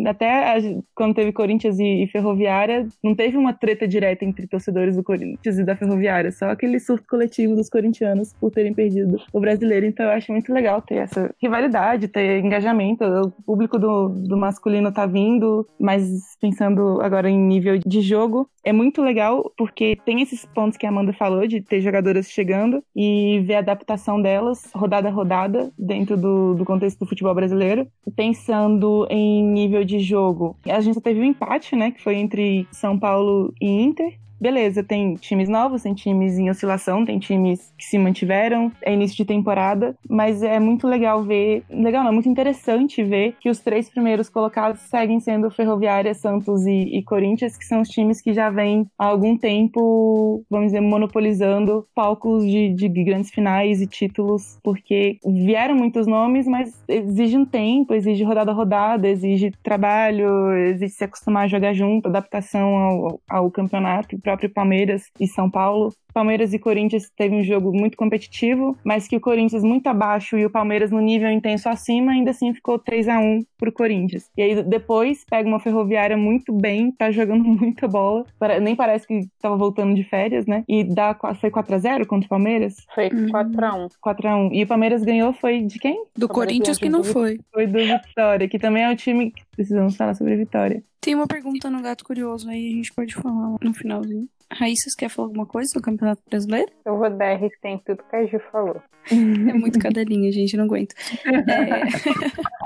Até 0.06 0.56
a- 0.56 0.80
quando 0.94 1.14
teve 1.14 1.32
Corinthians 1.32 1.78
e, 1.78 2.04
e 2.04 2.06
Ferroviária, 2.08 2.86
não 3.02 3.14
teve 3.14 3.36
uma 3.36 3.52
treta 3.52 3.86
direta 3.86 4.24
entre 4.24 4.46
torcedores 4.46 4.96
do 4.96 5.02
Corinthians 5.02 5.58
e 5.58 5.64
da 5.64 5.76
Ferroviária, 5.76 6.30
só 6.42 6.50
aquele 6.50 6.80
surto 6.80 7.06
coletivo 7.08 7.54
dos 7.54 7.70
corintianos 7.70 8.32
por 8.40 8.50
terem 8.50 8.74
perdido 8.74 9.20
o 9.32 9.38
brasileiro. 9.38 9.86
Então 9.86 10.06
eu 10.06 10.12
acho 10.12 10.32
muito 10.32 10.52
legal 10.52 10.82
ter 10.82 10.96
essa 10.96 11.32
rivalidade, 11.40 12.08
ter 12.08 12.40
engajamento. 12.44 13.04
O 13.04 13.30
público 13.42 13.78
do, 13.78 14.08
do 14.08 14.36
masculino 14.36 14.90
tá 14.90 15.06
vindo, 15.06 15.66
mas 15.78 16.36
pensando 16.40 17.00
agora 17.00 17.30
em 17.30 17.38
nível 17.38 17.78
de 17.78 18.00
jogo, 18.00 18.48
é 18.64 18.72
muito 18.72 19.00
legal 19.00 19.52
porque 19.56 19.96
tem 20.04 20.20
esses 20.20 20.44
pontos 20.46 20.76
que 20.76 20.84
a 20.84 20.88
Amanda 20.88 21.12
falou 21.12 21.46
de 21.46 21.60
ter 21.60 21.80
jogadoras 21.80 22.28
chegando 22.28 22.82
e 22.94 23.40
ver 23.46 23.54
a 23.54 23.58
adaptação 23.60 24.20
delas 24.20 24.68
rodada 24.74 25.08
a 25.08 25.12
rodada 25.12 25.72
dentro 25.78 26.16
do, 26.16 26.54
do 26.54 26.64
contexto 26.64 27.00
do 27.00 27.06
futebol 27.06 27.34
brasileiro. 27.34 27.86
Pensando 28.16 29.06
em 29.10 29.44
nível 29.44 29.84
de 29.84 30.00
jogo, 30.00 30.56
a 30.68 30.80
gente 30.80 31.00
teve 31.00 31.20
um 31.20 31.24
empate, 31.24 31.76
né, 31.76 31.92
que 31.92 32.02
foi 32.02 32.16
entre 32.16 32.66
São 32.72 32.98
Paulo 32.98 33.54
e 33.60 33.68
Inter. 33.68 34.22
Beleza, 34.42 34.82
tem 34.82 35.14
times 35.14 35.48
novos, 35.48 35.84
tem 35.84 35.94
times 35.94 36.36
em 36.36 36.50
oscilação, 36.50 37.04
tem 37.04 37.16
times 37.20 37.72
que 37.78 37.84
se 37.84 37.96
mantiveram, 37.96 38.72
é 38.82 38.92
início 38.92 39.16
de 39.16 39.24
temporada, 39.24 39.94
mas 40.10 40.42
é 40.42 40.58
muito 40.58 40.88
legal 40.88 41.22
ver, 41.22 41.62
legal 41.70 42.02
não, 42.02 42.10
é 42.10 42.12
muito 42.12 42.28
interessante 42.28 43.04
ver 43.04 43.36
que 43.38 43.48
os 43.48 43.60
três 43.60 43.88
primeiros 43.88 44.28
colocados 44.28 44.80
seguem 44.80 45.20
sendo 45.20 45.48
Ferroviária, 45.48 46.12
Santos 46.12 46.66
e, 46.66 46.98
e 46.98 47.04
Corinthians, 47.04 47.56
que 47.56 47.64
são 47.64 47.82
os 47.82 47.88
times 47.88 48.20
que 48.20 48.32
já 48.32 48.50
vêm 48.50 48.84
há 48.98 49.06
algum 49.06 49.38
tempo, 49.38 50.44
vamos 50.50 50.72
dizer, 50.72 50.80
monopolizando 50.80 51.86
palcos 51.94 52.44
de, 52.44 52.74
de 52.74 52.88
grandes 52.88 53.30
finais 53.30 53.80
e 53.80 53.86
títulos, 53.86 54.58
porque 54.60 55.18
vieram 55.24 55.76
muitos 55.76 56.04
nomes, 56.04 56.48
mas 56.48 56.82
exige 56.88 57.38
um 57.38 57.44
tempo, 57.44 57.94
exige 57.94 58.24
rodada 58.24 58.50
a 58.50 58.54
rodada, 58.54 59.06
exige 59.06 59.52
trabalho, 59.62 60.52
exige 60.52 60.94
se 60.94 61.04
acostumar 61.04 61.44
a 61.44 61.48
jogar 61.48 61.74
junto, 61.74 62.08
adaptação 62.08 62.74
ao, 62.74 63.20
ao 63.30 63.48
campeonato, 63.48 64.16
o 64.16 64.31
próprio 64.32 64.50
Palmeiras 64.50 65.10
e 65.20 65.26
São 65.26 65.50
Paulo. 65.50 65.92
Palmeiras 66.12 66.52
e 66.52 66.58
Corinthians 66.58 67.10
teve 67.16 67.34
um 67.34 67.42
jogo 67.42 67.72
muito 67.72 67.96
competitivo, 67.96 68.76
mas 68.84 69.08
que 69.08 69.16
o 69.16 69.20
Corinthians 69.20 69.62
muito 69.62 69.86
abaixo 69.86 70.36
e 70.36 70.44
o 70.44 70.50
Palmeiras 70.50 70.90
no 70.90 71.00
nível 71.00 71.30
intenso 71.30 71.68
acima, 71.68 72.12
ainda 72.12 72.32
assim 72.32 72.52
ficou 72.52 72.78
3 72.78 73.08
a 73.08 73.18
1 73.18 73.40
pro 73.56 73.72
Corinthians. 73.72 74.30
E 74.36 74.42
aí 74.42 74.62
depois 74.62 75.24
pega 75.28 75.48
uma 75.48 75.58
ferroviária 75.58 76.16
muito 76.16 76.52
bem, 76.52 76.92
tá 76.92 77.10
jogando 77.10 77.44
muita 77.44 77.88
bola, 77.88 78.26
nem 78.60 78.76
parece 78.76 79.06
que 79.06 79.26
tava 79.40 79.56
voltando 79.56 79.94
de 79.94 80.04
férias, 80.04 80.46
né? 80.46 80.64
E 80.68 80.84
dá, 80.84 81.16
foi 81.40 81.50
4 81.50 81.74
a 81.74 81.78
0 81.78 82.06
contra 82.06 82.26
o 82.26 82.28
Palmeiras? 82.28 82.76
Foi 82.94 83.08
Uhum. 83.12 83.28
4x1. 83.28 83.88
4 84.00 84.28
a 84.28 84.36
1 84.36 84.52
E 84.52 84.62
o 84.62 84.66
Palmeiras 84.66 85.02
ganhou 85.02 85.32
foi 85.32 85.62
de 85.62 85.78
quem? 85.78 86.04
Do 86.16 86.28
Corinthians 86.28 86.78
que 86.78 86.88
não 86.88 87.02
foi. 87.02 87.40
Foi 87.52 87.66
do 87.66 87.78
Vitória, 87.78 88.48
que 88.48 88.58
também 88.58 88.84
é 88.84 88.90
o 88.90 88.96
time 88.96 89.30
que 89.30 89.42
precisamos 89.54 89.96
falar 89.96 90.14
sobre 90.14 90.34
a 90.34 90.36
Vitória. 90.36 90.82
Tem 91.02 91.16
uma 91.16 91.26
pergunta 91.26 91.68
no 91.68 91.82
Gato 91.82 92.04
Curioso 92.04 92.48
aí, 92.48 92.74
a 92.74 92.76
gente 92.76 92.94
pode 92.94 93.12
falar 93.12 93.56
no 93.60 93.74
finalzinho. 93.74 94.28
Raíssa, 94.52 94.88
você 94.88 94.96
quer 94.96 95.08
falar 95.08 95.26
alguma 95.26 95.44
coisa 95.44 95.72
do 95.74 95.82
Campeonato 95.82 96.22
Brasileiro? 96.30 96.70
Eu 96.84 96.96
vou 96.96 97.10
dar 97.10 97.34
RT 97.34 97.64
em 97.64 97.78
tudo 97.78 98.04
que 98.08 98.14
a 98.14 98.24
Gi 98.24 98.38
falou. 98.52 98.80
É 99.10 99.52
muito 99.52 99.80
cadelinha, 99.80 100.30
gente, 100.30 100.56
não 100.56 100.64
aguento. 100.64 100.94
É... 101.26 102.62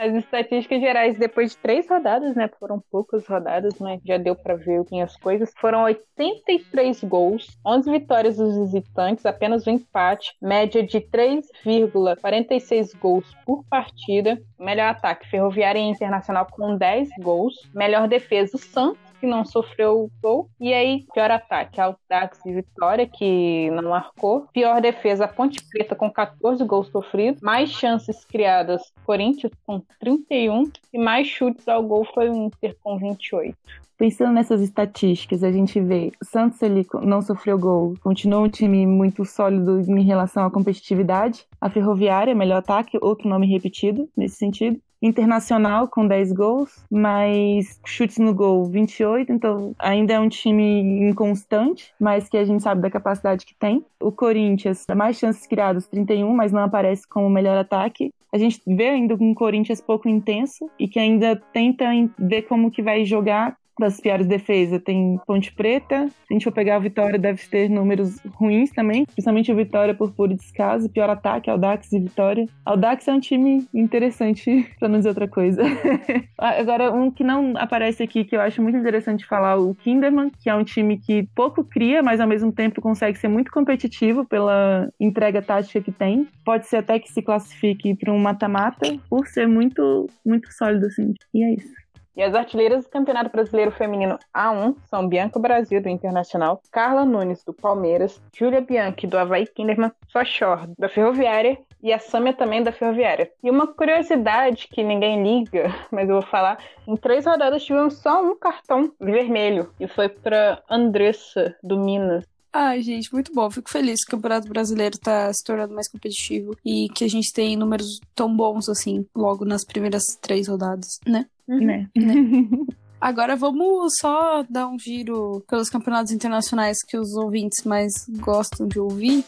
As 0.00 0.14
estatísticas 0.14 0.80
gerais, 0.80 1.18
depois 1.18 1.50
de 1.50 1.58
três 1.58 1.86
rodadas, 1.86 2.34
né? 2.34 2.48
Foram 2.58 2.82
poucas 2.90 3.26
rodadas, 3.26 3.78
mas 3.78 4.00
já 4.02 4.16
deu 4.16 4.34
para 4.34 4.56
ver 4.56 4.80
as 5.02 5.14
coisas. 5.16 5.52
Foram 5.60 5.82
83 5.82 7.04
gols, 7.04 7.58
11 7.66 7.90
vitórias 7.90 8.38
dos 8.38 8.56
visitantes, 8.56 9.26
apenas 9.26 9.66
um 9.66 9.72
empate, 9.72 10.34
média 10.40 10.82
de 10.82 11.02
3,46 11.02 12.98
gols 12.98 13.26
por 13.44 13.62
partida. 13.68 14.40
Melhor 14.58 14.88
ataque, 14.88 15.28
Ferroviária 15.28 15.78
e 15.78 15.90
Internacional 15.90 16.46
com 16.50 16.78
10 16.78 17.10
gols. 17.20 17.52
Melhor 17.74 18.08
defesa, 18.08 18.56
o 18.56 18.58
Santos 18.58 19.09
que 19.20 19.26
não 19.26 19.44
sofreu 19.44 20.10
gol. 20.22 20.48
E 20.58 20.72
aí, 20.72 21.04
pior 21.12 21.30
ataque, 21.30 21.80
Aldax 21.80 22.40
e 22.46 22.52
Vitória, 22.52 23.06
que 23.06 23.70
não 23.70 23.90
marcou. 23.90 24.46
Pior 24.52 24.80
defesa, 24.80 25.28
Ponte 25.28 25.62
Preta 25.70 25.94
com 25.94 26.10
14 26.10 26.64
gols 26.64 26.88
sofridos. 26.88 27.42
Mais 27.42 27.70
chances 27.70 28.24
criadas, 28.24 28.82
Corinthians 29.04 29.52
com 29.66 29.80
31. 30.00 30.70
E 30.92 30.98
mais 30.98 31.28
chutes 31.28 31.68
ao 31.68 31.82
gol 31.82 32.04
foi 32.12 32.30
o 32.30 32.34
Inter 32.34 32.76
com 32.82 32.98
28. 32.98 33.56
Pensando 34.00 34.32
nessas 34.32 34.62
estatísticas, 34.62 35.44
a 35.44 35.52
gente 35.52 35.78
vê 35.78 36.10
o 36.22 36.24
Santos 36.24 36.62
ele 36.62 36.86
não 37.02 37.20
sofreu 37.20 37.58
gol, 37.58 37.94
continuou 38.00 38.46
um 38.46 38.48
time 38.48 38.86
muito 38.86 39.26
sólido 39.26 39.78
em 39.78 40.02
relação 40.02 40.46
à 40.46 40.50
competitividade. 40.50 41.44
A 41.60 41.68
Ferroviária, 41.68 42.34
melhor 42.34 42.60
ataque, 42.60 42.98
outro 43.02 43.28
nome 43.28 43.46
repetido 43.46 44.08
nesse 44.16 44.36
sentido. 44.36 44.80
Internacional 45.02 45.88
com 45.88 46.06
10 46.06 46.32
gols, 46.32 46.84
mas 46.90 47.80
chutes 47.86 48.18
no 48.18 48.34
gol 48.34 48.66
28, 48.66 49.32
então 49.32 49.74
ainda 49.78 50.12
é 50.12 50.20
um 50.20 50.28
time 50.28 51.08
inconstante, 51.08 51.94
mas 51.98 52.28
que 52.28 52.36
a 52.36 52.44
gente 52.44 52.62
sabe 52.62 52.82
da 52.82 52.90
capacidade 52.90 53.46
que 53.46 53.54
tem. 53.54 53.84
O 53.98 54.12
Corinthians, 54.12 54.84
mais 54.94 55.16
chances 55.16 55.46
criadas 55.46 55.86
31, 55.86 56.34
mas 56.34 56.52
não 56.52 56.62
aparece 56.62 57.08
como 57.08 57.30
melhor 57.30 57.56
ataque. 57.56 58.12
A 58.32 58.38
gente 58.38 58.60
vê 58.66 58.90
ainda 58.90 59.16
um 59.18 59.34
Corinthians 59.34 59.80
pouco 59.80 60.08
intenso 60.08 60.70
e 60.78 60.86
que 60.86 60.98
ainda 60.98 61.34
tenta 61.52 61.86
ver 62.18 62.42
como 62.42 62.70
que 62.70 62.82
vai 62.82 63.04
jogar 63.04 63.56
das 63.80 64.00
piores 64.00 64.26
defesas 64.26 64.80
tem 64.82 65.18
Ponte 65.26 65.52
Preta. 65.52 66.08
Se 66.08 66.24
a 66.30 66.32
gente 66.34 66.44
for 66.44 66.52
pegar 66.52 66.76
a 66.76 66.78
Vitória, 66.78 67.18
deve 67.18 67.42
ter 67.48 67.68
números 67.68 68.20
ruins 68.34 68.70
também, 68.70 69.04
principalmente 69.04 69.50
o 69.50 69.56
Vitória 69.56 69.94
por 69.94 70.12
puro 70.12 70.34
descaso. 70.34 70.88
Pior 70.90 71.10
ataque, 71.10 71.50
Aldax 71.50 71.92
e 71.92 71.98
Vitória. 71.98 72.46
Aldax 72.64 73.08
é 73.08 73.12
um 73.12 73.20
time 73.20 73.66
interessante, 73.74 74.70
pra 74.78 74.88
não 74.88 74.98
dizer 74.98 75.08
outra 75.08 75.26
coisa. 75.26 75.62
Agora, 76.38 76.92
um 76.92 77.10
que 77.10 77.24
não 77.24 77.54
aparece 77.56 78.02
aqui, 78.02 78.24
que 78.24 78.36
eu 78.36 78.40
acho 78.40 78.62
muito 78.62 78.78
interessante 78.78 79.26
falar, 79.26 79.58
o 79.58 79.74
Kinderman, 79.74 80.30
que 80.38 80.50
é 80.50 80.54
um 80.54 80.64
time 80.64 80.98
que 80.98 81.26
pouco 81.34 81.64
cria, 81.64 82.02
mas 82.02 82.20
ao 82.20 82.28
mesmo 82.28 82.52
tempo 82.52 82.80
consegue 82.80 83.18
ser 83.18 83.28
muito 83.28 83.50
competitivo 83.50 84.24
pela 84.24 84.88
entrega 85.00 85.40
tática 85.40 85.80
que 85.80 85.90
tem. 85.90 86.28
Pode 86.44 86.66
ser 86.66 86.76
até 86.76 86.98
que 86.98 87.10
se 87.10 87.22
classifique 87.22 87.94
para 87.94 88.12
um 88.12 88.18
mata-mata, 88.18 88.98
por 89.08 89.26
ser 89.26 89.48
muito, 89.48 90.06
muito 90.24 90.52
sólido, 90.52 90.86
assim. 90.86 91.14
E 91.32 91.42
é 91.42 91.54
isso. 91.54 91.89
E 92.16 92.22
as 92.22 92.34
artilheiras 92.34 92.84
do 92.84 92.90
Campeonato 92.90 93.30
Brasileiro 93.30 93.70
Feminino 93.70 94.18
A1 94.34 94.76
são 94.88 95.08
Bianca 95.08 95.38
Brasil, 95.38 95.80
do 95.80 95.88
Internacional, 95.88 96.60
Carla 96.70 97.04
Nunes, 97.04 97.44
do 97.44 97.52
Palmeiras, 97.52 98.20
Júlia 98.36 98.60
Bianchi, 98.60 99.06
do 99.06 99.16
Havaí 99.16 99.46
Kinderman, 99.46 99.92
Sochor, 100.08 100.68
da 100.78 100.88
Ferroviária 100.88 101.58
e 101.82 101.92
a 101.92 101.98
Sâmia 101.98 102.32
também 102.32 102.62
da 102.62 102.72
Ferroviária. 102.72 103.30
E 103.42 103.50
uma 103.50 103.66
curiosidade 103.66 104.68
que 104.68 104.82
ninguém 104.82 105.22
liga, 105.22 105.72
mas 105.90 106.08
eu 106.08 106.16
vou 106.16 106.22
falar, 106.22 106.58
em 106.86 106.96
três 106.96 107.24
rodadas 107.24 107.64
tivemos 107.64 107.98
só 107.98 108.22
um 108.22 108.36
cartão 108.36 108.92
vermelho 109.00 109.72
e 109.78 109.86
foi 109.86 110.08
para 110.08 110.62
Andressa, 110.68 111.56
do 111.62 111.78
Minas. 111.78 112.24
Ai, 112.52 112.82
gente, 112.82 113.12
muito 113.12 113.32
bom. 113.32 113.48
Fico 113.48 113.70
feliz 113.70 114.04
que 114.04 114.08
o 114.08 114.16
Campeonato 114.16 114.48
Brasileiro 114.48 114.98
tá 114.98 115.32
se 115.32 115.44
tornando 115.44 115.72
mais 115.72 115.88
competitivo 115.88 116.56
e 116.64 116.88
que 116.88 117.04
a 117.04 117.08
gente 117.08 117.32
tem 117.32 117.56
números 117.56 118.00
tão 118.14 118.34
bons 118.34 118.68
assim, 118.68 119.06
logo 119.14 119.44
nas 119.44 119.64
primeiras 119.64 120.02
três 120.20 120.48
rodadas, 120.48 120.98
né? 121.06 121.26
Uhum. 121.46 121.64
Né? 121.64 121.90
né? 121.96 122.14
Agora 123.00 123.34
vamos 123.34 123.94
só 123.98 124.42
dar 124.50 124.68
um 124.68 124.78
giro 124.78 125.42
pelos 125.48 125.70
campeonatos 125.70 126.12
internacionais 126.12 126.82
que 126.86 126.98
os 126.98 127.14
ouvintes 127.14 127.64
mais 127.64 127.92
gostam 128.18 128.66
de 128.66 128.78
ouvir. 128.78 129.24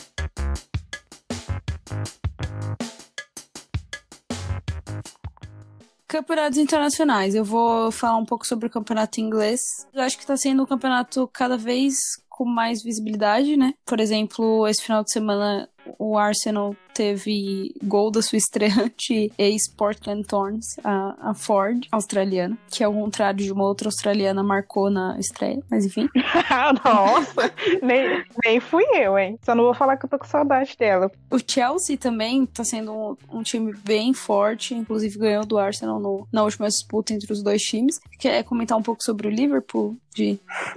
Campeonatos 6.07 6.59
internacionais. 6.59 7.35
Eu 7.35 7.45
vou 7.45 7.91
falar 7.91 8.19
um 8.19 8.27
pouco 8.27 8.47
sobre 8.47 8.67
o 8.67 8.71
campeonato 8.71 9.19
inglês. 9.19 9.61
Eu 9.95 10.03
acho 10.03 10.19
que 10.19 10.25
está 10.25 10.37
sendo 10.37 10.65
um 10.65 10.67
campeonato 10.67 11.27
cada 11.33 11.57
vez 11.57 11.95
com 12.33 12.45
mais 12.45 12.83
visibilidade, 12.83 13.57
né? 13.57 13.75
Por 13.85 14.01
exemplo, 14.01 14.67
esse 14.67 14.83
final 14.83 15.05
de 15.05 15.13
semana 15.13 15.69
o 15.99 16.19
Arsenal 16.19 16.75
teve 16.93 17.75
gol 17.83 18.11
da 18.11 18.23
sua 18.23 18.37
estreante 18.37 19.33
ex-Portland 19.39 20.27
Thorns, 20.27 20.67
a, 20.85 21.31
a, 21.31 21.35
Ford, 21.35 21.87
australiana, 21.91 22.57
que 22.71 22.85
ao 22.85 22.93
contrário 22.93 23.45
de 23.45 23.53
uma 23.53 23.65
outra 23.65 23.89
australiana 23.89 24.43
marcou 24.43 24.91
na 24.91 25.19
estreia, 25.19 25.63
mas 25.71 25.87
enfim. 25.87 26.09
Nossa, 26.85 27.53
nem, 27.83 28.25
nem 28.45 28.61
fui 28.61 28.85
eu, 28.95 29.19
hein? 29.19 29.39
Só 29.43 29.55
não 29.55 29.65
vou 29.65 29.75
falar 29.75 29.97
que 29.97 30.05
eu 30.05 30.11
tô 30.11 30.19
com 30.19 30.27
saudade 30.27 30.77
dela. 30.79 31.11
O 31.31 31.39
Chelsea 31.39 31.97
também 31.97 32.45
tá 32.47 32.65
sendo 32.65 32.93
um, 32.93 33.17
um 33.39 33.43
time 33.43 33.73
bem 33.85 34.13
forte, 34.13 34.75
inclusive 34.75 35.19
ganhou 35.19 35.45
do 35.45 35.59
Arsenal 35.59 35.99
no, 35.99 36.27
na 36.33 36.43
última 36.43 36.69
disputa 36.69 37.13
entre 37.13 37.33
os 37.33 37.43
dois 37.43 37.63
times. 37.63 37.99
Quer 38.19 38.45
comentar 38.45 38.77
um 38.77 38.83
pouco 38.83 39.03
sobre 39.03 39.29
o 39.29 39.31
Liverpool? 39.31 39.97
De... 40.15 40.39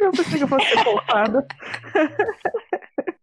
eu 0.00 0.12
pensei 0.12 0.38
que 0.38 0.44
eu 0.44 0.48
fosse 0.48 0.84
poupada. 0.84 1.46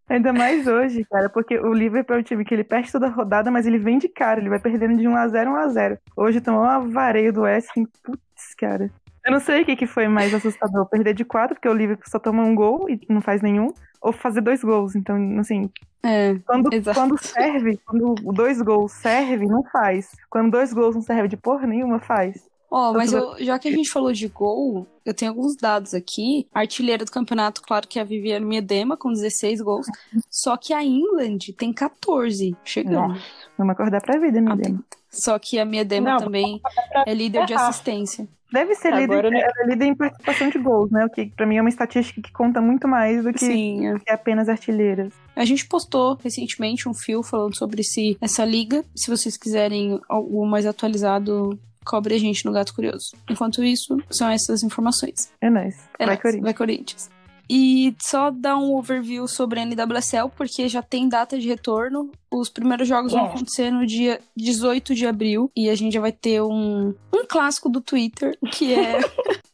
Ainda 0.10 0.32
mais 0.32 0.66
hoje, 0.68 1.04
cara, 1.04 1.30
porque 1.30 1.60
o 1.60 1.74
Liverpool 1.74 2.16
é 2.16 2.20
um 2.20 2.24
time 2.24 2.46
que 2.46 2.54
ele 2.54 2.64
perde 2.64 2.92
toda 2.92 3.08
a 3.08 3.10
rodada, 3.10 3.52
mas 3.52 3.66
ele 3.66 3.78
vem 3.78 3.98
de 3.98 4.08
cara, 4.08 4.40
ele 4.40 4.50
vai 4.50 4.60
perdendo 4.60 4.98
de 4.98 5.06
1x0, 5.06 5.48
1x0. 5.48 5.98
Hoje 6.16 6.40
tomou 6.40 6.62
uma 6.62 6.80
vareio 6.80 7.34
do 7.34 7.42
West 7.42 7.70
Ham, 7.76 7.84
putz, 8.02 8.56
cara. 8.58 8.90
Eu 9.26 9.32
não 9.34 9.42
sei 9.42 9.62
o 9.62 9.66
que, 9.66 9.76
que 9.76 9.86
foi 9.86 10.08
mais 10.08 10.34
assustador, 10.34 10.86
perder 10.86 11.14
de 11.14 11.26
4, 11.26 11.56
porque 11.56 11.68
o 11.68 11.74
Liverpool 11.74 12.10
só 12.10 12.18
toma 12.18 12.44
um 12.44 12.56
gol 12.56 12.90
e 12.90 12.98
não 13.10 13.20
faz 13.20 13.42
nenhum, 13.42 13.68
ou 14.02 14.14
fazer 14.14 14.40
dois 14.40 14.64
gols. 14.64 14.96
Então, 14.96 15.18
assim, 15.40 15.70
é, 16.02 16.36
quando, 16.46 16.70
quando 16.94 17.18
serve, 17.18 17.78
quando 17.86 18.16
dois 18.34 18.62
gols 18.62 18.94
serve, 18.94 19.46
não 19.46 19.62
faz. 19.64 20.16
Quando 20.30 20.52
dois 20.52 20.72
gols 20.72 20.96
não 20.96 21.02
serve 21.02 21.28
de 21.28 21.36
porra 21.36 21.68
nenhuma, 21.68 22.00
faz. 22.00 22.48
Ó, 22.70 22.92
oh, 22.92 22.94
mas 22.94 23.14
eu, 23.14 23.36
já 23.40 23.58
que 23.58 23.70
a 23.70 23.72
gente 23.72 23.90
falou 23.90 24.12
de 24.12 24.28
gol, 24.28 24.86
eu 25.06 25.14
tenho 25.14 25.32
alguns 25.32 25.56
dados 25.56 25.94
aqui. 25.94 26.48
A 26.54 26.60
artilheira 26.60 27.06
do 27.06 27.12
campeonato, 27.12 27.62
claro 27.62 27.88
que 27.88 27.98
é 27.98 28.02
a 28.02 28.06
Viviane 28.06 28.46
Miedema, 28.46 28.98
com 28.98 29.12
16 29.12 29.62
gols. 29.62 29.88
Só 30.30 30.58
que 30.58 30.74
a 30.74 30.84
England 30.84 31.40
tem 31.58 31.72
14 31.72 32.56
chegando. 32.66 33.14
Nossa, 33.14 33.22
vamos 33.58 33.72
acordar 33.72 34.02
pra 34.02 34.20
vida, 34.20 34.42
Miedema. 34.42 34.84
Só 35.10 35.40
que 35.40 35.58
a 35.58 35.66
Miedema 35.66 36.12
Não, 36.12 36.18
também 36.18 36.62
é 37.06 37.14
líder 37.14 37.46
de 37.46 37.54
assistência. 37.54 38.28
Deve 38.52 38.76
ser 38.76 38.94
líder, 38.94 39.26
Agora, 39.26 39.30
é 39.36 39.68
líder 39.68 39.86
em 39.86 39.96
participação 39.96 40.50
de 40.50 40.58
gols, 40.58 40.90
né? 40.90 41.06
O 41.06 41.10
que 41.10 41.26
pra 41.26 41.46
mim 41.46 41.58
é 41.58 41.62
uma 41.62 41.70
estatística 41.70 42.22
que 42.22 42.32
conta 42.32 42.62
muito 42.62 42.88
mais 42.88 43.24
do 43.24 43.34
que, 43.34 43.40
Sim, 43.40 43.88
é. 43.88 44.00
que 44.00 44.10
apenas 44.10 44.48
artilheiras. 44.48 45.14
A 45.36 45.44
gente 45.44 45.68
postou 45.68 46.18
recentemente 46.22 46.88
um 46.88 46.94
fio 46.94 47.22
falando 47.22 47.58
sobre 47.58 47.82
esse, 47.82 48.18
essa 48.22 48.46
liga. 48.46 48.86
Se 48.96 49.10
vocês 49.10 49.36
quiserem 49.36 50.00
algo 50.08 50.46
mais 50.46 50.66
atualizado, 50.66 51.60
cobre 51.88 52.16
a 52.16 52.20
gente 52.20 52.46
no 52.46 52.52
Gato 52.52 52.74
Curioso. 52.74 53.16
Enquanto 53.30 53.64
isso, 53.64 53.98
são 54.10 54.30
essas 54.30 54.62
informações. 54.62 55.32
É 55.42 55.50
nóis. 55.50 55.76
É 55.98 56.06
vai, 56.06 56.18
Corinthians. 56.18 56.44
vai 56.44 56.54
Corinthians. 56.54 57.10
E 57.50 57.96
só 58.02 58.30
dar 58.30 58.58
um 58.58 58.76
overview 58.76 59.26
sobre 59.26 59.62
a 59.62 59.66
NWSL, 59.66 60.30
porque 60.36 60.68
já 60.68 60.82
tem 60.82 61.08
data 61.08 61.40
de 61.40 61.48
retorno. 61.48 62.12
Os 62.30 62.50
primeiros 62.50 62.88
jogos 62.88 63.14
vão 63.14 63.26
acontecer 63.26 63.72
no 63.72 63.86
dia 63.86 64.20
18 64.36 64.94
de 64.94 65.08
abril. 65.08 65.50
E 65.56 65.70
a 65.70 65.76
gente 65.76 65.94
já 65.94 66.02
vai 66.02 66.12
ter 66.12 66.42
um, 66.42 66.94
um 67.14 67.26
clássico 67.26 67.70
do 67.70 67.80
Twitter, 67.80 68.38
que 68.52 68.74
é. 68.74 69.00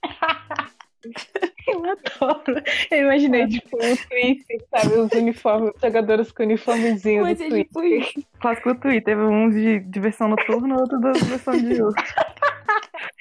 Eu 2.21 2.29
adoro. 2.29 2.63
Eu 2.91 2.97
imaginei, 2.99 3.47
tipo, 3.47 3.77
um 3.77 3.95
Twitter, 3.95 4.65
sabe? 4.69 4.95
Os 4.95 5.11
uniformes, 5.11 5.73
jogadores 5.81 6.31
com 6.31 6.43
uniformezinho 6.43 7.23
Mas 7.23 7.37
do 7.37 7.49
Twitter. 7.49 8.05
Tipo... 8.05 8.27
Clássico 8.39 8.73
do 8.73 8.79
Twitter, 8.79 9.17
um 9.17 9.49
de, 9.49 9.79
de 9.79 9.99
versão 9.99 10.27
noturna, 10.27 10.75
outro 10.75 10.99
da 10.99 11.11
versão 11.11 11.57
de 11.57 11.81
hoje. 11.81 11.95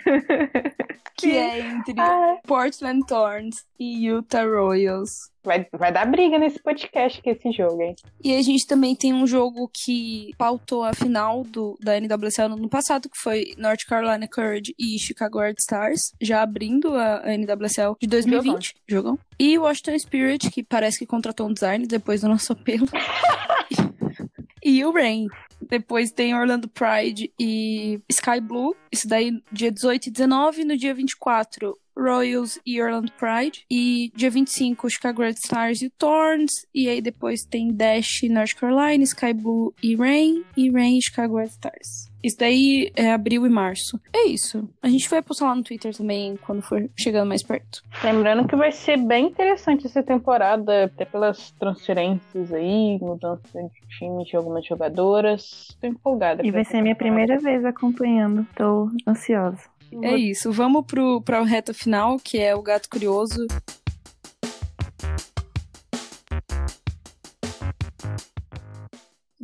que 1.17 1.37
é 1.37 1.61
entre 1.61 1.95
ah. 1.99 2.39
Portland 2.47 3.07
Thorns 3.07 3.65
e 3.79 4.07
Utah 4.07 4.45
Royals. 4.45 5.31
Vai, 5.45 5.67
vai 5.73 5.93
dar 5.93 6.07
briga 6.07 6.39
nesse 6.39 6.63
podcast 6.63 7.21
que 7.21 7.31
esse 7.31 7.51
jogo, 7.51 7.83
hein? 7.83 7.97
E 8.23 8.37
a 8.37 8.43
gente 8.43 8.65
também 8.65 8.95
tem 8.95 9.13
um 9.13 9.27
jogo 9.27 9.69
que 9.73 10.31
pautou 10.39 10.85
a 10.85 10.95
final 10.95 11.43
do, 11.43 11.77
da 11.81 11.99
NWSL 11.99 12.49
no 12.49 12.55
ano 12.55 12.69
passado, 12.69 13.09
que 13.09 13.19
foi 13.19 13.53
North 13.59 13.85
Carolina 13.89 14.29
Courage 14.29 14.73
e 14.79 14.99
Chicago 15.01 15.41
Red 15.41 15.57
Stars, 15.59 16.13
já 16.21 16.43
abrindo 16.43 16.95
a, 16.95 17.23
a 17.25 17.37
NWSL 17.37 17.97
de 18.01 18.07
2020. 18.07 18.75
Jogam. 18.89 19.19
E 19.39 19.59
o 19.59 19.63
Washington 19.63 19.99
Spirit, 19.99 20.51
que 20.51 20.63
parece 20.63 21.01
que 21.01 21.07
contratou 21.07 21.49
um 21.49 21.53
design 21.53 21.87
depois 21.89 22.21
do 22.21 22.29
nosso 22.29 22.53
apelo. 22.53 22.87
e 24.63 24.85
o 24.85 24.93
Rain. 24.93 25.27
Depois 25.73 26.13
tem 26.13 26.35
Orlando 26.35 26.69
Pride 26.69 27.33
e 27.41 27.99
Sky 28.07 28.43
Blue. 28.43 28.77
Isso 28.93 29.09
daí 29.09 29.43
dia 29.51 29.73
18 29.73 30.09
e 30.09 30.11
19. 30.11 30.65
No 30.67 30.77
dia 30.77 30.93
24, 30.93 31.79
Royals 31.97 32.61
e 32.67 32.83
Orlando 32.83 33.11
Pride. 33.13 33.65
E 33.71 34.13
dia 34.15 34.31
25, 34.31 34.91
Chicago 34.91 35.23
Red 35.23 35.37
Stars 35.43 35.81
e 35.81 35.89
Thorns. 35.89 36.67
E 36.75 36.91
aí 36.91 37.01
depois 37.01 37.45
tem 37.45 37.73
Dash, 37.73 38.21
North 38.25 38.53
Carolina, 38.55 39.03
Sky 39.03 39.33
Blue 39.33 39.75
e 39.83 39.97
Rain. 39.97 40.45
E 40.55 40.71
Rain 40.71 40.99
e 40.99 41.03
Chicago 41.03 41.39
Red 41.39 41.47
Stars. 41.47 42.12
Isso 42.23 42.37
daí 42.39 42.93
é 42.95 43.13
abril 43.13 43.45
e 43.45 43.51
março. 43.51 44.01
É 44.13 44.29
isso. 44.29 44.69
A 44.81 44.89
gente 44.89 45.09
vai 45.09 45.21
postar 45.21 45.47
lá 45.47 45.55
no 45.55 45.63
Twitter 45.63 45.95
também 45.97 46.37
quando 46.37 46.63
for 46.63 46.89
chegando 46.97 47.29
mais 47.29 47.43
perto. 47.43 47.83
Lembrando 48.05 48.47
que 48.47 48.55
vai 48.55 48.71
ser 48.71 48.97
bem 48.97 49.27
interessante 49.27 49.87
essa 49.87 50.03
temporada, 50.03 50.85
até 50.85 51.05
pelas 51.05 51.51
transferências 51.53 52.53
aí, 52.53 52.99
mudança 53.01 53.61
de 53.61 53.99
time 53.99 54.25
de 54.25 54.37
algumas 54.37 54.65
jogadoras. 54.65 55.77
Tô 55.81 55.87
empolgada. 55.87 56.47
E 56.47 56.51
vai 56.51 56.65
ser 56.65 56.81
minha 56.81 56.95
primeira 56.95 57.39
vez 57.39 57.65
acompanhando. 57.65 58.47
Tô 58.55 58.89
ansiosa. 59.07 59.73
É 60.01 60.17
isso. 60.17 60.51
Vamos 60.53 60.87
pro, 60.87 61.21
pra 61.21 61.43
reta 61.43 61.75
final, 61.75 62.17
que 62.19 62.39
é 62.39 62.55
o 62.55 62.63
Gato 62.63 62.89
Curioso. 62.89 63.47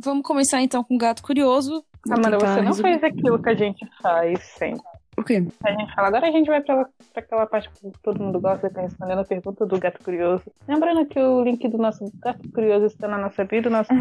Vamos 0.01 0.23
começar 0.23 0.61
então 0.61 0.81
com 0.81 0.95
o 0.95 0.97
Gato 0.97 1.21
Curioso. 1.21 1.83
Amanda, 2.09 2.37
você 2.37 2.61
não 2.61 2.73
fez 2.73 3.03
aquilo 3.03 3.41
que 3.41 3.49
a 3.49 3.55
gente 3.55 3.87
faz 4.01 4.39
sempre. 4.43 4.83
O 5.17 5.23
quê? 5.23 5.43
A 5.65 5.71
gente 5.71 5.93
fala, 5.93 6.07
agora 6.07 6.27
a 6.27 6.31
gente 6.31 6.47
vai 6.47 6.61
pra, 6.61 6.85
pra 6.85 7.21
aquela 7.21 7.45
parte 7.45 7.69
que 7.69 7.91
todo 8.01 8.23
mundo 8.23 8.39
gosta 8.39 8.67
de 8.67 8.67
estar 8.67 8.81
respondendo 8.81 9.19
a 9.19 9.25
pergunta 9.25 9.65
do 9.65 9.77
Gato 9.77 10.01
Curioso. 10.01 10.45
Lembrando 10.65 11.05
que 11.05 11.19
o 11.19 11.43
link 11.43 11.67
do 11.67 11.77
nosso 11.77 12.09
Gato 12.19 12.49
Curioso 12.53 12.85
está 12.85 13.05
na 13.05 13.17
nossa 13.17 13.43
vida, 13.43 13.67
o 13.67 13.71
nosso. 13.71 13.89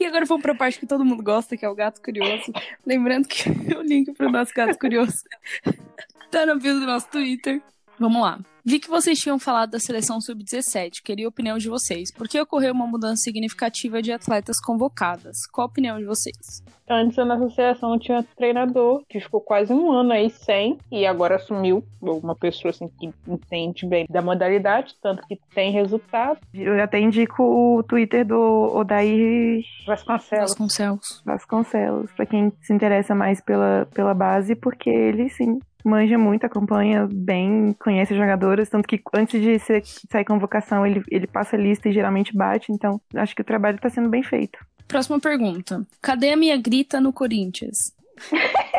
E 0.00 0.04
agora 0.04 0.24
vamos 0.24 0.42
pra 0.42 0.52
parte 0.52 0.80
que 0.80 0.86
todo 0.86 1.04
mundo 1.04 1.22
gosta, 1.22 1.56
que 1.56 1.64
é 1.64 1.68
o 1.68 1.76
Gato 1.76 2.02
Curioso. 2.02 2.52
Lembrando 2.84 3.28
que 3.28 3.48
o 3.78 3.82
link 3.82 4.12
pro 4.14 4.28
nosso 4.28 4.52
Gato 4.52 4.76
Curioso 4.80 5.22
tá 6.28 6.44
no 6.44 6.58
bio 6.58 6.74
do 6.80 6.86
nosso 6.86 7.08
Twitter. 7.08 7.62
Vamos 8.00 8.20
lá. 8.20 8.40
Vi 8.68 8.80
que 8.80 8.90
vocês 8.90 9.20
tinham 9.20 9.38
falado 9.38 9.70
da 9.70 9.78
seleção 9.78 10.20
sub-17. 10.20 11.00
Queria 11.00 11.26
a 11.26 11.28
opinião 11.28 11.56
de 11.56 11.68
vocês. 11.68 12.10
Por 12.10 12.26
que 12.26 12.40
ocorreu 12.40 12.72
uma 12.72 12.84
mudança 12.84 13.22
significativa 13.22 14.02
de 14.02 14.10
atletas 14.10 14.60
convocadas? 14.60 15.46
Qual 15.52 15.68
a 15.68 15.70
opinião 15.70 16.00
de 16.00 16.04
vocês? 16.04 16.64
Antes 16.88 17.16
a 17.16 17.24
nossa 17.24 17.48
seleção 17.54 17.96
tinha 17.96 18.24
treinador 18.36 19.04
que 19.08 19.20
ficou 19.20 19.40
quase 19.40 19.72
um 19.72 19.92
ano 19.92 20.10
aí 20.10 20.30
sem 20.30 20.78
e 20.90 21.06
agora 21.06 21.36
assumiu 21.36 21.84
uma 22.00 22.34
pessoa 22.34 22.70
assim 22.70 22.88
que 22.88 23.08
entende 23.28 23.86
bem 23.86 24.04
da 24.10 24.20
modalidade, 24.20 24.96
tanto 25.00 25.24
que 25.28 25.38
tem 25.54 25.70
resultado. 25.70 26.40
Eu 26.52 26.82
até 26.82 26.98
indico 26.98 27.44
o 27.44 27.84
Twitter 27.84 28.26
do 28.26 28.72
Odair 28.74 29.62
Vasconcelos. 29.86 30.50
Vasconcelos. 30.50 31.22
Vasconcelos, 31.24 32.10
pra 32.12 32.26
quem 32.26 32.52
se 32.62 32.72
interessa 32.72 33.14
mais 33.14 33.40
pela, 33.40 33.86
pela 33.94 34.12
base, 34.12 34.56
porque 34.56 34.90
ele, 34.90 35.28
sim, 35.28 35.60
manja 35.86 36.18
muito, 36.18 36.44
acompanha 36.44 37.08
bem, 37.10 37.74
conhece 37.78 38.12
as 38.12 38.18
jogadoras, 38.18 38.68
tanto 38.68 38.88
que 38.88 39.00
antes 39.14 39.40
de 39.40 39.58
ser, 39.58 39.82
sair 39.84 40.24
convocação, 40.24 40.84
ele, 40.84 41.02
ele 41.10 41.26
passa 41.26 41.56
a 41.56 41.58
lista 41.58 41.88
e 41.88 41.92
geralmente 41.92 42.36
bate, 42.36 42.72
então 42.72 43.00
acho 43.14 43.34
que 43.34 43.42
o 43.42 43.44
trabalho 43.44 43.78
tá 43.78 43.88
sendo 43.88 44.08
bem 44.08 44.22
feito. 44.22 44.58
Próxima 44.88 45.20
pergunta. 45.20 45.86
Cadê 46.00 46.30
a 46.30 46.36
minha 46.36 46.56
grita 46.56 47.00
no 47.00 47.12
Corinthians? 47.12 47.94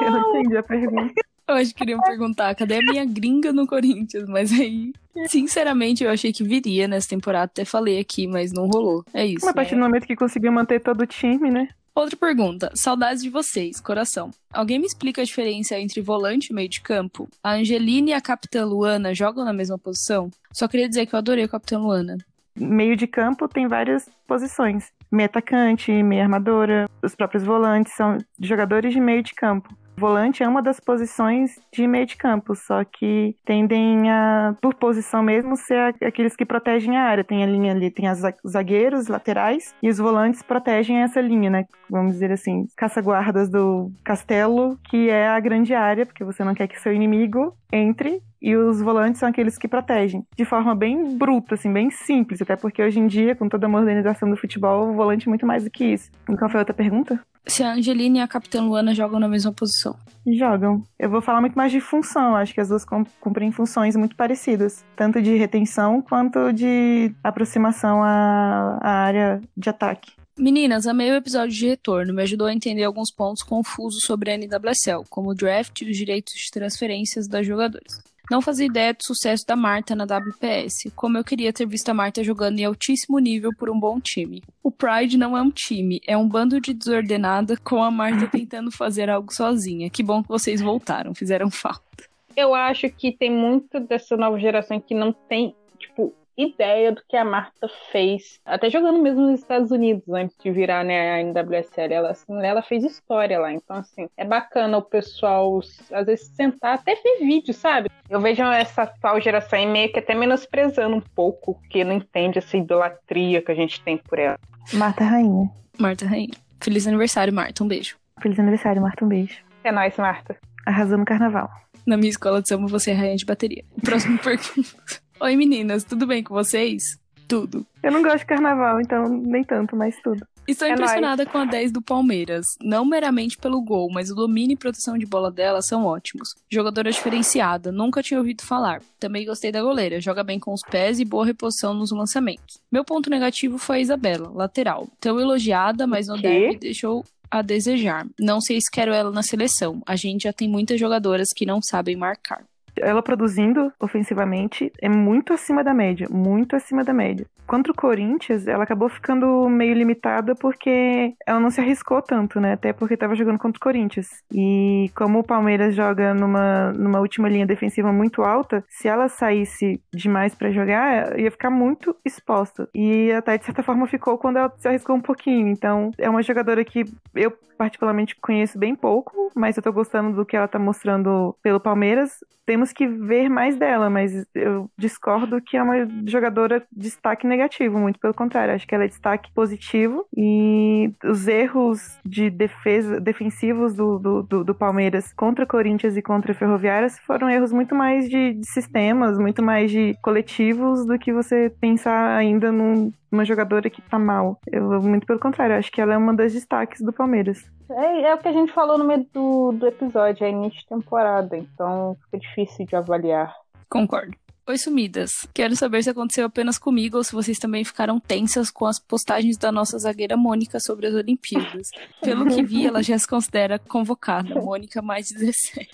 Eu 0.00 0.10
não 0.10 0.30
entendi 0.30 0.56
a 0.56 0.62
pergunta. 0.62 1.14
Eu 1.48 1.54
acho 1.54 1.72
que 1.72 1.78
queriam 1.78 2.00
perguntar, 2.00 2.54
cadê 2.54 2.76
a 2.76 2.80
minha 2.80 3.04
gringa 3.04 3.52
no 3.52 3.66
Corinthians? 3.66 4.28
Mas 4.28 4.50
aí, 4.52 4.92
sinceramente, 5.28 6.02
eu 6.02 6.10
achei 6.10 6.32
que 6.32 6.42
viria 6.42 6.88
nessa 6.88 7.08
temporada. 7.08 7.44
Até 7.44 7.64
falei 7.64 8.00
aqui, 8.00 8.26
mas 8.26 8.52
não 8.52 8.66
rolou. 8.66 9.04
É 9.14 9.24
isso. 9.24 9.44
Mas 9.44 9.50
a 9.50 9.54
partir 9.54 9.74
do 9.76 9.80
momento 9.80 10.06
que 10.06 10.16
conseguiu 10.16 10.50
manter 10.50 10.80
todo 10.80 11.02
o 11.02 11.06
time, 11.06 11.50
né? 11.50 11.68
Outra 11.96 12.14
pergunta. 12.14 12.70
Saudades 12.74 13.22
de 13.22 13.30
vocês, 13.30 13.80
coração. 13.80 14.30
Alguém 14.52 14.78
me 14.78 14.84
explica 14.84 15.22
a 15.22 15.24
diferença 15.24 15.78
entre 15.78 16.02
volante 16.02 16.50
e 16.50 16.54
meio 16.54 16.68
de 16.68 16.82
campo? 16.82 17.26
A 17.42 17.54
Angeline 17.54 18.10
e 18.10 18.12
a 18.12 18.20
Capitã 18.20 18.66
Luana 18.66 19.14
jogam 19.14 19.46
na 19.46 19.52
mesma 19.52 19.78
posição? 19.78 20.30
Só 20.52 20.68
queria 20.68 20.90
dizer 20.90 21.06
que 21.06 21.14
eu 21.14 21.18
adorei 21.18 21.44
a 21.44 21.48
Capitã 21.48 21.78
Luana. 21.78 22.18
Meio 22.54 22.98
de 22.98 23.06
campo 23.06 23.48
tem 23.48 23.66
várias 23.66 24.10
posições. 24.26 24.92
Meia 25.10 25.24
atacante, 25.24 25.90
meia 26.02 26.24
armadora, 26.24 26.86
os 27.02 27.14
próprios 27.14 27.44
volantes 27.44 27.94
são 27.94 28.18
jogadores 28.38 28.92
de 28.92 29.00
meio 29.00 29.22
de 29.22 29.32
campo. 29.32 29.74
Volante 29.98 30.42
é 30.42 30.48
uma 30.48 30.62
das 30.62 30.78
posições 30.78 31.58
de 31.72 31.86
meio 31.86 32.04
de 32.04 32.16
campo, 32.16 32.54
só 32.54 32.84
que 32.84 33.34
tendem 33.44 34.10
a, 34.10 34.54
por 34.60 34.74
posição 34.74 35.22
mesmo, 35.22 35.56
ser 35.56 35.94
aqueles 36.04 36.36
que 36.36 36.44
protegem 36.44 36.96
a 36.96 37.04
área. 37.04 37.24
Tem 37.24 37.42
a 37.42 37.46
linha 37.46 37.72
ali, 37.72 37.90
tem 37.90 38.06
os 38.10 38.20
zagueiros, 38.46 39.08
laterais, 39.08 39.74
e 39.82 39.88
os 39.88 39.98
volantes 39.98 40.42
protegem 40.42 40.98
essa 40.98 41.20
linha, 41.20 41.48
né? 41.48 41.64
Vamos 41.88 42.12
dizer 42.12 42.30
assim, 42.30 42.66
caça-guardas 42.76 43.48
do 43.48 43.90
castelo, 44.04 44.78
que 44.90 45.08
é 45.08 45.28
a 45.28 45.40
grande 45.40 45.72
área, 45.72 46.04
porque 46.04 46.24
você 46.24 46.44
não 46.44 46.54
quer 46.54 46.68
que 46.68 46.78
seu 46.78 46.92
inimigo 46.92 47.56
entre 47.72 48.20
e 48.40 48.54
os 48.54 48.80
volantes 48.80 49.18
são 49.18 49.28
aqueles 49.28 49.56
que 49.56 49.66
protegem. 49.66 50.24
De 50.36 50.44
forma 50.44 50.74
bem 50.74 51.16
bruta, 51.16 51.54
assim, 51.54 51.72
bem 51.72 51.90
simples, 51.90 52.40
até 52.42 52.54
porque 52.54 52.82
hoje 52.82 53.00
em 53.00 53.06
dia, 53.06 53.34
com 53.34 53.48
toda 53.48 53.66
a 53.66 53.68
modernização 53.68 54.28
do 54.28 54.36
futebol, 54.36 54.90
o 54.90 54.94
volante 54.94 55.26
é 55.26 55.30
muito 55.30 55.46
mais 55.46 55.64
do 55.64 55.70
que 55.70 55.84
isso. 55.84 56.10
Qual 56.26 56.50
foi 56.50 56.58
a 56.58 56.62
outra 56.62 56.74
pergunta? 56.74 57.18
Se 57.46 57.62
a 57.62 57.72
Angeline 57.72 58.18
e 58.18 58.22
a 58.22 58.28
Capitã 58.28 58.62
Luana 58.62 58.94
jogam 58.94 59.20
na 59.20 59.28
mesma 59.28 59.52
posição. 59.52 59.96
Jogam. 60.26 60.82
Eu 60.98 61.08
vou 61.08 61.22
falar 61.22 61.40
muito 61.40 61.54
mais 61.54 61.70
de 61.70 61.80
função, 61.80 62.34
acho 62.34 62.52
que 62.52 62.60
as 62.60 62.68
duas 62.68 62.84
cum- 62.84 63.04
cumprem 63.20 63.52
funções 63.52 63.94
muito 63.94 64.16
parecidas, 64.16 64.84
tanto 64.96 65.22
de 65.22 65.36
retenção 65.36 66.02
quanto 66.02 66.52
de 66.52 67.14
aproximação 67.22 68.02
à, 68.02 68.78
à 68.82 68.90
área 68.90 69.40
de 69.56 69.70
ataque. 69.70 70.10
Meninas, 70.38 70.86
amei 70.86 71.10
o 71.12 71.14
episódio 71.14 71.54
de 71.56 71.66
retorno. 71.68 72.12
Me 72.12 72.22
ajudou 72.22 72.46
a 72.48 72.52
entender 72.52 72.82
alguns 72.84 73.10
pontos 73.10 73.42
confusos 73.42 74.02
sobre 74.04 74.30
a 74.32 74.36
NWSL, 74.36 75.04
como 75.08 75.30
o 75.30 75.34
draft 75.34 75.80
e 75.80 75.90
os 75.90 75.96
direitos 75.96 76.34
de 76.34 76.50
transferências 76.50 77.26
das 77.28 77.46
jogadoras. 77.46 78.02
Não 78.30 78.42
fazia 78.42 78.66
ideia 78.66 78.92
do 78.92 79.02
sucesso 79.02 79.46
da 79.46 79.54
Marta 79.54 79.94
na 79.94 80.04
WPS, 80.04 80.90
como 80.94 81.16
eu 81.16 81.24
queria 81.24 81.52
ter 81.52 81.66
visto 81.66 81.88
a 81.88 81.94
Marta 81.94 82.24
jogando 82.24 82.58
em 82.58 82.64
altíssimo 82.64 83.18
nível 83.18 83.50
por 83.56 83.70
um 83.70 83.78
bom 83.78 84.00
time. 84.00 84.42
O 84.62 84.70
Pride 84.70 85.16
não 85.16 85.36
é 85.36 85.42
um 85.42 85.50
time, 85.50 86.00
é 86.06 86.16
um 86.16 86.28
bando 86.28 86.60
de 86.60 86.74
desordenada 86.74 87.56
com 87.56 87.82
a 87.82 87.90
Marta 87.90 88.26
tentando 88.32 88.70
fazer 88.70 89.08
algo 89.08 89.32
sozinha. 89.32 89.88
Que 89.88 90.02
bom 90.02 90.22
que 90.22 90.28
vocês 90.28 90.60
voltaram, 90.60 91.14
fizeram 91.14 91.50
falta. 91.50 92.04
Eu 92.36 92.54
acho 92.54 92.90
que 92.90 93.12
tem 93.12 93.30
muito 93.30 93.80
dessa 93.80 94.16
nova 94.16 94.38
geração 94.38 94.78
que 94.78 94.94
não 94.94 95.12
tem, 95.12 95.54
tipo, 95.78 96.12
ideia 96.36 96.92
do 96.92 97.02
que 97.08 97.16
a 97.16 97.24
Marta 97.24 97.68
fez. 97.90 98.40
Até 98.44 98.68
jogando 98.68 99.00
mesmo 99.00 99.22
nos 99.22 99.40
Estados 99.40 99.70
Unidos, 99.70 100.08
antes 100.08 100.36
de 100.42 100.50
virar 100.50 100.84
né, 100.84 101.14
a 101.14 101.22
NWSL. 101.22 101.92
Ela, 101.92 102.10
assim, 102.10 102.44
ela 102.44 102.62
fez 102.62 102.84
história 102.84 103.38
lá. 103.38 103.52
Então, 103.52 103.76
assim, 103.76 104.08
é 104.16 104.24
bacana 104.24 104.78
o 104.78 104.82
pessoal, 104.82 105.60
às 105.92 106.06
vezes, 106.06 106.28
sentar, 106.28 106.74
até 106.74 106.94
ver 106.94 107.18
vídeo, 107.20 107.54
sabe? 107.54 107.90
Eu 108.08 108.20
vejo 108.20 108.42
essa 108.42 108.82
atual 108.82 109.20
geração 109.20 109.58
aí 109.58 109.66
meio 109.66 109.92
que 109.92 109.98
até 109.98 110.14
menosprezando 110.14 110.96
um 110.96 111.00
pouco, 111.00 111.54
porque 111.54 111.84
não 111.84 111.94
entende 111.94 112.38
essa 112.38 112.56
idolatria 112.56 113.42
que 113.42 113.50
a 113.50 113.54
gente 113.54 113.80
tem 113.82 113.96
por 113.96 114.18
ela. 114.18 114.38
Marta 114.72 115.04
Rainha. 115.04 115.50
Marta 115.78 116.06
Rainha. 116.06 116.34
Feliz 116.60 116.86
aniversário, 116.86 117.32
Marta. 117.32 117.62
Um 117.62 117.68
beijo. 117.68 117.96
Feliz 118.20 118.38
aniversário, 118.38 118.80
Marta, 118.80 119.04
um 119.04 119.08
beijo. 119.08 119.36
É 119.62 119.72
nóis, 119.72 119.96
Marta. 119.96 120.36
Arrasou 120.64 120.98
no 120.98 121.04
carnaval. 121.04 121.48
Na 121.86 121.96
minha 121.96 122.10
escola 122.10 122.42
de 122.42 122.48
samba, 122.48 122.66
você 122.66 122.90
é 122.90 122.94
rainha 122.94 123.16
de 123.16 123.24
bateria. 123.24 123.64
Próxima 123.82 124.18
pergunta. 124.22 125.05
Oi, 125.18 125.34
meninas, 125.34 125.82
tudo 125.82 126.06
bem 126.06 126.22
com 126.22 126.34
vocês? 126.34 126.98
Tudo. 127.26 127.66
Eu 127.82 127.90
não 127.90 128.02
gosto 128.02 128.18
de 128.18 128.26
carnaval, 128.26 128.80
então 128.80 129.08
nem 129.08 129.42
tanto, 129.42 129.74
mas 129.74 129.96
tudo. 130.02 130.26
Estou 130.46 130.68
É 130.68 130.72
impressionada 130.72 131.26
com 131.26 131.38
a 131.38 131.44
10 131.44 131.72
do 131.72 131.82
Palmeiras. 131.82 132.46
Não 132.60 132.84
meramente 132.84 133.36
pelo 133.36 133.60
gol, 133.62 133.90
mas 133.90 134.10
o 134.10 134.14
domínio 134.14 134.54
e 134.54 134.56
proteção 134.56 134.96
de 134.96 135.06
bola 135.06 135.30
dela 135.30 135.60
são 135.62 135.84
ótimos. 135.86 136.34
Jogadora 136.48 136.90
diferenciada, 136.90 137.72
nunca 137.72 138.02
tinha 138.02 138.20
ouvido 138.20 138.42
falar. 138.42 138.80
Também 139.00 139.26
gostei 139.26 139.50
da 139.50 139.62
goleira, 139.62 140.00
joga 140.00 140.22
bem 140.22 140.38
com 140.38 140.52
os 140.52 140.60
pés 140.70 141.00
e 141.00 141.04
boa 141.04 141.26
reposição 141.26 141.74
nos 141.74 141.90
lançamentos. 141.90 142.60
Meu 142.70 142.84
ponto 142.84 143.10
negativo 143.10 143.58
foi 143.58 143.78
a 143.78 143.80
Isabela, 143.80 144.30
lateral. 144.32 144.86
Tão 145.00 145.18
elogiada, 145.18 145.86
mas 145.86 146.06
no 146.06 146.20
derby 146.20 146.58
deixou 146.58 147.04
a 147.30 147.42
desejar. 147.42 148.06
Não 148.20 148.40
sei 148.40 148.60
se 148.60 148.70
quero 148.70 148.92
ela 148.92 149.10
na 149.10 149.22
seleção. 149.22 149.82
A 149.84 149.96
gente 149.96 150.24
já 150.24 150.32
tem 150.32 150.48
muitas 150.48 150.78
jogadoras 150.78 151.28
que 151.34 151.46
não 151.46 151.60
sabem 151.60 151.96
marcar. 151.96 152.44
Ela 152.80 153.02
produzindo 153.02 153.72
ofensivamente 153.80 154.72
é 154.80 154.88
muito 154.88 155.32
acima 155.32 155.62
da 155.62 155.74
média, 155.74 156.06
muito 156.10 156.56
acima 156.56 156.84
da 156.84 156.92
média. 156.92 157.26
Contra 157.46 157.70
o 157.70 157.76
Corinthians, 157.76 158.48
ela 158.48 158.64
acabou 158.64 158.88
ficando 158.88 159.48
meio 159.48 159.72
limitada 159.72 160.34
porque 160.34 161.14
ela 161.24 161.38
não 161.38 161.48
se 161.48 161.60
arriscou 161.60 162.02
tanto, 162.02 162.40
né? 162.40 162.54
Até 162.54 162.72
porque 162.72 162.94
estava 162.94 163.14
jogando 163.14 163.38
contra 163.38 163.58
o 163.58 163.62
Corinthians. 163.62 164.08
E 164.32 164.90
como 164.96 165.20
o 165.20 165.24
Palmeiras 165.24 165.74
joga 165.74 166.12
numa, 166.12 166.72
numa 166.72 166.98
última 166.98 167.28
linha 167.28 167.46
defensiva 167.46 167.92
muito 167.92 168.22
alta, 168.22 168.64
se 168.68 168.88
ela 168.88 169.08
saísse 169.08 169.80
demais 169.94 170.34
para 170.34 170.50
jogar, 170.50 171.18
ia 171.18 171.30
ficar 171.30 171.50
muito 171.50 171.94
exposta. 172.04 172.68
E 172.74 173.12
até 173.12 173.38
de 173.38 173.44
certa 173.44 173.62
forma 173.62 173.86
ficou 173.86 174.18
quando 174.18 174.38
ela 174.38 174.52
se 174.56 174.66
arriscou 174.66 174.96
um 174.96 175.00
pouquinho. 175.00 175.46
Então, 175.46 175.92
é 175.98 176.10
uma 176.10 176.22
jogadora 176.22 176.64
que 176.64 176.84
eu 177.14 177.32
particularmente 177.56 178.16
conheço 178.16 178.58
bem 178.58 178.74
pouco, 178.74 179.30
mas 179.34 179.56
eu 179.56 179.62
tô 179.62 179.72
gostando 179.72 180.14
do 180.14 180.26
que 180.26 180.36
ela 180.36 180.48
tá 180.48 180.58
mostrando 180.58 181.36
pelo 181.42 181.60
Palmeiras. 181.60 182.24
Temos 182.44 182.65
temos 182.66 182.72
que 182.72 182.86
ver 182.86 183.28
mais 183.28 183.56
dela, 183.56 183.88
mas 183.88 184.26
eu 184.34 184.68
discordo 184.76 185.40
que 185.40 185.56
é 185.56 185.62
uma 185.62 185.86
jogadora 186.06 186.60
de 186.72 186.86
destaque 186.86 187.26
negativo, 187.26 187.78
muito 187.78 187.98
pelo 187.98 188.14
contrário, 188.14 188.54
acho 188.54 188.66
que 188.66 188.74
ela 188.74 188.84
é 188.84 188.88
destaque 188.88 189.30
positivo 189.32 190.06
e 190.16 190.90
os 191.04 191.28
erros 191.28 191.98
de 192.04 192.30
defesa, 192.30 193.00
defensivos 193.00 193.74
do, 193.74 193.98
do, 193.98 194.22
do, 194.22 194.44
do 194.44 194.54
Palmeiras 194.54 195.12
contra 195.12 195.46
Corinthians 195.46 195.96
e 195.96 196.02
contra 196.02 196.34
Ferroviárias 196.34 196.98
foram 197.00 197.28
erros 197.28 197.52
muito 197.52 197.74
mais 197.74 198.08
de, 198.08 198.34
de 198.34 198.46
sistemas, 198.46 199.18
muito 199.18 199.42
mais 199.42 199.70
de 199.70 199.94
coletivos 200.02 200.86
do 200.86 200.98
que 200.98 201.12
você 201.12 201.52
pensar 201.60 202.16
ainda 202.16 202.50
num, 202.50 202.92
uma 203.10 203.24
jogadora 203.24 203.68
que 203.70 203.82
tá 203.82 203.98
mal. 203.98 204.38
Eu, 204.50 204.80
muito 204.82 205.06
pelo 205.06 205.18
contrário, 205.18 205.56
acho 205.56 205.70
que 205.70 205.80
ela 205.80 205.94
é 205.94 205.96
uma 205.96 206.14
das 206.14 206.32
destaques 206.32 206.80
do 206.80 206.92
Palmeiras. 206.92 207.44
É, 207.70 208.02
é 208.02 208.14
o 208.14 208.18
que 208.18 208.28
a 208.28 208.32
gente 208.32 208.52
falou 208.52 208.78
no 208.78 208.84
meio 208.84 209.06
do, 209.12 209.52
do 209.52 209.66
episódio, 209.66 210.24
é 210.24 210.30
início 210.30 210.60
de 210.60 210.66
temporada, 210.66 211.36
então 211.36 211.96
fica 212.04 212.18
difícil 212.18 212.66
de 212.66 212.76
avaliar. 212.76 213.34
Concordo. 213.68 214.16
Oi, 214.48 214.56
sumidas. 214.58 215.10
Quero 215.34 215.56
saber 215.56 215.82
se 215.82 215.90
aconteceu 215.90 216.24
apenas 216.24 216.56
comigo 216.56 216.98
ou 216.98 217.02
se 217.02 217.12
vocês 217.12 217.36
também 217.36 217.64
ficaram 217.64 217.98
tensas 217.98 218.48
com 218.48 218.64
as 218.64 218.78
postagens 218.78 219.36
da 219.36 219.50
nossa 219.50 219.76
zagueira 219.76 220.16
Mônica 220.16 220.60
sobre 220.60 220.86
as 220.86 220.94
Olimpíadas. 220.94 221.68
Pelo 222.00 222.26
que 222.26 222.44
vi, 222.44 222.64
ela 222.64 222.80
já 222.80 222.96
se 222.96 223.08
considera 223.08 223.58
convocada. 223.58 224.40
Mônica 224.40 224.80
mais 224.80 225.08
17. 225.10 225.68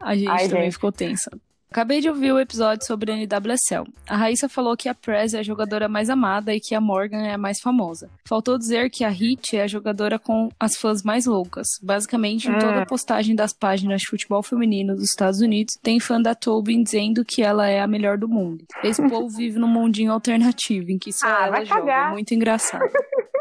A 0.00 0.16
gente 0.16 0.28
Ai, 0.28 0.48
também 0.48 0.64
gente. 0.64 0.72
ficou 0.72 0.90
tensa. 0.90 1.30
Acabei 1.70 2.00
de 2.00 2.08
ouvir 2.08 2.32
o 2.32 2.40
episódio 2.40 2.86
sobre 2.86 3.12
a 3.12 3.14
NWSL. 3.16 3.84
A 4.08 4.16
Raíssa 4.16 4.48
falou 4.48 4.74
que 4.74 4.88
a 4.88 4.94
Prez 4.94 5.34
é 5.34 5.40
a 5.40 5.42
jogadora 5.42 5.86
mais 5.86 6.08
amada 6.08 6.54
e 6.54 6.60
que 6.60 6.74
a 6.74 6.80
Morgan 6.80 7.18
é 7.26 7.34
a 7.34 7.38
mais 7.38 7.60
famosa. 7.60 8.08
Faltou 8.26 8.56
dizer 8.56 8.88
que 8.90 9.04
a 9.04 9.10
Hit 9.10 9.54
é 9.56 9.62
a 9.64 9.66
jogadora 9.66 10.18
com 10.18 10.48
as 10.58 10.76
fãs 10.76 11.02
mais 11.02 11.26
loucas. 11.26 11.66
Basicamente, 11.82 12.48
em 12.48 12.58
toda 12.58 12.82
a 12.82 12.86
postagem 12.86 13.36
das 13.36 13.52
páginas 13.52 14.00
de 14.00 14.06
futebol 14.08 14.42
feminino 14.42 14.94
dos 14.94 15.04
Estados 15.10 15.40
Unidos, 15.42 15.74
tem 15.82 16.00
fã 16.00 16.20
da 16.20 16.34
Tobin 16.34 16.82
dizendo 16.82 17.22
que 17.24 17.42
ela 17.42 17.68
é 17.68 17.80
a 17.80 17.86
melhor 17.86 18.16
do 18.16 18.28
mundo. 18.28 18.64
Esse 18.82 19.06
povo 19.06 19.28
vive 19.28 19.58
num 19.58 19.68
mundinho 19.68 20.10
alternativo 20.10 20.90
em 20.90 20.98
que 20.98 21.12
só 21.12 21.26
Ah, 21.26 21.46
ela 21.48 21.64
joga. 21.64 21.80
cagar. 21.82 22.12
Muito 22.12 22.32
engraçado. 22.32 22.82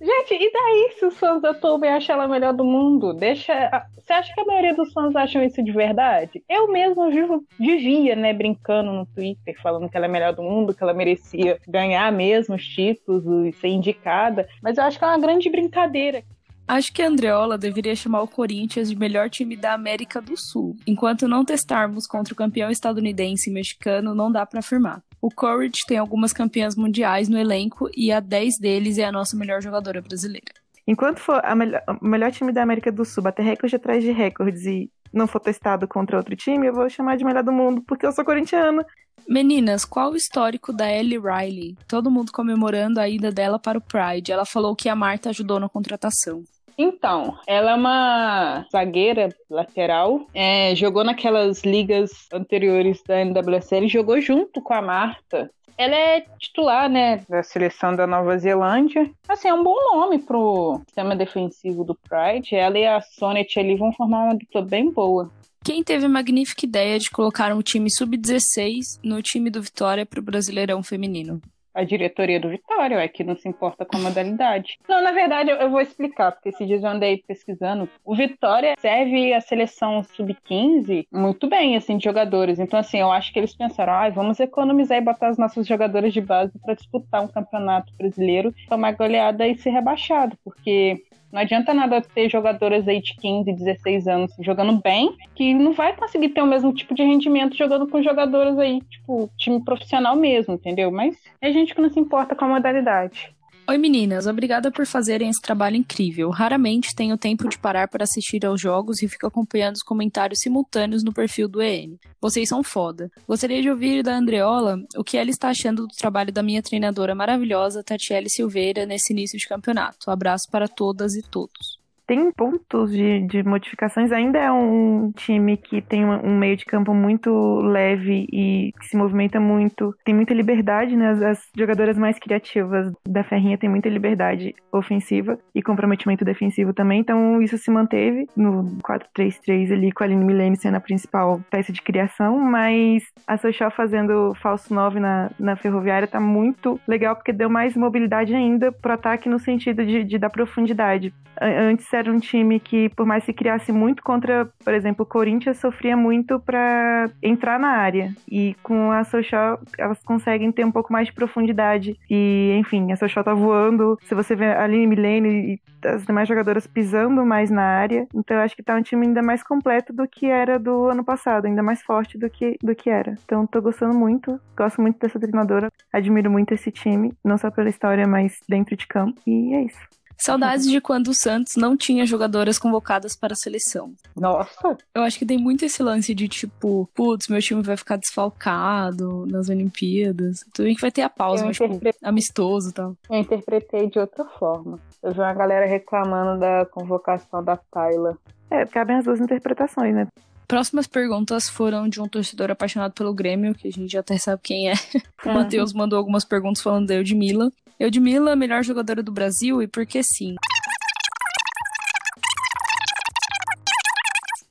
Gente, 0.00 0.34
e 0.34 0.52
daí 0.52 0.94
se 0.98 1.06
os 1.06 1.18
fãs 1.18 1.42
da 1.42 1.52
Tobin 1.52 1.88
acham 1.88 2.14
ela 2.14 2.24
a 2.24 2.28
melhor 2.28 2.52
do 2.52 2.64
mundo? 2.64 3.12
Deixa. 3.12 3.52
Você 3.96 4.12
acha 4.12 4.32
que 4.32 4.40
a 4.40 4.44
maioria 4.44 4.74
dos 4.74 4.92
fãs 4.92 5.14
acham 5.16 5.42
isso 5.42 5.62
de 5.62 5.72
verdade? 5.72 6.42
Eu 6.48 6.70
mesmo 6.70 7.10
vivo, 7.10 7.44
vivia, 7.58 8.14
né, 8.14 8.32
brincando 8.32 8.92
no 8.92 9.04
Twitter, 9.06 9.60
falando 9.60 9.88
que 9.88 9.96
ela 9.96 10.06
é 10.06 10.08
a 10.08 10.12
melhor 10.12 10.32
do 10.32 10.42
mundo, 10.42 10.72
que 10.72 10.82
ela 10.82 10.94
merecia 10.94 11.58
ganhar 11.66 12.12
mesmo 12.12 12.54
os 12.54 12.64
títulos 12.64 13.24
e 13.46 13.52
ser 13.58 13.68
indicada. 13.68 14.48
Mas 14.62 14.78
eu 14.78 14.84
acho 14.84 14.98
que 14.98 15.04
é 15.04 15.08
uma 15.08 15.18
grande 15.18 15.50
brincadeira. 15.50 16.22
Acho 16.68 16.92
que 16.92 17.02
a 17.02 17.08
Andreola 17.08 17.56
deveria 17.56 17.96
chamar 17.96 18.20
o 18.20 18.28
Corinthians 18.28 18.90
de 18.90 18.96
melhor 18.96 19.30
time 19.30 19.56
da 19.56 19.72
América 19.72 20.20
do 20.20 20.36
Sul. 20.36 20.76
Enquanto 20.86 21.26
não 21.26 21.42
testarmos 21.42 22.06
contra 22.06 22.34
o 22.34 22.36
campeão 22.36 22.70
estadunidense 22.70 23.48
e 23.48 23.52
mexicano, 23.52 24.14
não 24.14 24.30
dá 24.30 24.44
pra 24.44 24.60
afirmar. 24.60 25.02
O 25.20 25.30
Courage 25.30 25.80
tem 25.86 25.98
algumas 25.98 26.32
campeãs 26.32 26.76
mundiais 26.76 27.28
no 27.28 27.38
elenco 27.38 27.88
e 27.96 28.12
a 28.12 28.20
10 28.20 28.58
deles 28.58 28.98
é 28.98 29.04
a 29.04 29.12
nossa 29.12 29.36
melhor 29.36 29.60
jogadora 29.60 30.00
brasileira. 30.00 30.52
Enquanto 30.86 31.18
for 31.18 31.42
melhor- 31.56 31.82
o 32.00 32.06
melhor 32.06 32.30
time 32.30 32.52
da 32.52 32.62
América 32.62 32.90
do 32.90 33.04
Sul 33.04 33.22
bater 33.22 33.42
recorde 33.42 33.76
atrás 33.76 34.02
de 34.02 34.10
recordes 34.10 34.64
e 34.64 34.90
não 35.12 35.26
for 35.26 35.40
testado 35.40 35.88
contra 35.88 36.16
outro 36.16 36.34
time, 36.36 36.66
eu 36.66 36.72
vou 36.74 36.88
chamar 36.88 37.16
de 37.16 37.24
melhor 37.24 37.42
do 37.42 37.52
mundo, 37.52 37.82
porque 37.82 38.06
eu 38.06 38.12
sou 38.12 38.24
corintiana. 38.24 38.86
Meninas, 39.28 39.84
qual 39.84 40.12
o 40.12 40.16
histórico 40.16 40.72
da 40.72 40.90
Ellie 40.90 41.18
Riley? 41.18 41.76
Todo 41.86 42.10
mundo 42.10 42.32
comemorando 42.32 42.98
a 43.00 43.08
ida 43.08 43.30
dela 43.30 43.58
para 43.58 43.76
o 43.76 43.82
Pride. 43.82 44.32
Ela 44.32 44.46
falou 44.46 44.74
que 44.74 44.88
a 44.88 44.96
Marta 44.96 45.28
ajudou 45.28 45.60
na 45.60 45.68
contratação. 45.68 46.42
Então, 46.78 47.36
ela 47.44 47.72
é 47.72 47.74
uma 47.74 48.64
zagueira 48.70 49.28
lateral, 49.50 50.24
é, 50.32 50.76
jogou 50.76 51.02
naquelas 51.02 51.64
ligas 51.64 52.10
anteriores 52.32 53.02
da 53.02 53.24
NWSL, 53.24 53.88
jogou 53.88 54.20
junto 54.20 54.62
com 54.62 54.72
a 54.72 54.80
Marta. 54.80 55.50
Ela 55.76 55.94
é 55.96 56.24
titular, 56.38 56.88
né, 56.88 57.24
da 57.28 57.42
seleção 57.42 57.94
da 57.94 58.06
Nova 58.06 58.38
Zelândia. 58.38 59.10
Assim, 59.28 59.48
é 59.48 59.54
um 59.54 59.62
bom 59.64 59.76
nome 59.92 60.20
pro 60.20 60.80
sistema 60.86 61.16
defensivo 61.16 61.84
do 61.84 61.96
Pride. 61.96 62.54
Ela 62.54 62.78
e 62.78 62.86
a 62.86 63.00
Sonnet 63.00 63.58
ali 63.58 63.76
vão 63.76 63.92
formar 63.92 64.24
uma 64.24 64.34
dupla 64.36 64.62
bem 64.62 64.90
boa. 64.90 65.30
Quem 65.64 65.82
teve 65.82 66.06
a 66.06 66.08
magnífica 66.08 66.64
ideia 66.64 66.98
de 66.98 67.10
colocar 67.10 67.52
um 67.52 67.60
time 67.60 67.90
sub-16 67.90 69.00
no 69.02 69.20
time 69.20 69.50
do 69.50 69.60
Vitória 69.60 70.06
para 70.06 70.20
o 70.20 70.22
Brasileirão 70.22 70.82
Feminino? 70.82 71.40
A 71.78 71.84
diretoria 71.84 72.40
do 72.40 72.48
Vitória, 72.48 72.96
é 72.96 73.06
que 73.06 73.22
não 73.22 73.36
se 73.36 73.48
importa 73.48 73.84
com 73.84 73.96
a 73.98 74.00
modalidade. 74.00 74.80
Não, 74.88 75.00
na 75.00 75.12
verdade, 75.12 75.50
eu, 75.50 75.70
vou 75.70 75.80
explicar, 75.80 76.32
porque 76.32 76.48
esses 76.48 76.66
dias 76.66 76.82
eu 76.82 76.88
andei 76.88 77.22
pesquisando. 77.24 77.88
O 78.04 78.16
Vitória 78.16 78.74
serve 78.80 79.32
a 79.32 79.40
seleção 79.40 80.02
sub-15 80.02 81.06
muito 81.12 81.48
bem, 81.48 81.76
assim, 81.76 81.96
de 81.96 82.02
jogadores. 82.02 82.58
Então, 82.58 82.80
assim, 82.80 82.98
eu 82.98 83.12
acho 83.12 83.32
que 83.32 83.38
eles 83.38 83.54
pensaram, 83.54 83.92
ah, 83.92 84.10
vamos 84.10 84.40
economizar 84.40 84.98
e 84.98 85.02
botar 85.02 85.30
os 85.30 85.38
nossos 85.38 85.68
jogadores 85.68 86.12
de 86.12 86.20
base 86.20 86.58
para 86.58 86.74
disputar 86.74 87.22
um 87.22 87.28
campeonato 87.28 87.92
brasileiro, 87.96 88.52
tomar 88.68 88.96
goleada 88.96 89.46
e 89.46 89.56
ser 89.56 89.70
rebaixado, 89.70 90.36
porque 90.44 91.04
não 91.32 91.40
adianta 91.40 91.74
nada 91.74 92.00
ter 92.00 92.30
jogadoras 92.30 92.86
aí 92.88 93.00
de 93.00 93.14
15, 93.16 93.52
16 93.52 94.08
anos 94.08 94.32
jogando 94.40 94.80
bem, 94.82 95.16
que 95.34 95.54
não 95.54 95.72
vai 95.72 95.94
conseguir 95.94 96.30
ter 96.30 96.42
o 96.42 96.46
mesmo 96.46 96.72
tipo 96.72 96.94
de 96.94 97.02
rendimento 97.02 97.56
jogando 97.56 97.86
com 97.86 98.02
jogadoras 98.02 98.58
aí, 98.58 98.80
tipo, 98.82 99.30
time 99.36 99.62
profissional 99.64 100.16
mesmo, 100.16 100.54
entendeu? 100.54 100.90
Mas 100.90 101.16
é 101.40 101.52
gente 101.52 101.74
que 101.74 101.80
não 101.80 101.90
se 101.90 102.00
importa 102.00 102.34
com 102.34 102.44
a 102.44 102.48
modalidade. 102.48 103.34
Oi 103.70 103.76
meninas, 103.76 104.26
obrigada 104.26 104.70
por 104.70 104.86
fazerem 104.86 105.28
esse 105.28 105.42
trabalho 105.42 105.76
incrível. 105.76 106.30
Raramente 106.30 106.94
tenho 106.96 107.18
tempo 107.18 107.46
de 107.46 107.58
parar 107.58 107.86
para 107.86 108.04
assistir 108.04 108.46
aos 108.46 108.58
jogos 108.58 109.02
e 109.02 109.08
fico 109.08 109.26
acompanhando 109.26 109.74
os 109.74 109.82
comentários 109.82 110.38
simultâneos 110.40 111.04
no 111.04 111.12
perfil 111.12 111.46
do 111.46 111.60
EM. 111.60 111.98
Vocês 112.18 112.48
são 112.48 112.62
foda. 112.62 113.10
Gostaria 113.28 113.60
de 113.60 113.68
ouvir 113.68 114.02
da 114.02 114.16
Andreola 114.16 114.78
o 114.96 115.04
que 115.04 115.18
ela 115.18 115.28
está 115.28 115.50
achando 115.50 115.86
do 115.86 115.94
trabalho 115.94 116.32
da 116.32 116.42
minha 116.42 116.62
treinadora 116.62 117.14
maravilhosa, 117.14 117.84
Tatiele 117.84 118.30
Silveira, 118.30 118.86
nesse 118.86 119.12
início 119.12 119.38
de 119.38 119.46
campeonato. 119.46 120.10
Abraço 120.10 120.48
para 120.50 120.66
todas 120.66 121.14
e 121.14 121.20
todos. 121.20 121.77
Tem 122.08 122.32
pontos 122.32 122.90
de, 122.90 123.20
de 123.26 123.42
modificações, 123.42 124.10
ainda 124.10 124.38
é 124.38 124.50
um 124.50 125.12
time 125.12 125.58
que 125.58 125.82
tem 125.82 126.06
um, 126.06 126.38
meio 126.38 126.56
de 126.56 126.64
campo 126.64 126.94
muito 126.94 127.30
leve 127.60 128.26
e 128.32 128.72
que 128.80 128.88
se 128.88 128.96
movimenta 128.96 129.38
muito, 129.38 129.94
tem 130.06 130.14
muita 130.14 130.32
liberdade, 130.32 130.96
né? 130.96 131.10
As, 131.10 131.20
as 131.20 131.48
jogadoras 131.54 131.98
mais 131.98 132.18
criativas 132.18 132.90
da 133.06 133.22
Ferrinha 133.22 133.58
têm 133.58 133.68
muita 133.68 133.90
liberdade 133.90 134.54
ofensiva 134.72 135.38
e 135.54 135.62
comprometimento 135.62 136.24
defensivo 136.24 136.72
também, 136.72 137.00
então 137.00 137.42
isso 137.42 137.58
se 137.58 137.70
manteve 137.70 138.26
no 138.34 138.78
4-3-3 138.82 139.70
ali 139.70 139.92
com 139.92 140.02
a 140.02 140.06
Aline 140.06 140.24
Milene 140.24 140.56
sendo 140.56 140.76
a 140.76 140.80
principal 140.80 141.42
peça 141.50 141.74
de 141.74 141.82
criação, 141.82 142.38
mas 142.38 143.02
a 143.26 143.36
Sochal 143.36 143.70
fazendo 143.70 144.32
falso 144.40 144.72
9 144.72 144.98
na, 144.98 145.30
na 145.38 145.56
ferroviária 145.56 146.08
tá 146.08 146.18
muito 146.18 146.80
legal 146.88 147.14
porque 147.14 147.34
deu 147.34 147.50
mais 147.50 147.76
mobilidade 147.76 148.34
ainda 148.34 148.72
pro 148.72 148.94
ataque 148.94 149.28
no 149.28 149.38
sentido 149.38 149.84
de, 149.84 150.04
de 150.04 150.16
dar 150.16 150.30
profundidade. 150.30 151.12
Antes 151.40 151.86
era 151.98 152.12
um 152.12 152.18
time 152.18 152.60
que, 152.60 152.88
por 152.90 153.06
mais 153.06 153.24
que 153.24 153.32
criasse 153.32 153.72
muito 153.72 154.02
contra, 154.02 154.50
por 154.64 154.74
exemplo, 154.74 155.02
o 155.02 155.06
Corinthians, 155.06 155.58
sofria 155.58 155.96
muito 155.96 156.38
para 156.40 157.10
entrar 157.22 157.58
na 157.58 157.68
área. 157.68 158.12
E 158.30 158.56
com 158.62 158.90
a 158.90 159.04
Sochal, 159.04 159.60
elas 159.76 160.02
conseguem 160.02 160.50
ter 160.52 160.64
um 160.64 160.72
pouco 160.72 160.92
mais 160.92 161.08
de 161.08 161.12
profundidade. 161.12 161.98
E, 162.10 162.56
enfim, 162.58 162.92
a 162.92 162.96
Sochal 162.96 163.24
tá 163.24 163.34
voando. 163.34 163.98
Se 164.04 164.14
você 164.14 164.34
vê 164.34 164.46
a 164.46 164.64
Aline 164.64 164.86
Milene 164.86 165.28
e 165.54 165.60
as 165.86 166.04
demais 166.04 166.28
jogadoras 166.28 166.66
pisando 166.66 167.24
mais 167.24 167.50
na 167.50 167.62
área. 167.62 168.06
Então 168.14 168.36
eu 168.36 168.42
acho 168.42 168.56
que 168.56 168.62
tá 168.62 168.74
um 168.74 168.82
time 168.82 169.06
ainda 169.06 169.22
mais 169.22 169.42
completo 169.42 169.92
do 169.92 170.06
que 170.08 170.26
era 170.26 170.58
do 170.58 170.86
ano 170.86 171.04
passado, 171.04 171.46
ainda 171.46 171.62
mais 171.62 171.82
forte 171.82 172.18
do 172.18 172.28
que, 172.28 172.56
do 172.62 172.74
que 172.74 172.90
era. 172.90 173.14
Então 173.24 173.46
tô 173.46 173.60
gostando 173.60 173.96
muito, 173.96 174.40
gosto 174.56 174.80
muito 174.80 174.98
dessa 174.98 175.18
treinadora, 175.18 175.70
admiro 175.92 176.30
muito 176.30 176.54
esse 176.54 176.70
time, 176.70 177.12
não 177.24 177.38
só 177.38 177.50
pela 177.50 177.68
história, 177.68 178.06
mas 178.06 178.40
dentro 178.48 178.76
de 178.76 178.86
campo. 178.86 179.20
E 179.26 179.54
é 179.54 179.62
isso. 179.62 179.97
Saudades 180.20 180.66
de 180.66 180.80
quando 180.80 181.08
o 181.08 181.14
Santos 181.14 181.54
não 181.56 181.76
tinha 181.76 182.04
jogadoras 182.04 182.58
convocadas 182.58 183.14
para 183.16 183.32
a 183.32 183.36
seleção. 183.36 183.92
Nossa, 184.16 184.76
Eu 184.94 185.02
acho 185.02 185.18
que 185.18 185.24
tem 185.24 185.38
muito 185.38 185.64
esse 185.64 185.82
lance 185.82 186.14
de 186.14 186.26
tipo, 186.28 186.88
putz, 186.94 187.28
meu 187.28 187.40
time 187.40 187.62
vai 187.62 187.76
ficar 187.76 187.96
desfalcado 187.96 189.26
nas 189.26 189.48
Olimpíadas. 189.48 190.44
Tudo 190.52 190.66
bem 190.66 190.74
que 190.74 190.80
vai 190.80 190.90
ter 190.90 191.02
a 191.02 191.08
pausa, 191.08 191.42
Eu 191.42 191.46
mas 191.48 191.56
tipo, 191.56 191.72
interpre- 191.72 191.94
amistoso 192.02 192.70
e 192.70 192.72
tal. 192.72 192.96
eu 193.10 193.18
interpretei 193.20 193.88
de 193.88 193.98
outra 193.98 194.24
forma. 194.24 194.78
Eu 195.02 195.12
vi 195.12 195.20
uma 195.20 195.32
galera 195.34 195.66
reclamando 195.66 196.40
da 196.40 196.66
convocação 196.66 197.42
da 197.42 197.56
Tayla. 197.56 198.18
É, 198.50 198.64
cabem 198.66 198.96
as 198.96 199.04
duas 199.04 199.20
interpretações, 199.20 199.94
né? 199.94 200.06
Próximas 200.46 200.86
perguntas 200.86 201.48
foram 201.48 201.88
de 201.88 202.00
um 202.00 202.08
torcedor 202.08 202.50
apaixonado 202.50 202.92
pelo 202.94 203.12
Grêmio, 203.12 203.54
que 203.54 203.68
a 203.68 203.70
gente 203.70 203.92
já 203.92 204.00
até 204.00 204.16
sabe 204.16 204.40
quem 204.42 204.70
é. 204.70 204.72
O 205.24 205.28
Uhum. 205.28 205.34
Matheus 205.34 205.72
mandou 205.74 205.98
algumas 205.98 206.24
perguntas 206.24 206.62
falando 206.62 206.86
da 206.86 206.94
Eudmila. 206.94 207.52
Eudmila, 207.80 208.34
melhor 208.34 208.64
jogadora 208.64 209.04
do 209.04 209.12
Brasil 209.12 209.62
e 209.62 209.68
por 209.68 209.86
que 209.86 210.02
sim? 210.02 210.34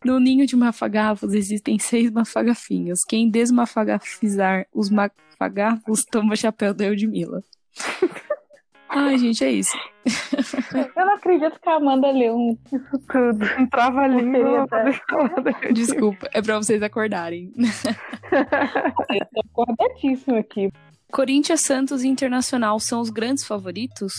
No 0.05 0.17
ninho 0.17 0.45
de 0.45 0.55
mafagafos 0.55 1.33
existem 1.33 1.77
seis 1.77 2.09
mafagafinhos. 2.09 3.03
Quem 3.03 3.29
desmafagafizar 3.29 4.65
os 4.73 4.89
mafagafos 4.89 6.05
toma 6.05 6.37
chapéu 6.37 6.73
da 6.73 6.85
Eudmila. 6.85 7.43
Ai, 8.87 9.17
gente, 9.17 9.43
é 9.43 9.51
isso. 9.51 9.77
Eu 10.95 11.05
não 11.05 11.15
acredito 11.15 11.59
que 11.59 11.69
a 11.69 11.75
Amanda 11.75 12.09
leu 12.09 12.33
um 12.33 12.57
Isso 12.71 12.99
tudo. 13.09 13.45
Um 13.59 13.67
trava-língua. 13.67 14.65
Desculpa, 15.73 16.29
é 16.33 16.41
pra 16.41 16.57
vocês 16.57 16.81
acordarem. 16.81 17.51
Eu 18.31 19.25
tô 19.25 19.41
acordadíssima 19.51 20.39
aqui. 20.39 20.71
Corinthians, 21.11 21.61
Santos 21.61 22.03
e 22.03 22.07
Internacional 22.07 22.79
são 22.79 22.99
os 22.99 23.09
grandes 23.09 23.45
favoritos? 23.45 24.13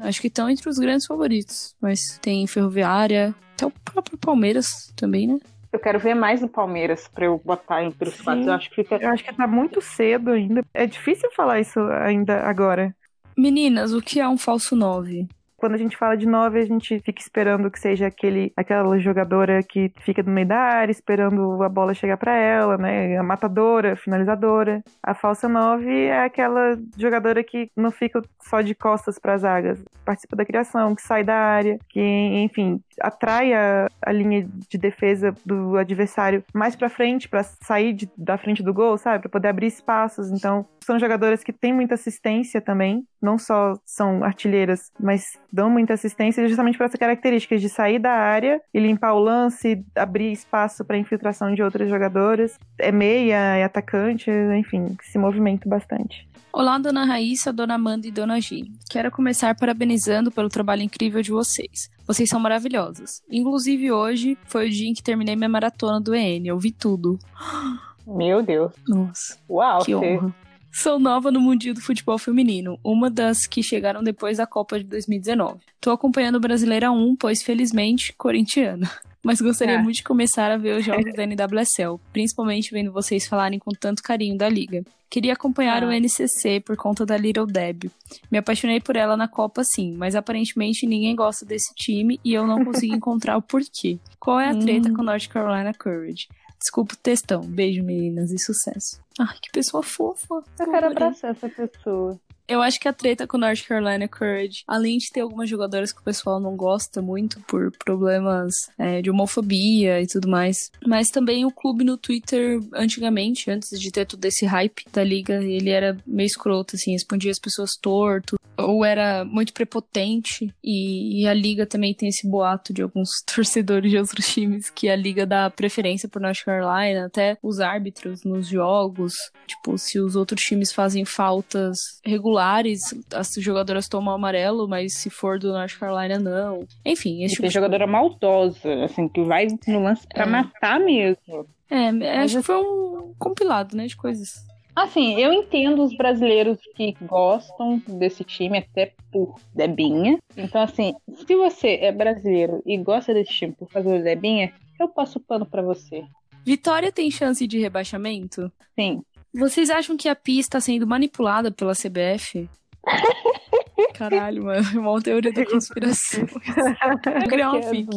Acho 0.00 0.20
que 0.20 0.26
estão 0.26 0.48
entre 0.48 0.68
os 0.68 0.78
grandes 0.78 1.06
favoritos. 1.06 1.74
Mas 1.80 2.18
tem 2.20 2.46
Ferroviária, 2.46 3.34
até 3.54 3.66
o 3.66 3.70
próprio 3.70 4.18
Palmeiras 4.18 4.92
também, 4.96 5.26
né? 5.26 5.38
Eu 5.72 5.78
quero 5.78 5.98
ver 5.98 6.14
mais 6.14 6.40
do 6.40 6.48
Palmeiras 6.48 7.08
pra 7.08 7.24
eu 7.24 7.40
botar 7.42 7.82
entre 7.82 8.08
os 8.08 8.16
Sim. 8.16 8.24
quatro. 8.24 8.44
Eu 8.44 8.52
acho 8.52 8.68
que 8.68 8.76
fica. 8.76 8.96
Eu 8.96 9.08
acho 9.08 9.24
que 9.24 9.34
tá 9.34 9.46
muito 9.46 9.80
cedo 9.80 10.32
ainda. 10.32 10.62
É 10.74 10.86
difícil 10.86 11.30
falar 11.34 11.60
isso 11.60 11.80
ainda 11.80 12.40
agora. 12.42 12.94
Meninas, 13.36 13.94
o 13.94 14.02
que 14.02 14.20
é 14.20 14.28
um 14.28 14.36
falso 14.36 14.76
9? 14.76 15.26
Quando 15.62 15.74
a 15.74 15.78
gente 15.78 15.96
fala 15.96 16.16
de 16.16 16.26
nove, 16.26 16.58
a 16.58 16.64
gente 16.64 16.98
fica 16.98 17.20
esperando 17.22 17.70
que 17.70 17.78
seja 17.78 18.08
aquele, 18.08 18.52
aquela 18.56 18.98
jogadora 18.98 19.62
que 19.62 19.92
fica 20.00 20.20
no 20.20 20.32
meio 20.32 20.48
da 20.48 20.58
área, 20.58 20.90
esperando 20.90 21.62
a 21.62 21.68
bola 21.68 21.94
chegar 21.94 22.16
pra 22.16 22.34
ela, 22.36 22.76
né? 22.76 23.16
A 23.16 23.22
matadora, 23.22 23.92
a 23.92 23.96
finalizadora. 23.96 24.82
A 25.00 25.14
falsa 25.14 25.48
nove 25.48 26.06
é 26.06 26.24
aquela 26.24 26.76
jogadora 26.98 27.44
que 27.44 27.70
não 27.76 27.92
fica 27.92 28.20
só 28.40 28.60
de 28.60 28.74
costas 28.74 29.20
para 29.20 29.34
as 29.34 29.42
zagas, 29.42 29.84
participa 30.04 30.34
da 30.34 30.44
criação, 30.44 30.96
que 30.96 31.02
sai 31.02 31.22
da 31.22 31.36
área, 31.36 31.78
que, 31.88 32.00
enfim, 32.00 32.80
atrai 33.00 33.54
a, 33.54 33.86
a 34.04 34.10
linha 34.10 34.44
de 34.68 34.76
defesa 34.76 35.32
do 35.46 35.76
adversário 35.76 36.42
mais 36.52 36.74
pra 36.74 36.88
frente, 36.88 37.28
pra 37.28 37.44
sair 37.44 37.92
de- 37.92 38.10
da 38.18 38.36
frente 38.36 38.64
do 38.64 38.74
gol, 38.74 38.98
sabe? 38.98 39.20
Pra 39.20 39.30
poder 39.30 39.46
abrir 39.46 39.68
espaços. 39.68 40.28
Então, 40.32 40.66
são 40.80 40.98
jogadoras 40.98 41.44
que 41.44 41.52
têm 41.52 41.72
muita 41.72 41.94
assistência 41.94 42.60
também, 42.60 43.04
não 43.22 43.38
só 43.38 43.74
são 43.86 44.24
artilheiras, 44.24 44.90
mas 44.98 45.38
dão 45.52 45.68
muita 45.68 45.94
assistência 45.94 46.48
justamente 46.48 46.78
por 46.78 46.84
essa 46.84 46.96
característica 46.96 47.58
de 47.58 47.68
sair 47.68 47.98
da 47.98 48.12
área 48.12 48.60
e 48.72 48.80
limpar 48.80 49.12
o 49.12 49.18
lance, 49.18 49.84
abrir 49.94 50.32
espaço 50.32 50.84
para 50.84 50.96
infiltração 50.96 51.54
de 51.54 51.62
outras 51.62 51.88
jogadoras. 51.90 52.58
É 52.78 52.90
meia, 52.90 53.36
é 53.56 53.64
atacante, 53.64 54.30
enfim, 54.58 54.96
se 55.02 55.18
movimenta 55.18 55.68
bastante. 55.68 56.26
Olá, 56.52 56.76
dona 56.78 57.04
Raíssa, 57.04 57.50
dona 57.50 57.74
Amanda 57.74 58.06
e 58.06 58.10
dona 58.10 58.38
Gi. 58.38 58.70
Quero 58.90 59.10
começar 59.10 59.54
parabenizando 59.54 60.30
pelo 60.30 60.50
trabalho 60.50 60.82
incrível 60.82 61.22
de 61.22 61.30
vocês. 61.30 61.90
Vocês 62.06 62.28
são 62.28 62.38
maravilhosas. 62.38 63.22
Inclusive, 63.30 63.90
hoje 63.90 64.36
foi 64.44 64.66
o 64.66 64.70
dia 64.70 64.88
em 64.88 64.92
que 64.92 65.02
terminei 65.02 65.34
minha 65.34 65.48
maratona 65.48 65.98
do 65.98 66.14
EN. 66.14 66.46
Eu 66.46 66.58
vi 66.58 66.70
tudo. 66.70 67.18
Meu 68.06 68.42
Deus. 68.42 68.72
Nossa, 68.86 69.38
Uau, 69.48 69.82
que 69.82 69.94
honra. 69.94 70.34
Sou 70.72 70.98
nova 70.98 71.30
no 71.30 71.40
mundinho 71.40 71.74
do 71.74 71.80
futebol 71.82 72.18
feminino, 72.18 72.78
uma 72.82 73.10
das 73.10 73.46
que 73.46 73.62
chegaram 73.62 74.02
depois 74.02 74.38
da 74.38 74.46
Copa 74.46 74.78
de 74.78 74.84
2019. 74.84 75.60
Tô 75.80 75.90
acompanhando 75.90 76.36
o 76.36 76.40
Brasileira 76.40 76.90
1, 76.90 77.14
pois 77.16 77.42
felizmente 77.42 78.12
corintiana. 78.16 78.90
Mas 79.22 79.40
gostaria 79.40 79.78
Ah. 79.78 79.82
muito 79.82 79.96
de 79.96 80.02
começar 80.02 80.50
a 80.50 80.56
ver 80.56 80.78
os 80.78 80.84
jogos 80.84 81.12
da 81.14 81.22
NWSL, 81.24 82.00
principalmente 82.12 82.72
vendo 82.72 82.90
vocês 82.90 83.26
falarem 83.28 83.58
com 83.58 83.70
tanto 83.70 84.02
carinho 84.02 84.36
da 84.36 84.48
liga. 84.48 84.82
Queria 85.08 85.34
acompanhar 85.34 85.84
Ah. 85.84 85.86
o 85.86 85.92
NCC 85.92 86.58
por 86.58 86.76
conta 86.76 87.04
da 87.06 87.16
Little 87.18 87.46
Deb. 87.46 87.84
Me 88.30 88.38
apaixonei 88.38 88.80
por 88.80 88.96
ela 88.96 89.16
na 89.16 89.28
Copa 89.28 89.62
sim, 89.62 89.92
mas 89.96 90.16
aparentemente 90.16 90.86
ninguém 90.86 91.14
gosta 91.14 91.44
desse 91.44 91.72
time 91.74 92.18
e 92.24 92.32
eu 92.32 92.46
não 92.46 92.64
consegui 92.64 92.94
encontrar 92.96 93.36
o 93.36 93.42
porquê. 93.42 93.98
Qual 94.18 94.40
é 94.40 94.48
a 94.48 94.56
treta 94.58 94.88
Hum. 94.88 94.94
com 94.94 95.02
North 95.04 95.28
Carolina 95.28 95.72
Courage? 95.74 96.26
Desculpa 96.62 96.94
o 96.94 96.96
textão. 96.96 97.40
Beijo, 97.42 97.82
meninas, 97.82 98.30
e 98.30 98.38
sucesso. 98.38 99.00
Ai, 99.18 99.36
que 99.42 99.50
pessoa 99.50 99.82
fofa. 99.82 100.42
Eu 100.60 100.70
quero 100.70 100.86
abraçar 100.86 101.32
essa 101.32 101.48
pessoa. 101.48 102.18
Eu 102.48 102.60
acho 102.60 102.78
que 102.80 102.88
a 102.88 102.92
treta 102.92 103.26
com 103.26 103.38
North 103.38 103.66
Carolina 103.66 104.08
Courage, 104.08 104.64
além 104.66 104.98
de 104.98 105.10
ter 105.10 105.20
algumas 105.20 105.48
jogadoras 105.48 105.92
que 105.92 106.00
o 106.00 106.04
pessoal 106.04 106.40
não 106.40 106.56
gosta 106.56 107.00
muito 107.00 107.40
por 107.40 107.72
problemas 107.72 108.52
é, 108.78 109.00
de 109.00 109.10
homofobia 109.10 110.00
e 110.00 110.06
tudo 110.06 110.28
mais, 110.28 110.70
mas 110.86 111.08
também 111.08 111.44
o 111.44 111.50
clube 111.50 111.84
no 111.84 111.96
Twitter, 111.96 112.60
antigamente, 112.74 113.50
antes 113.50 113.78
de 113.78 113.90
ter 113.90 114.06
todo 114.06 114.24
esse 114.24 114.44
hype 114.44 114.84
da 114.92 115.04
liga, 115.04 115.42
ele 115.42 115.70
era 115.70 115.96
meio 116.06 116.26
escroto, 116.26 116.76
assim, 116.76 116.92
respondia 116.92 117.30
as 117.30 117.38
pessoas 117.38 117.76
torto, 117.80 118.36
ou 118.56 118.84
era 118.84 119.24
muito 119.24 119.52
prepotente, 119.52 120.52
e, 120.62 121.22
e 121.22 121.28
a 121.28 121.34
liga 121.34 121.64
também 121.64 121.94
tem 121.94 122.08
esse 122.08 122.28
boato 122.28 122.72
de 122.72 122.82
alguns 122.82 123.22
torcedores 123.24 123.90
de 123.90 123.98
outros 123.98 124.26
times 124.26 124.68
que 124.68 124.88
a 124.88 124.96
liga 124.96 125.24
dá 125.24 125.48
preferência 125.48 126.08
por 126.08 126.20
North 126.20 126.44
Carolina, 126.44 127.06
até 127.06 127.38
os 127.42 127.60
árbitros 127.60 128.24
nos 128.24 128.48
jogos, 128.48 129.14
tipo, 129.46 129.78
se 129.78 129.98
os 129.98 130.16
outros 130.16 130.42
times 130.42 130.72
fazem 130.72 131.04
faltas 131.04 132.00
regulares, 132.04 132.31
as 132.38 133.32
jogadoras 133.38 133.88
tomam 133.88 134.14
amarelo, 134.14 134.68
mas 134.68 134.94
se 134.94 135.10
for 135.10 135.38
do 135.38 135.52
North 135.52 135.78
Carolina, 135.78 136.18
não. 136.18 136.66
Enfim, 136.84 137.20
E 137.20 137.24
esse 137.24 137.34
tipo 137.34 137.42
tem 137.42 137.48
de 137.48 137.54
jogadora 137.54 137.86
maldosa, 137.86 138.84
assim, 138.84 139.08
que 139.08 139.22
vai 139.22 139.46
no 139.66 139.82
lance 139.82 140.06
pra 140.06 140.24
É. 140.24 140.26
matar 140.26 140.80
mesmo. 140.80 141.46
É, 141.70 141.88
acho 142.18 142.36
que 142.38 142.42
foi 142.42 142.56
um 142.56 143.14
compilado, 143.18 143.76
né, 143.76 143.86
de 143.86 143.96
coisas. 143.96 144.44
Assim, 144.74 145.18
eu 145.20 145.32
entendo 145.34 145.82
os 145.82 145.94
brasileiros 145.96 146.58
que 146.74 146.96
gostam 147.02 147.82
desse 147.86 148.24
time, 148.24 148.56
até 148.58 148.94
por 149.10 149.38
Debinha. 149.54 150.18
Então, 150.36 150.62
assim, 150.62 150.94
se 151.26 151.34
você 151.36 151.74
é 151.82 151.92
brasileiro 151.92 152.62
e 152.64 152.78
gosta 152.78 153.12
desse 153.12 153.32
time 153.32 153.52
por 153.52 153.70
fazer 153.70 154.00
o 154.00 154.02
Debinha, 154.02 154.50
eu 154.80 154.88
passo 154.88 155.18
o 155.18 155.22
pano 155.22 155.44
pra 155.44 155.60
você. 155.60 156.04
Vitória 156.44 156.90
tem 156.90 157.10
chance 157.10 157.46
de 157.46 157.58
rebaixamento? 157.58 158.50
Sim. 158.74 159.02
Vocês 159.34 159.70
acham 159.70 159.96
que 159.96 160.08
a 160.08 160.14
PI 160.14 160.40
está 160.40 160.60
sendo 160.60 160.86
manipulada 160.86 161.50
pela 161.50 161.72
CBF? 161.74 162.48
Caralho, 163.94 164.44
mano, 164.44 164.66
é 164.74 164.78
uma 164.78 165.00
teoria 165.00 165.32
da 165.32 165.46
conspiração. 165.46 166.26
Vou 166.26 167.28
criar 167.28 167.52
uma 167.52 167.62
fic. 167.62 167.88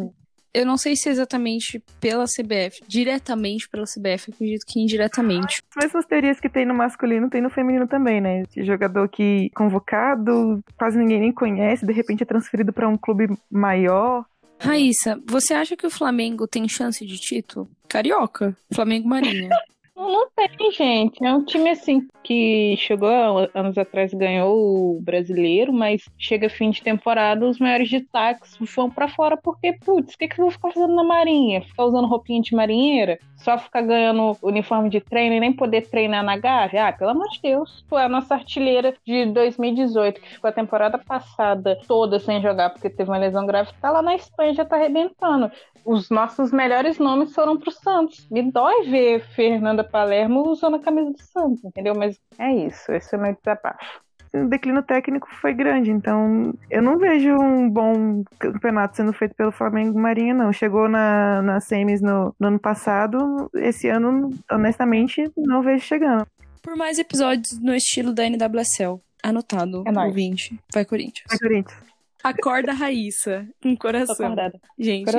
Eu 0.54 0.66
não 0.66 0.78
sei 0.78 0.96
se 0.96 1.10
é 1.10 1.12
exatamente 1.12 1.84
pela 2.00 2.24
CBF, 2.24 2.82
diretamente 2.88 3.68
pela 3.68 3.84
CBF, 3.84 4.32
acredito 4.32 4.66
que 4.66 4.80
indiretamente. 4.80 5.62
As 5.76 5.84
mesmas 5.84 6.06
teorias 6.06 6.40
que 6.40 6.48
tem 6.48 6.66
no 6.66 6.74
masculino, 6.74 7.30
tem 7.30 7.42
no 7.42 7.50
feminino 7.50 7.86
também, 7.86 8.22
né? 8.22 8.44
Esse 8.44 8.64
jogador 8.64 9.10
que 9.10 9.50
convocado, 9.50 10.64
quase 10.78 10.98
ninguém 10.98 11.20
nem 11.20 11.34
conhece, 11.34 11.86
de 11.86 11.92
repente 11.92 12.24
é 12.24 12.26
transferido 12.26 12.72
pra 12.72 12.88
um 12.88 12.98
clube 12.98 13.38
maior. 13.52 14.24
Raíssa, 14.58 15.22
você 15.26 15.54
acha 15.54 15.76
que 15.76 15.86
o 15.86 15.92
Flamengo 15.92 16.48
tem 16.48 16.70
chance 16.70 17.06
de 17.06 17.18
título? 17.18 17.70
Carioca, 17.90 18.56
Flamengo 18.74 19.10
Marinha. 19.10 19.50
Não, 19.96 20.30
tem, 20.36 20.72
gente. 20.72 21.24
É 21.24 21.34
um 21.34 21.44
time 21.46 21.70
assim 21.70 22.06
que 22.22 22.76
chegou 22.78 23.08
anos 23.54 23.78
atrás 23.78 24.14
ganhou 24.14 24.98
o 24.98 25.02
brasileiro, 25.02 25.72
mas 25.72 26.04
chega 26.18 26.50
fim 26.50 26.70
de 26.70 26.82
temporada, 26.84 27.46
os 27.48 27.60
maiores 27.60 27.90
destaques 27.90 28.58
vão 28.76 28.92
pra 28.92 29.08
fora, 29.08 29.38
porque, 29.38 29.72
putz, 29.86 30.14
o 30.14 30.18
que, 30.18 30.28
que 30.28 30.40
eu 30.40 30.44
vou 30.46 30.52
ficar 30.52 30.72
fazendo 30.74 30.94
na 30.96 31.04
marinha? 31.04 31.62
Ficar 31.62 31.86
usando 31.86 32.08
roupinha 32.08 32.42
de 32.42 32.54
marinheira? 32.54 33.18
Só 33.38 33.58
ficar 33.58 33.82
ganhando 33.84 34.38
uniforme 34.42 34.90
de 34.90 35.00
treino 35.00 35.36
e 35.36 35.40
nem 35.40 35.54
poder 35.54 35.88
treinar 35.90 36.24
na 36.24 36.38
Gávea? 36.38 36.88
Ah, 36.88 36.94
pelo 36.94 37.12
amor 37.12 37.28
de 37.30 37.40
Deus. 37.42 37.86
Foi 37.88 38.02
a 38.02 38.10
nossa 38.10 38.34
artilheira 38.36 38.94
de 39.06 39.26
2018, 39.28 40.20
que 40.20 40.30
ficou 40.30 40.50
a 40.50 40.54
temporada 40.54 40.98
passada 40.98 41.80
toda 41.88 42.20
sem 42.20 42.42
jogar 42.42 42.72
porque 42.72 42.90
teve 42.90 43.10
uma 43.10 43.18
lesão 43.18 43.46
grave, 43.46 43.72
tá 43.80 43.92
lá 43.92 44.02
na 44.02 44.16
Espanha, 44.16 44.54
já 44.54 44.66
tá 44.66 44.76
arrebentando 44.76 45.50
os 45.86 46.10
nossos 46.10 46.52
melhores 46.52 46.98
nomes 46.98 47.34
foram 47.34 47.58
pro 47.58 47.72
Santos. 47.72 48.28
Me 48.32 48.42
dói 48.52 48.90
ver 48.90 49.22
Fernanda 49.36 49.84
Palermo 49.84 50.50
usando 50.50 50.76
a 50.76 50.80
camisa 50.80 51.12
do 51.12 51.22
Santos, 51.22 51.64
entendeu? 51.64 51.94
Mas 51.96 52.20
é 52.40 52.52
isso, 52.54 52.92
esse 52.92 53.14
é 53.14 53.18
o 53.18 53.22
meu 53.22 53.34
desabafo. 53.36 54.04
O 54.34 54.48
declínio 54.50 54.84
técnico 54.84 55.30
foi 55.40 55.54
grande, 55.54 55.92
então 55.92 56.54
eu 56.70 56.82
não 56.82 56.98
vejo 56.98 57.32
um 57.38 57.70
bom 57.70 58.22
campeonato 58.38 58.98
sendo 58.98 59.14
feito 59.14 59.34
pelo 59.34 59.52
Flamengo 59.52 59.98
Marinha, 59.98 60.34
não. 60.34 60.52
Chegou 60.52 60.90
na, 60.90 61.42
na 61.42 61.62
semis 61.62 62.02
no, 62.02 62.36
no 62.38 62.48
ano 62.50 62.60
passado, 62.60 63.50
esse 63.54 63.88
ano, 63.88 64.32
honestamente, 64.52 65.32
não 65.38 65.62
vejo 65.62 65.86
chegando. 65.86 66.28
Por 66.62 66.76
mais 66.76 67.00
episódios 67.00 67.58
no 67.62 67.74
estilo 67.74 68.12
da 68.14 68.26
NWSL. 68.26 69.00
Anotado, 69.24 69.84
É 69.88 69.92
nóis. 69.92 70.08
ouvinte. 70.10 70.60
Vai, 70.74 70.84
Corinthians. 70.84 71.26
Vai, 71.30 71.40
Corinthians. 71.40 71.80
Acorda 72.26 72.74
Raíssa, 72.74 73.48
com 73.62 73.76
Tô 73.76 73.82
coração. 73.82 74.26
acordada. 74.26 74.60
Gente, 74.80 75.12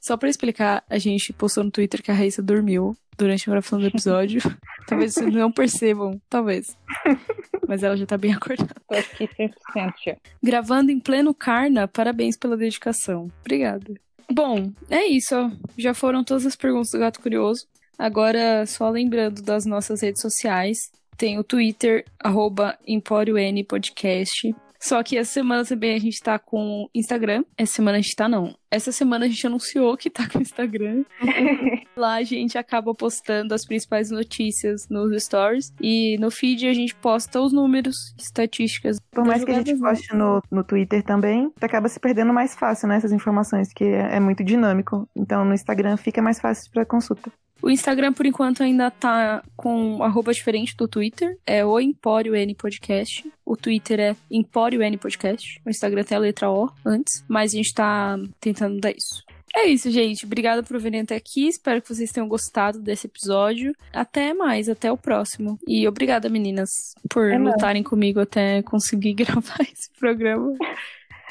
só 0.00 0.16
pra 0.16 0.28
explicar, 0.28 0.84
a 0.88 0.96
gente 0.96 1.32
postou 1.32 1.64
no 1.64 1.72
Twitter 1.72 2.00
que 2.00 2.10
a 2.10 2.14
Raíssa 2.14 2.40
dormiu 2.40 2.96
durante 3.18 3.48
a 3.48 3.50
gravação 3.50 3.80
do 3.80 3.86
episódio. 3.88 4.40
talvez 4.86 5.12
vocês 5.12 5.34
não 5.34 5.50
percebam, 5.50 6.20
talvez. 6.30 6.76
Mas 7.66 7.82
ela 7.82 7.96
já 7.96 8.06
tá 8.06 8.16
bem 8.16 8.32
acordada. 8.32 8.76
Tô 8.86 8.94
aqui 8.94 9.26
100% 9.26 9.92
já. 10.06 10.16
Gravando 10.40 10.92
em 10.92 11.00
pleno 11.00 11.34
Carna, 11.34 11.88
parabéns 11.88 12.36
pela 12.36 12.56
dedicação. 12.56 13.28
Obrigada. 13.40 13.92
Bom, 14.30 14.72
é 14.88 15.04
isso. 15.06 15.34
Já 15.76 15.92
foram 15.92 16.22
todas 16.22 16.46
as 16.46 16.54
perguntas 16.54 16.92
do 16.92 17.00
Gato 17.00 17.20
Curioso. 17.20 17.66
Agora, 17.98 18.64
só 18.66 18.88
lembrando 18.88 19.42
das 19.42 19.66
nossas 19.66 20.00
redes 20.00 20.22
sociais. 20.22 20.92
Tem 21.16 21.40
o 21.40 21.44
Twitter, 21.44 22.04
arroba 22.20 22.78
Empório 22.86 23.36
N 23.36 23.64
Podcast. 23.64 24.54
Só 24.82 25.00
que 25.00 25.16
essa 25.16 25.32
semana 25.32 25.64
também 25.64 25.94
a 25.94 25.98
gente 26.00 26.20
tá 26.20 26.40
com 26.40 26.88
Instagram. 26.92 27.44
Essa 27.56 27.74
semana 27.74 27.98
a 27.98 28.00
gente 28.00 28.16
tá, 28.16 28.28
não. 28.28 28.52
Essa 28.68 28.90
semana 28.90 29.26
a 29.26 29.28
gente 29.28 29.46
anunciou 29.46 29.96
que 29.96 30.10
tá 30.10 30.28
com 30.28 30.40
Instagram. 30.40 31.04
Lá 31.96 32.14
a 32.14 32.22
gente 32.24 32.58
acaba 32.58 32.92
postando 32.92 33.54
as 33.54 33.64
principais 33.64 34.10
notícias 34.10 34.88
nos 34.88 35.22
stories. 35.22 35.72
E 35.80 36.18
no 36.18 36.32
feed 36.32 36.66
a 36.66 36.74
gente 36.74 36.96
posta 36.96 37.40
os 37.40 37.52
números, 37.52 38.12
estatísticas. 38.18 38.98
Por 39.12 39.24
mais 39.24 39.44
que 39.44 39.52
a 39.52 39.54
gente 39.54 39.76
poste 39.76 40.16
no, 40.16 40.42
no 40.50 40.64
Twitter 40.64 41.02
também, 41.04 41.52
acaba 41.60 41.88
se 41.88 42.00
perdendo 42.00 42.32
mais 42.32 42.56
fácil, 42.56 42.88
né? 42.88 42.96
Essas 42.96 43.12
informações, 43.12 43.72
que 43.72 43.84
é, 43.84 44.16
é 44.16 44.20
muito 44.20 44.42
dinâmico. 44.42 45.08
Então 45.14 45.44
no 45.44 45.54
Instagram 45.54 45.96
fica 45.96 46.20
mais 46.20 46.40
fácil 46.40 46.68
para 46.72 46.84
consulta. 46.84 47.30
O 47.62 47.70
Instagram, 47.70 48.12
por 48.12 48.26
enquanto, 48.26 48.62
ainda 48.62 48.90
tá 48.90 49.42
com 49.56 49.96
um 49.96 50.02
arroba 50.02 50.32
diferente 50.32 50.76
do 50.76 50.88
Twitter. 50.88 51.38
É 51.46 51.64
o 51.64 51.78
Empório 51.78 52.34
N 52.34 52.54
Podcast. 52.54 53.30
O 53.44 53.56
Twitter 53.56 54.00
é 54.00 54.16
Empório 54.30 54.82
N 54.82 54.96
Podcast. 54.98 55.60
O 55.64 55.70
Instagram 55.70 56.02
tem 56.02 56.16
a 56.16 56.20
letra 56.20 56.50
O 56.50 56.68
antes. 56.84 57.24
Mas 57.28 57.52
a 57.52 57.56
gente 57.56 57.72
tá 57.72 58.18
tentando 58.40 58.80
dar 58.80 58.90
isso. 58.90 59.22
É 59.54 59.66
isso, 59.66 59.90
gente. 59.90 60.24
Obrigada 60.24 60.62
por 60.62 60.78
virem 60.80 61.02
até 61.02 61.14
aqui. 61.14 61.46
Espero 61.46 61.80
que 61.80 61.94
vocês 61.94 62.10
tenham 62.10 62.26
gostado 62.26 62.80
desse 62.80 63.06
episódio. 63.06 63.74
Até 63.92 64.32
mais, 64.32 64.68
até 64.68 64.90
o 64.90 64.96
próximo. 64.96 65.58
E 65.68 65.86
obrigada, 65.86 66.28
meninas, 66.28 66.94
por 67.08 67.30
É 67.30 67.38
lutarem 67.38 67.82
comigo 67.82 68.18
até 68.18 68.62
conseguir 68.62 69.12
gravar 69.14 69.60
esse 69.60 69.90
programa. 70.00 70.56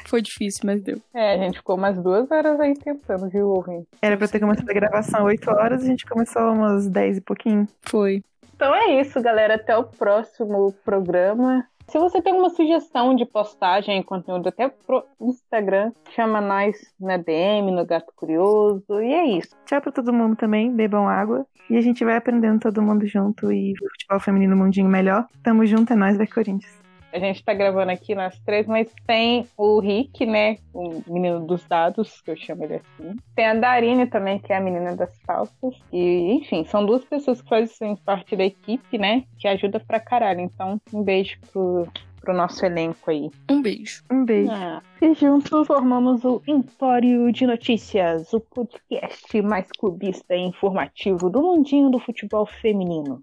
Foi 0.06 0.22
difícil, 0.22 0.62
mas 0.64 0.82
deu. 0.82 1.00
É, 1.14 1.34
a 1.34 1.38
gente 1.38 1.58
ficou 1.58 1.76
umas 1.76 1.98
duas 1.98 2.30
horas 2.30 2.58
aí 2.60 2.74
tentando, 2.74 3.28
viu, 3.28 3.48
ouvinte? 3.48 3.88
Era 4.00 4.16
pra 4.16 4.28
ter 4.28 4.40
começado 4.40 4.68
a 4.68 4.74
gravação 4.74 5.24
8 5.24 5.50
horas, 5.50 5.82
a 5.82 5.86
gente 5.86 6.06
começou 6.06 6.42
umas 6.52 6.88
10 6.88 7.18
e 7.18 7.20
pouquinho. 7.20 7.66
Foi. 7.82 8.22
Então 8.54 8.74
é 8.74 9.00
isso, 9.00 9.20
galera. 9.20 9.56
Até 9.56 9.76
o 9.76 9.84
próximo 9.84 10.72
programa. 10.84 11.66
Se 11.88 11.98
você 11.98 12.22
tem 12.22 12.32
uma 12.32 12.48
sugestão 12.50 13.14
de 13.14 13.26
postagem, 13.26 14.02
conteúdo 14.02 14.48
até 14.48 14.68
pro 14.68 15.04
Instagram, 15.20 15.92
chama 16.14 16.40
nós 16.40 16.76
na 16.98 17.16
DM, 17.16 17.70
no 17.72 17.84
Gato 17.84 18.12
Curioso. 18.14 19.00
E 19.00 19.12
é 19.12 19.26
isso. 19.26 19.56
Tchau 19.66 19.80
pra 19.80 19.92
todo 19.92 20.12
mundo 20.12 20.36
também, 20.36 20.72
bebam 20.72 21.08
água. 21.08 21.44
E 21.68 21.76
a 21.76 21.80
gente 21.80 22.04
vai 22.04 22.16
aprendendo 22.16 22.60
todo 22.60 22.82
mundo 22.82 23.06
junto 23.06 23.52
e 23.52 23.72
o 23.72 23.90
futebol 23.90 24.20
feminino 24.20 24.56
mundinho 24.56 24.88
melhor. 24.88 25.26
Tamo 25.42 25.66
junto, 25.66 25.92
é 25.92 25.96
nóis 25.96 26.16
da 26.16 26.26
Corinthians. 26.26 26.81
A 27.12 27.18
gente 27.18 27.44
tá 27.44 27.52
gravando 27.52 27.92
aqui 27.92 28.14
nós 28.14 28.38
três, 28.40 28.66
mas 28.66 28.92
tem 29.06 29.46
o 29.56 29.80
Rick, 29.80 30.24
né? 30.24 30.56
O 30.72 31.02
menino 31.06 31.46
dos 31.46 31.66
dados, 31.66 32.20
que 32.22 32.30
eu 32.30 32.36
chamo 32.36 32.64
ele 32.64 32.76
assim. 32.76 33.16
Tem 33.34 33.46
a 33.46 33.54
Darine 33.54 34.06
também, 34.06 34.38
que 34.38 34.52
é 34.52 34.56
a 34.56 34.60
menina 34.60 34.96
das 34.96 35.18
pautas. 35.26 35.74
E, 35.92 36.32
enfim, 36.32 36.64
são 36.64 36.86
duas 36.86 37.04
pessoas 37.04 37.42
que 37.42 37.48
fazem 37.48 37.96
parte 37.96 38.34
da 38.34 38.44
equipe, 38.44 38.96
né? 38.96 39.24
Que 39.38 39.46
ajuda 39.46 39.78
pra 39.78 40.00
caralho. 40.00 40.40
Então, 40.40 40.80
um 40.92 41.02
beijo 41.02 41.38
pro, 41.52 41.86
pro 42.22 42.32
nosso 42.32 42.64
elenco 42.64 43.10
aí. 43.10 43.30
Um 43.50 43.60
beijo. 43.60 44.02
Um 44.10 44.24
beijo. 44.24 44.50
Ah, 44.50 44.82
e 45.00 45.12
juntos 45.14 45.66
formamos 45.66 46.24
o 46.24 46.40
Empório 46.46 47.30
de 47.30 47.46
Notícias, 47.46 48.32
o 48.32 48.40
podcast 48.40 49.42
mais 49.42 49.68
clubista 49.78 50.34
e 50.34 50.40
informativo 50.40 51.28
do 51.28 51.42
mundinho 51.42 51.90
do 51.90 51.98
futebol 51.98 52.46
feminino. 52.46 53.22